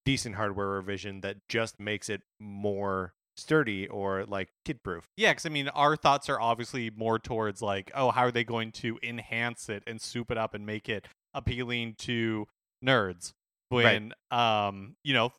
decent 0.06 0.36
hardware 0.36 0.68
revision 0.68 1.22
that 1.22 1.38
just 1.50 1.80
makes 1.80 2.10
it 2.10 2.22
more 2.40 3.14
sturdy 3.38 3.88
or 3.88 4.26
like 4.26 4.50
kid 4.66 4.84
proof. 4.84 5.06
Yeah, 5.16 5.32
because 5.32 5.46
I 5.46 5.50
mean, 5.50 5.70
our 5.70 5.96
thoughts 5.96 6.30
are 6.30 6.40
obviously 6.40 6.90
more 6.90 7.20
towards 7.20 7.62
like, 7.62 7.92
oh, 7.96 8.12
how 8.12 8.22
are 8.24 8.32
they 8.32 8.44
going 8.44 8.72
to 8.74 8.98
enhance 9.04 9.70
it 9.70 9.84
and 9.88 10.02
soup 10.02 10.32
it 10.32 10.38
up 10.38 10.54
and 10.54 10.66
make 10.66 10.90
it 10.90 11.08
appealing 11.34 11.96
to 12.00 12.48
nerds? 12.84 13.32
When, 13.70 14.14
um, 14.32 14.96
you 15.04 15.14
know, 15.14 15.34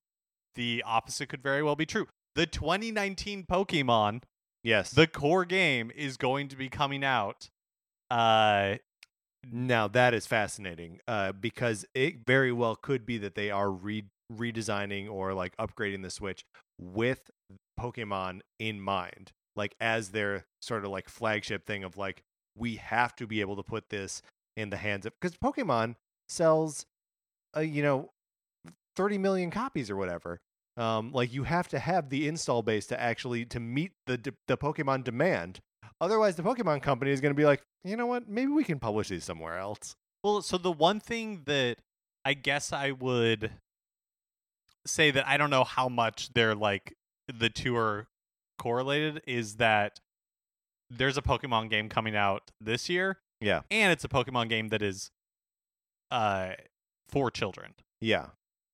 the 0.55 0.82
opposite 0.86 1.28
could 1.30 1.42
very 1.42 1.62
well 1.62 1.76
be 1.76 1.86
true. 1.86 2.07
The 2.34 2.46
2019 2.46 3.44
Pokemon, 3.51 4.22
Yes. 4.62 4.90
the 4.90 5.07
core 5.07 5.44
game, 5.44 5.90
is 5.94 6.16
going 6.16 6.49
to 6.49 6.57
be 6.57 6.68
coming 6.68 7.03
out. 7.03 7.49
Uh, 8.11 8.76
now 9.51 9.88
that 9.88 10.14
is 10.14 10.26
fascinating 10.26 11.01
uh, 11.09 11.32
because 11.32 11.86
it 11.94 12.26
very 12.26 12.53
well 12.53 12.76
could 12.76 13.07
be 13.07 13.18
that 13.18 13.34
they 13.34 13.51
are 13.51 13.70
re- 13.70 14.05
redesigning 14.32 15.11
or 15.11 15.32
like 15.32 15.57
upgrading 15.57 16.03
the 16.03 16.11
Switch 16.11 16.44
with 16.78 17.30
Pokemon 17.78 18.40
in 18.58 18.80
mind, 18.80 19.32
like 19.56 19.74
as 19.80 20.10
their 20.10 20.44
sort 20.60 20.84
of 20.84 20.90
like 20.90 21.08
flagship 21.08 21.66
thing 21.66 21.84
of 21.84 21.96
like 21.96 22.22
we 22.56 22.76
have 22.76 23.14
to 23.16 23.26
be 23.26 23.40
able 23.40 23.56
to 23.56 23.62
put 23.62 23.88
this 23.90 24.22
in 24.56 24.70
the 24.70 24.76
hands 24.76 25.06
of 25.06 25.12
because 25.20 25.36
Pokemon 25.36 25.94
sells, 26.28 26.86
uh, 27.56 27.60
you 27.60 27.82
know, 27.82 28.10
thirty 28.96 29.18
million 29.18 29.50
copies 29.50 29.90
or 29.90 29.96
whatever. 29.96 30.40
Um, 30.76 31.12
like 31.12 31.32
you 31.32 31.44
have 31.44 31.68
to 31.68 31.78
have 31.78 32.08
the 32.08 32.28
install 32.28 32.62
base 32.62 32.86
to 32.86 33.00
actually 33.00 33.44
to 33.46 33.60
meet 33.60 33.92
the 34.06 34.34
the 34.46 34.56
Pokemon 34.56 35.04
demand. 35.04 35.60
Otherwise, 36.00 36.36
the 36.36 36.42
Pokemon 36.42 36.82
company 36.82 37.10
is 37.10 37.20
going 37.20 37.34
to 37.34 37.36
be 37.36 37.44
like, 37.44 37.62
you 37.82 37.96
know 37.96 38.06
what? 38.06 38.28
Maybe 38.28 38.52
we 38.52 38.62
can 38.62 38.78
publish 38.78 39.08
these 39.08 39.24
somewhere 39.24 39.58
else. 39.58 39.96
Well, 40.22 40.42
so 40.42 40.58
the 40.58 40.70
one 40.72 41.00
thing 41.00 41.42
that 41.46 41.76
I 42.24 42.34
guess 42.34 42.72
I 42.72 42.92
would 42.92 43.52
say 44.86 45.10
that 45.10 45.26
I 45.26 45.36
don't 45.36 45.50
know 45.50 45.64
how 45.64 45.88
much 45.88 46.32
they're 46.34 46.54
like 46.54 46.94
the 47.32 47.48
two 47.50 47.76
are 47.76 48.06
correlated 48.58 49.22
is 49.26 49.56
that 49.56 49.98
there's 50.90 51.16
a 51.16 51.22
Pokemon 51.22 51.70
game 51.70 51.88
coming 51.88 52.16
out 52.16 52.50
this 52.60 52.88
year. 52.88 53.18
Yeah. 53.40 53.60
And 53.70 53.92
it's 53.92 54.04
a 54.04 54.08
Pokemon 54.08 54.48
game 54.48 54.68
that 54.68 54.82
is 54.82 55.10
uh 56.10 56.52
for 57.08 57.30
children, 57.30 57.74
Yeah, 58.00 58.26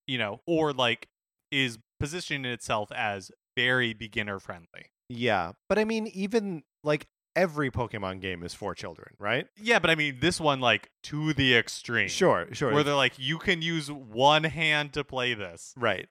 you 0.06 0.18
know, 0.18 0.40
or 0.46 0.72
like 0.72 1.08
is 1.50 1.78
positioning 2.00 2.44
itself 2.50 2.90
as 2.92 3.30
very 3.56 3.92
beginner 3.92 4.38
friendly. 4.38 4.90
yeah. 5.08 5.52
But 5.68 5.78
I 5.78 5.84
mean, 5.84 6.06
even 6.08 6.62
like 6.82 7.06
every 7.36 7.70
Pokemon 7.70 8.20
game 8.20 8.42
is 8.44 8.54
for 8.54 8.74
children, 8.74 9.14
right? 9.18 9.46
Yeah, 9.60 9.78
but 9.80 9.90
I 9.90 9.94
mean 9.96 10.18
this 10.20 10.40
one 10.40 10.60
like 10.60 10.90
to 11.04 11.32
the 11.32 11.56
extreme. 11.56 12.08
Sure, 12.08 12.46
sure. 12.52 12.72
Where 12.72 12.82
they're 12.84 12.94
like, 12.94 13.14
you 13.18 13.38
can 13.38 13.60
use 13.62 13.90
one 13.90 14.44
hand 14.44 14.92
to 14.94 15.04
play 15.04 15.34
this. 15.34 15.74
right. 15.76 16.08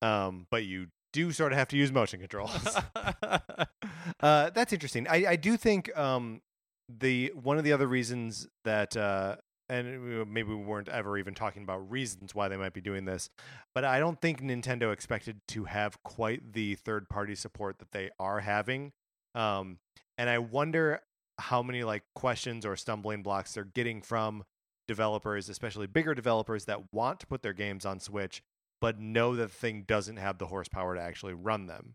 Um, 0.00 0.46
but 0.50 0.64
you 0.64 0.88
do 1.12 1.32
sort 1.32 1.52
of 1.52 1.58
have 1.58 1.68
to 1.68 1.76
use 1.76 1.92
motion 1.92 2.20
controls. 2.20 2.76
uh, 4.20 4.50
that's 4.50 4.72
interesting. 4.72 5.06
I, 5.08 5.24
I 5.30 5.36
do 5.36 5.56
think 5.56 5.96
um, 5.96 6.40
the 6.88 7.32
one 7.40 7.58
of 7.58 7.64
the 7.64 7.72
other 7.72 7.86
reasons 7.86 8.48
that 8.64 8.96
uh, 8.96 9.36
and 9.68 10.30
maybe 10.30 10.48
we 10.48 10.56
weren't 10.56 10.88
ever 10.88 11.16
even 11.16 11.34
talking 11.34 11.62
about 11.62 11.90
reasons 11.90 12.34
why 12.34 12.48
they 12.48 12.56
might 12.56 12.74
be 12.74 12.80
doing 12.80 13.04
this, 13.04 13.30
but 13.74 13.84
I 13.84 14.00
don't 14.00 14.20
think 14.20 14.42
Nintendo 14.42 14.92
expected 14.92 15.40
to 15.48 15.64
have 15.64 16.02
quite 16.02 16.52
the 16.52 16.74
third 16.74 17.08
party 17.08 17.34
support 17.34 17.78
that 17.78 17.92
they 17.92 18.10
are 18.18 18.40
having. 18.40 18.92
Um, 19.34 19.78
and 20.18 20.28
I 20.28 20.38
wonder 20.38 21.00
how 21.38 21.62
many 21.62 21.84
like 21.84 22.02
questions 22.14 22.66
or 22.66 22.76
stumbling 22.76 23.22
blocks 23.22 23.54
they're 23.54 23.64
getting 23.64 24.02
from 24.02 24.44
developers, 24.86 25.48
especially 25.48 25.86
bigger 25.86 26.14
developers 26.14 26.66
that 26.66 26.92
want 26.92 27.20
to 27.20 27.26
put 27.26 27.42
their 27.42 27.54
games 27.54 27.86
on 27.86 27.98
Switch, 27.98 28.42
but 28.82 28.98
know 28.98 29.36
that 29.36 29.44
the 29.44 29.56
thing 29.56 29.84
doesn't 29.86 30.16
have 30.16 30.38
the 30.38 30.46
horsepower 30.46 30.96
to 30.96 31.00
actually 31.00 31.34
run 31.34 31.66
them. 31.68 31.94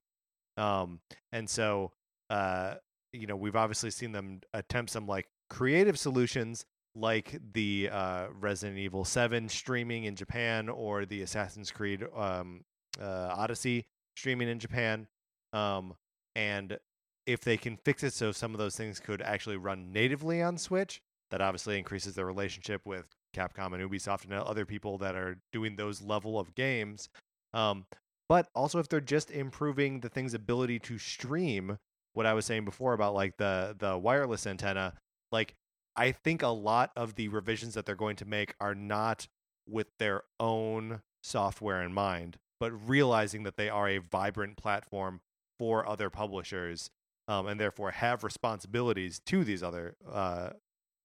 Um, 0.55 1.01
and 1.33 1.49
so, 1.49 1.91
uh, 2.29 2.75
you 3.11 3.27
know, 3.27 3.35
we've 3.35 3.57
obviously 3.57 3.91
seen 3.91 4.13
them 4.13 4.39
attempt 4.53 4.91
some 4.91 5.05
like 5.05 5.27
creative 5.49 5.99
solutions, 5.99 6.65
like 6.95 7.37
the 7.53 7.89
uh, 7.91 8.27
Resident 8.39 8.79
Evil 8.79 9.03
Seven 9.03 9.49
streaming 9.49 10.05
in 10.05 10.15
Japan 10.15 10.69
or 10.69 11.05
the 11.05 11.21
Assassin's 11.23 11.71
Creed 11.71 12.05
um, 12.15 12.63
uh, 13.01 13.33
Odyssey 13.35 13.85
streaming 14.15 14.47
in 14.47 14.57
Japan. 14.57 15.07
Um, 15.51 15.93
and 16.37 16.79
if 17.25 17.41
they 17.41 17.57
can 17.57 17.75
fix 17.75 18.01
it 18.01 18.13
so 18.13 18.31
some 18.31 18.53
of 18.53 18.59
those 18.59 18.77
things 18.77 19.01
could 19.01 19.21
actually 19.21 19.57
run 19.57 19.91
natively 19.91 20.41
on 20.41 20.57
Switch, 20.57 21.01
that 21.31 21.41
obviously 21.41 21.77
increases 21.77 22.15
their 22.15 22.25
relationship 22.25 22.81
with 22.85 23.16
Capcom 23.35 23.73
and 23.73 23.89
Ubisoft 23.89 24.23
and 24.25 24.33
other 24.33 24.65
people 24.65 24.97
that 24.99 25.15
are 25.15 25.37
doing 25.51 25.75
those 25.75 26.01
level 26.01 26.39
of 26.39 26.55
games. 26.55 27.09
Um, 27.53 27.85
but 28.29 28.49
also 28.53 28.79
if 28.79 28.89
they're 28.89 28.99
just 28.99 29.31
improving 29.31 30.01
the 30.01 30.09
thing's 30.09 30.33
ability 30.33 30.79
to 30.79 30.97
stream, 30.97 31.77
what 32.13 32.25
I 32.25 32.33
was 32.33 32.45
saying 32.45 32.65
before 32.65 32.93
about 32.93 33.13
like 33.13 33.37
the 33.37 33.75
the 33.77 33.97
wireless 33.97 34.45
antenna, 34.47 34.93
like 35.31 35.55
I 35.95 36.11
think 36.11 36.41
a 36.41 36.47
lot 36.47 36.91
of 36.95 37.15
the 37.15 37.27
revisions 37.27 37.73
that 37.75 37.85
they're 37.85 37.95
going 37.95 38.17
to 38.17 38.25
make 38.25 38.53
are 38.59 38.75
not 38.75 39.27
with 39.67 39.87
their 39.99 40.23
own 40.39 41.01
software 41.23 41.81
in 41.81 41.93
mind, 41.93 42.37
but 42.59 42.71
realizing 42.87 43.43
that 43.43 43.57
they 43.57 43.69
are 43.69 43.89
a 43.89 43.97
vibrant 43.99 44.57
platform 44.57 45.21
for 45.59 45.87
other 45.87 46.09
publishers, 46.09 46.89
um, 47.27 47.47
and 47.47 47.59
therefore 47.59 47.91
have 47.91 48.23
responsibilities 48.23 49.19
to 49.25 49.43
these 49.43 49.63
other 49.63 49.95
uh, 50.09 50.51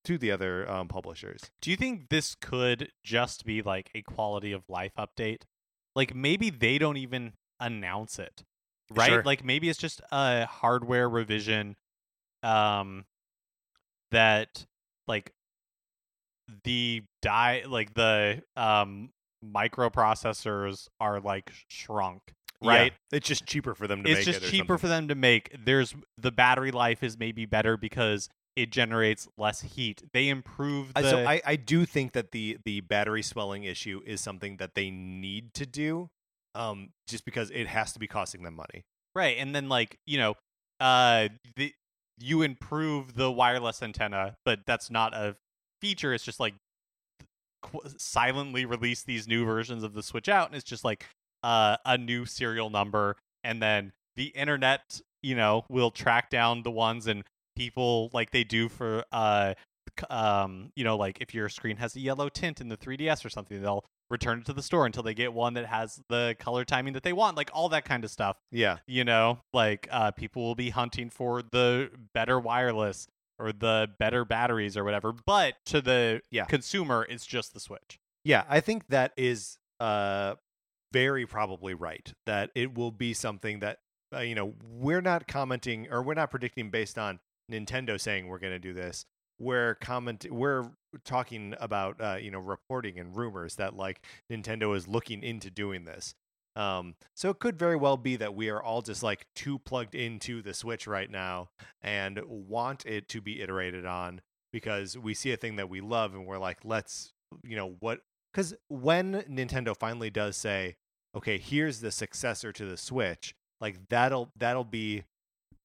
to 0.04 0.18
the 0.18 0.30
other 0.30 0.68
um, 0.70 0.88
publishers. 0.88 1.50
Do 1.60 1.70
you 1.70 1.76
think 1.76 2.08
this 2.08 2.34
could 2.34 2.90
just 3.04 3.44
be 3.44 3.62
like 3.62 3.90
a 3.94 4.02
quality 4.02 4.52
of 4.52 4.62
life 4.68 4.92
update? 4.98 5.42
Like 5.94 6.14
maybe 6.14 6.50
they 6.50 6.78
don't 6.78 6.96
even 6.96 7.32
announce 7.60 8.18
it. 8.18 8.44
Right? 8.90 9.10
Sure. 9.10 9.22
Like 9.22 9.44
maybe 9.44 9.68
it's 9.68 9.78
just 9.78 10.00
a 10.10 10.46
hardware 10.46 11.08
revision 11.08 11.76
um 12.42 13.04
that 14.10 14.66
like 15.06 15.32
the 16.64 17.02
die 17.22 17.62
like 17.68 17.94
the 17.94 18.42
um 18.56 19.10
microprocessors 19.44 20.88
are 21.00 21.20
like 21.20 21.50
shrunk, 21.68 22.22
right? 22.62 22.92
Yeah, 23.10 23.16
it's 23.16 23.28
just 23.28 23.46
cheaper 23.46 23.74
for 23.74 23.86
them 23.86 24.02
to 24.02 24.10
it's 24.10 24.18
make 24.18 24.24
just 24.26 24.42
it. 24.44 24.50
cheaper 24.50 24.78
for 24.78 24.88
them 24.88 25.08
to 25.08 25.14
make. 25.14 25.54
There's 25.64 25.94
the 26.18 26.32
battery 26.32 26.72
life 26.72 27.02
is 27.02 27.18
maybe 27.18 27.46
better 27.46 27.76
because 27.76 28.28
it 28.56 28.70
generates 28.70 29.28
less 29.38 29.62
heat. 29.62 30.02
They 30.12 30.28
improve 30.28 30.92
the 30.94 31.08
so 31.08 31.24
I, 31.24 31.40
I 31.44 31.56
do 31.56 31.86
think 31.86 32.12
that 32.12 32.32
the 32.32 32.58
the 32.64 32.80
battery 32.80 33.22
swelling 33.22 33.64
issue 33.64 34.00
is 34.04 34.20
something 34.20 34.58
that 34.58 34.74
they 34.74 34.90
need 34.90 35.54
to 35.54 35.66
do, 35.66 36.10
um, 36.54 36.90
just 37.06 37.24
because 37.24 37.50
it 37.50 37.66
has 37.66 37.92
to 37.92 37.98
be 37.98 38.06
costing 38.06 38.42
them 38.42 38.54
money. 38.54 38.84
right, 39.14 39.36
and 39.38 39.54
then 39.54 39.68
like 39.68 39.98
you 40.06 40.18
know, 40.18 40.34
uh, 40.80 41.28
the 41.56 41.72
you 42.18 42.42
improve 42.42 43.14
the 43.14 43.30
wireless 43.30 43.82
antenna, 43.82 44.36
but 44.44 44.60
that's 44.66 44.90
not 44.90 45.14
a 45.14 45.36
feature. 45.80 46.12
It's 46.12 46.24
just 46.24 46.40
like 46.40 46.54
qu- 47.62 47.80
silently 47.96 48.64
release 48.64 49.02
these 49.02 49.26
new 49.26 49.44
versions 49.44 49.82
of 49.82 49.94
the 49.94 50.02
Switch 50.02 50.28
out, 50.28 50.48
and 50.48 50.56
it's 50.56 50.64
just 50.64 50.84
like 50.84 51.06
uh, 51.42 51.78
a 51.86 51.96
new 51.96 52.26
serial 52.26 52.68
number, 52.68 53.16
and 53.42 53.62
then 53.62 53.92
the 54.14 54.26
internet, 54.26 55.00
you 55.22 55.34
know, 55.34 55.64
will 55.70 55.90
track 55.90 56.28
down 56.28 56.62
the 56.62 56.70
ones 56.70 57.06
and 57.06 57.24
people 57.56 58.10
like 58.12 58.30
they 58.30 58.44
do 58.44 58.68
for 58.68 59.04
uh 59.12 59.54
um 60.10 60.70
you 60.74 60.84
know 60.84 60.96
like 60.96 61.18
if 61.20 61.34
your 61.34 61.48
screen 61.48 61.76
has 61.76 61.94
a 61.96 62.00
yellow 62.00 62.28
tint 62.28 62.60
in 62.60 62.68
the 62.68 62.76
3ds 62.76 63.24
or 63.24 63.28
something 63.28 63.60
they'll 63.60 63.84
return 64.10 64.38
it 64.38 64.44
to 64.46 64.52
the 64.52 64.62
store 64.62 64.86
until 64.86 65.02
they 65.02 65.14
get 65.14 65.32
one 65.32 65.54
that 65.54 65.66
has 65.66 66.00
the 66.08 66.36
color 66.38 66.64
timing 66.64 66.92
that 66.92 67.02
they 67.02 67.12
want 67.12 67.36
like 67.36 67.50
all 67.52 67.68
that 67.68 67.84
kind 67.84 68.04
of 68.04 68.10
stuff 68.10 68.36
Yeah, 68.50 68.78
you 68.86 69.04
know 69.04 69.40
like 69.52 69.88
uh 69.90 70.10
people 70.12 70.42
will 70.42 70.54
be 70.54 70.70
hunting 70.70 71.10
for 71.10 71.42
the 71.42 71.90
better 72.14 72.38
wireless 72.38 73.06
or 73.38 73.52
the 73.52 73.88
better 73.98 74.24
batteries 74.24 74.76
or 74.76 74.84
whatever 74.84 75.12
but 75.26 75.54
to 75.66 75.80
the 75.80 76.22
Yeah. 76.30 76.44
consumer 76.44 77.06
it's 77.08 77.26
just 77.26 77.52
the 77.54 77.60
switch 77.60 77.98
yeah, 78.24 78.44
I 78.48 78.60
think 78.60 78.86
that 78.88 79.12
is 79.16 79.58
uh 79.80 80.34
very 80.92 81.26
probably 81.26 81.74
right. 81.74 82.12
That 82.26 82.50
it 82.54 82.76
will 82.76 82.92
be 82.92 83.14
something 83.14 83.58
that 83.60 83.78
uh, 84.14 84.20
you 84.20 84.36
know 84.36 84.54
we're 84.62 85.00
not 85.00 85.26
commenting 85.26 85.88
or 85.90 86.02
we're 86.04 86.14
not 86.14 86.30
predicting 86.30 86.70
based 86.70 86.98
on 86.98 87.18
Nintendo 87.50 88.00
saying 88.00 88.26
we're 88.26 88.38
going 88.38 88.52
to 88.52 88.58
do 88.58 88.72
this. 88.72 89.04
We're 89.38 89.74
comment 89.76 90.26
we're 90.30 90.70
talking 91.04 91.54
about 91.58 92.00
uh, 92.00 92.18
you 92.20 92.30
know 92.30 92.38
reporting 92.38 92.98
and 92.98 93.16
rumors 93.16 93.56
that 93.56 93.74
like 93.74 94.04
Nintendo 94.30 94.76
is 94.76 94.86
looking 94.86 95.22
into 95.22 95.50
doing 95.50 95.84
this. 95.84 96.14
Um, 96.54 96.96
so 97.14 97.30
it 97.30 97.38
could 97.38 97.58
very 97.58 97.76
well 97.76 97.96
be 97.96 98.16
that 98.16 98.34
we 98.34 98.50
are 98.50 98.62
all 98.62 98.82
just 98.82 99.02
like 99.02 99.26
too 99.34 99.58
plugged 99.58 99.94
into 99.94 100.42
the 100.42 100.52
Switch 100.52 100.86
right 100.86 101.10
now 101.10 101.48
and 101.80 102.20
want 102.26 102.84
it 102.84 103.08
to 103.08 103.20
be 103.20 103.40
iterated 103.40 103.86
on 103.86 104.20
because 104.52 104.98
we 104.98 105.14
see 105.14 105.32
a 105.32 105.36
thing 105.36 105.56
that 105.56 105.70
we 105.70 105.80
love 105.80 106.14
and 106.14 106.26
we're 106.26 106.38
like, 106.38 106.58
let's, 106.62 107.12
you 107.42 107.56
know, 107.56 107.76
what? 107.80 108.00
Because 108.32 108.54
when 108.68 109.22
Nintendo 109.22 109.76
finally 109.76 110.10
does 110.10 110.36
say, 110.36 110.76
okay, 111.16 111.38
here's 111.38 111.80
the 111.80 111.90
successor 111.90 112.52
to 112.52 112.66
the 112.66 112.76
Switch, 112.76 113.34
like 113.60 113.88
that'll 113.88 114.30
that'll 114.36 114.64
be, 114.64 115.04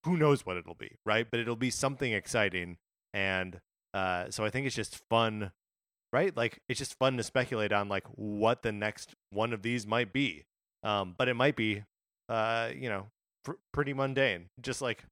who 0.08 0.18
knows 0.18 0.46
what 0.46 0.58
it'll 0.58 0.74
be, 0.76 0.96
right? 1.06 1.28
But 1.30 1.40
it'll 1.40 1.56
be 1.56 1.70
something 1.70 2.14
exciting, 2.14 2.78
and 3.14 3.60
uh, 3.94 4.30
so 4.30 4.44
I 4.46 4.50
think 4.50 4.66
it's 4.66 4.76
just 4.76 5.02
fun, 5.10 5.52
right? 6.14 6.36
Like 6.36 6.62
it's 6.70 6.80
just 6.80 6.98
fun 6.98 7.18
to 7.18 7.24
speculate 7.24 7.72
on 7.72 7.90
like 7.90 8.06
what 8.16 8.64
the 8.64 8.72
next 8.72 9.14
one 9.30 9.54
of 9.54 9.62
these 9.62 9.86
might 9.86 10.14
be. 10.14 10.46
Um, 10.84 11.16
but 11.18 11.28
it 11.28 11.34
might 11.34 11.56
be, 11.56 11.84
uh, 12.30 12.70
you 12.74 12.88
know, 12.88 13.08
pr- 13.44 13.60
pretty 13.74 13.94
mundane, 13.94 14.50
just 14.62 14.82
like 14.82 15.04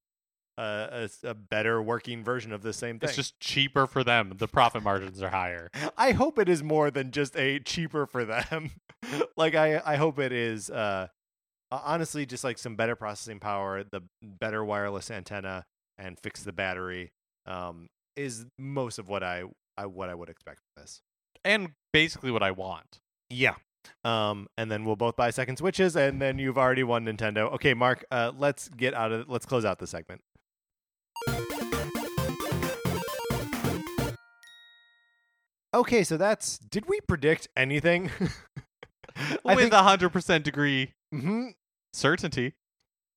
a 0.57 1.33
better 1.33 1.81
working 1.81 2.23
version 2.23 2.53
of 2.53 2.61
the 2.61 2.71
same 2.71 2.97
thing. 2.97 3.09
it's 3.09 3.15
just 3.15 3.37
cheaper 3.41 3.85
for 3.85 4.05
them 4.05 4.31
the 4.37 4.47
profit 4.47 4.81
margins 4.81 5.21
are 5.21 5.29
higher 5.29 5.69
I 5.97 6.11
hope 6.11 6.39
it 6.39 6.47
is 6.47 6.63
more 6.63 6.89
than 6.89 7.11
just 7.11 7.35
a 7.35 7.59
cheaper 7.59 8.05
for 8.05 8.23
them. 8.23 8.71
like 9.35 9.53
I, 9.53 9.81
I 9.85 9.97
hope 9.97 10.17
it 10.17 10.31
is 10.31 10.69
uh 10.69 11.07
ho- 11.75 11.81
honestly 11.85 12.25
just 12.25 12.43
like 12.43 12.57
some 12.57 12.75
better 12.75 12.95
processing 12.95 13.39
power, 13.39 13.83
the 13.83 14.01
better 14.21 14.63
wireless 14.63 15.09
antenna 15.11 15.65
and 15.97 16.17
fix 16.21 16.43
the 16.43 16.51
battery 16.53 17.11
um 17.45 17.87
is 18.15 18.45
most 18.57 18.97
of 18.99 19.07
what 19.09 19.23
I, 19.23 19.43
I 19.77 19.85
what 19.85 20.09
I 20.09 20.15
would 20.15 20.29
expect 20.29 20.59
from 20.59 20.83
this. 20.83 21.01
and 21.43 21.69
basically 21.93 22.31
what 22.31 22.43
i 22.43 22.51
want 22.51 22.99
Yeah. 23.29 23.55
Um 24.03 24.47
and 24.57 24.71
then 24.71 24.83
we'll 24.83 24.95
both 24.95 25.15
buy 25.15 25.29
second 25.29 25.57
switches 25.57 25.95
and 25.95 26.21
then 26.21 26.39
you've 26.39 26.57
already 26.57 26.83
won 26.83 27.05
Nintendo. 27.05 27.51
Okay, 27.53 27.73
Mark, 27.75 28.03
uh 28.11 28.31
let's 28.35 28.67
get 28.69 28.93
out 28.93 29.11
of 29.11 29.29
let's 29.29 29.45
close 29.45 29.63
out 29.63 29.77
the 29.79 29.87
segment. 29.87 30.21
Okay, 35.73 36.03
so 36.03 36.17
that's 36.17 36.57
did 36.57 36.85
we 36.87 36.99
predict 37.01 37.47
anything? 37.55 38.09
With 39.43 39.71
a 39.73 39.83
hundred 39.83 40.09
percent 40.09 40.43
degree 40.43 40.93
hmm 41.13 41.47
Certainty. 41.95 42.53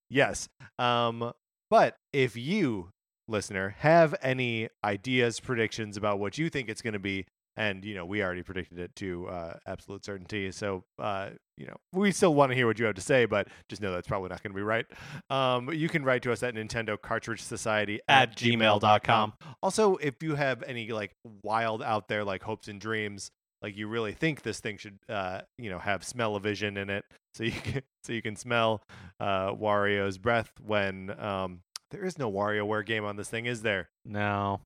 Yes. 0.09 0.49
Um, 0.77 1.33
but 1.69 1.97
if 2.13 2.35
you, 2.35 2.89
listener, 3.27 3.75
have 3.79 4.15
any 4.21 4.69
ideas, 4.83 5.39
predictions 5.39 5.97
about 5.97 6.19
what 6.19 6.37
you 6.37 6.49
think 6.49 6.69
it's 6.69 6.81
going 6.81 6.93
to 6.93 6.99
be, 6.99 7.25
and 7.57 7.83
you 7.83 7.93
know 7.93 8.05
we 8.05 8.23
already 8.23 8.41
predicted 8.41 8.79
it 8.79 8.95
to 8.95 9.27
uh, 9.27 9.53
absolute 9.67 10.05
certainty, 10.05 10.49
so 10.51 10.83
uh, 10.97 11.29
you 11.57 11.67
know 11.67 11.75
we 11.91 12.11
still 12.11 12.33
want 12.33 12.51
to 12.51 12.55
hear 12.55 12.65
what 12.65 12.79
you 12.79 12.85
have 12.85 12.95
to 12.95 13.01
say, 13.01 13.25
but 13.25 13.49
just 13.67 13.81
know 13.81 13.91
that's 13.91 14.07
probably 14.07 14.29
not 14.29 14.41
going 14.41 14.53
to 14.53 14.55
be 14.55 14.63
right. 14.63 14.85
Um, 15.29 15.71
you 15.71 15.89
can 15.89 16.03
write 16.03 16.23
to 16.23 16.31
us 16.31 16.41
at 16.41 16.55
Nintendo 16.55 16.99
Cartridge 16.99 17.41
Society 17.43 17.99
At 18.07 18.35
gmail.com. 18.35 19.33
Also, 19.61 19.97
if 19.97 20.23
you 20.23 20.35
have 20.35 20.63
any 20.63 20.89
like 20.91 21.15
wild 21.43 21.83
out 21.83 22.07
there 22.07 22.23
like 22.23 22.43
hopes 22.43 22.69
and 22.69 22.79
dreams, 22.79 23.29
like 23.61 23.75
you 23.77 23.87
really 23.87 24.13
think 24.13 24.41
this 24.41 24.59
thing 24.59 24.77
should, 24.77 24.99
uh, 25.07 25.41
you 25.57 25.69
know, 25.69 25.79
have 25.79 26.03
smell-o-vision 26.03 26.77
in 26.77 26.89
it, 26.89 27.05
so 27.33 27.43
you 27.43 27.51
can 27.51 27.81
so 28.03 28.13
you 28.13 28.21
can 28.21 28.35
smell 28.35 28.81
uh, 29.19 29.51
Wario's 29.53 30.17
breath 30.17 30.51
when 30.65 31.17
um, 31.19 31.61
there 31.91 32.05
is 32.05 32.17
no 32.17 32.31
WarioWare 32.31 32.85
game 32.85 33.05
on 33.05 33.15
this 33.15 33.29
thing, 33.29 33.45
is 33.45 33.61
there? 33.61 33.89
No. 34.05 34.61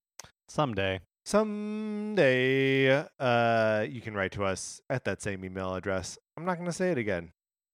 Someday. 0.50 1.00
Someday, 1.26 3.06
uh, 3.18 3.86
you 3.90 4.02
can 4.02 4.14
write 4.14 4.34
to 4.34 4.44
us 4.44 4.82
at 4.90 5.06
that 5.06 5.22
same 5.22 5.46
email 5.46 5.74
address. 5.74 6.18
I'm 6.36 6.44
not 6.44 6.56
going 6.56 6.66
to 6.66 6.74
say 6.74 6.92
it 6.92 6.98
again. 6.98 7.32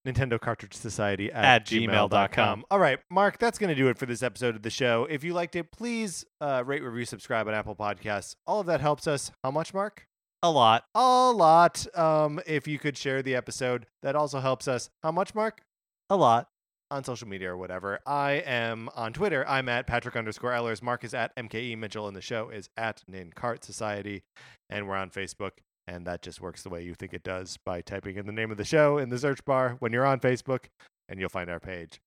Nintendo 0.08 0.40
Cartridge 0.40 0.76
Society 0.76 1.32
at, 1.32 1.44
At 1.44 1.66
gmail.com. 1.66 2.64
All 2.72 2.80
right, 2.80 3.00
Mark, 3.10 3.38
that's 3.38 3.58
going 3.58 3.70
to 3.70 3.76
do 3.76 3.90
it 3.90 3.98
for 3.98 4.06
this 4.06 4.24
episode 4.24 4.56
of 4.56 4.62
the 4.62 4.70
show. 4.70 5.06
If 5.10 5.24
you 5.24 5.34
liked 5.34 5.56
it, 5.56 5.72
please 5.72 6.26
uh, 6.40 6.64
rate, 6.66 6.84
review, 6.84 7.06
subscribe 7.06 7.48
on 7.48 7.54
Apple 7.54 7.76
Podcasts. 7.76 8.36
All 8.48 8.60
of 8.60 8.68
that 8.68 8.82
helps 8.82 9.08
us. 9.08 9.32
How 9.44 9.52
much, 9.52 9.74
Mark? 9.74 10.09
A 10.42 10.50
lot. 10.50 10.86
A 10.96 11.32
lot. 11.32 11.86
Um, 11.98 12.40
if 12.48 12.68
you 12.68 12.80
could 12.80 12.98
share 12.98 13.22
the 13.22 13.36
episode, 13.36 13.86
that 14.04 14.16
also 14.16 14.40
helps 14.40 14.68
us. 14.68 14.90
How 15.04 15.12
much, 15.12 15.36
Mark? 15.36 15.62
A 16.10 16.16
lot. 16.16 16.48
on 16.92 17.04
social 17.04 17.28
media 17.28 17.52
or 17.52 17.58
whatever. 17.58 18.00
I 18.06 18.42
am 18.46 18.90
on 18.96 19.14
Twitter. 19.14 19.48
I'm 19.48 19.70
at 19.70 19.86
Patrick 19.86 20.16
underscore 20.16 20.54
Ellers. 20.54 20.82
Mark 20.82 21.04
is 21.04 21.14
at 21.14 21.36
MKE 21.36 21.78
Mitchell, 21.78 22.08
and 22.08 22.16
the 22.16 22.22
show 22.22 22.50
is 22.50 22.70
at 22.78 23.04
Nin 23.08 23.32
Cart 23.36 23.64
Society. 23.64 24.24
And 24.70 24.88
we're 24.88 24.96
on 24.96 25.10
Facebook, 25.12 25.52
and 25.88 26.06
that 26.08 26.22
just 26.22 26.42
works 26.42 26.64
the 26.64 26.70
way 26.70 26.84
you 26.84 26.96
think 26.96 27.14
it 27.14 27.24
does 27.24 27.58
by 27.64 27.82
typing 27.82 28.16
in 28.18 28.26
the 28.26 28.32
name 28.32 28.50
of 28.50 28.58
the 28.58 28.66
show 28.66 28.98
in 28.98 29.10
the 29.10 29.20
search 29.20 29.44
bar 29.46 29.76
when 29.80 29.92
you're 29.94 30.06
on 30.06 30.20
Facebook, 30.20 30.66
and 31.10 31.20
you'll 31.20 31.30
find 31.30 31.50
our 31.50 31.60
page. 31.60 32.00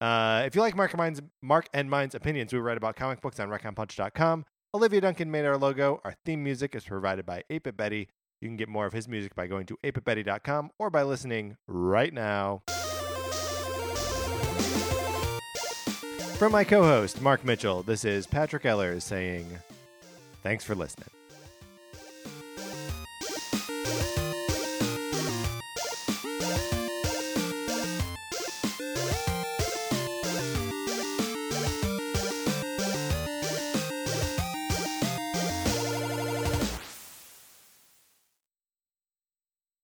Uh, 0.00 0.42
if 0.46 0.54
you 0.54 0.62
like 0.62 0.74
Mark 0.74 0.92
and, 0.92 0.98
Mine's, 0.98 1.20
Mark 1.42 1.68
and 1.74 1.90
Mine's 1.90 2.14
opinions, 2.14 2.52
we 2.52 2.58
write 2.58 2.76
about 2.76 2.96
comic 2.96 3.20
books 3.20 3.38
on 3.38 3.48
ReckonPunch.com. 3.50 4.44
Olivia 4.74 5.02
Duncan 5.02 5.30
made 5.30 5.44
our 5.44 5.58
logo. 5.58 6.00
Our 6.02 6.14
theme 6.24 6.42
music 6.42 6.74
is 6.74 6.84
provided 6.84 7.26
by 7.26 7.44
8 7.50 7.76
Betty. 7.76 8.08
You 8.40 8.48
can 8.48 8.56
get 8.56 8.70
more 8.70 8.86
of 8.86 8.94
his 8.94 9.06
music 9.06 9.34
by 9.34 9.46
going 9.46 9.66
to 9.66 9.76
8bitbetty.com 9.84 10.70
or 10.78 10.88
by 10.88 11.02
listening 11.02 11.58
right 11.68 12.12
now. 12.12 12.62
From 16.38 16.52
my 16.52 16.64
co 16.64 16.82
host, 16.82 17.20
Mark 17.20 17.44
Mitchell, 17.44 17.82
this 17.82 18.04
is 18.06 18.26
Patrick 18.26 18.62
Ellers 18.62 19.02
saying, 19.02 19.46
thanks 20.42 20.64
for 20.64 20.74
listening. 20.74 21.10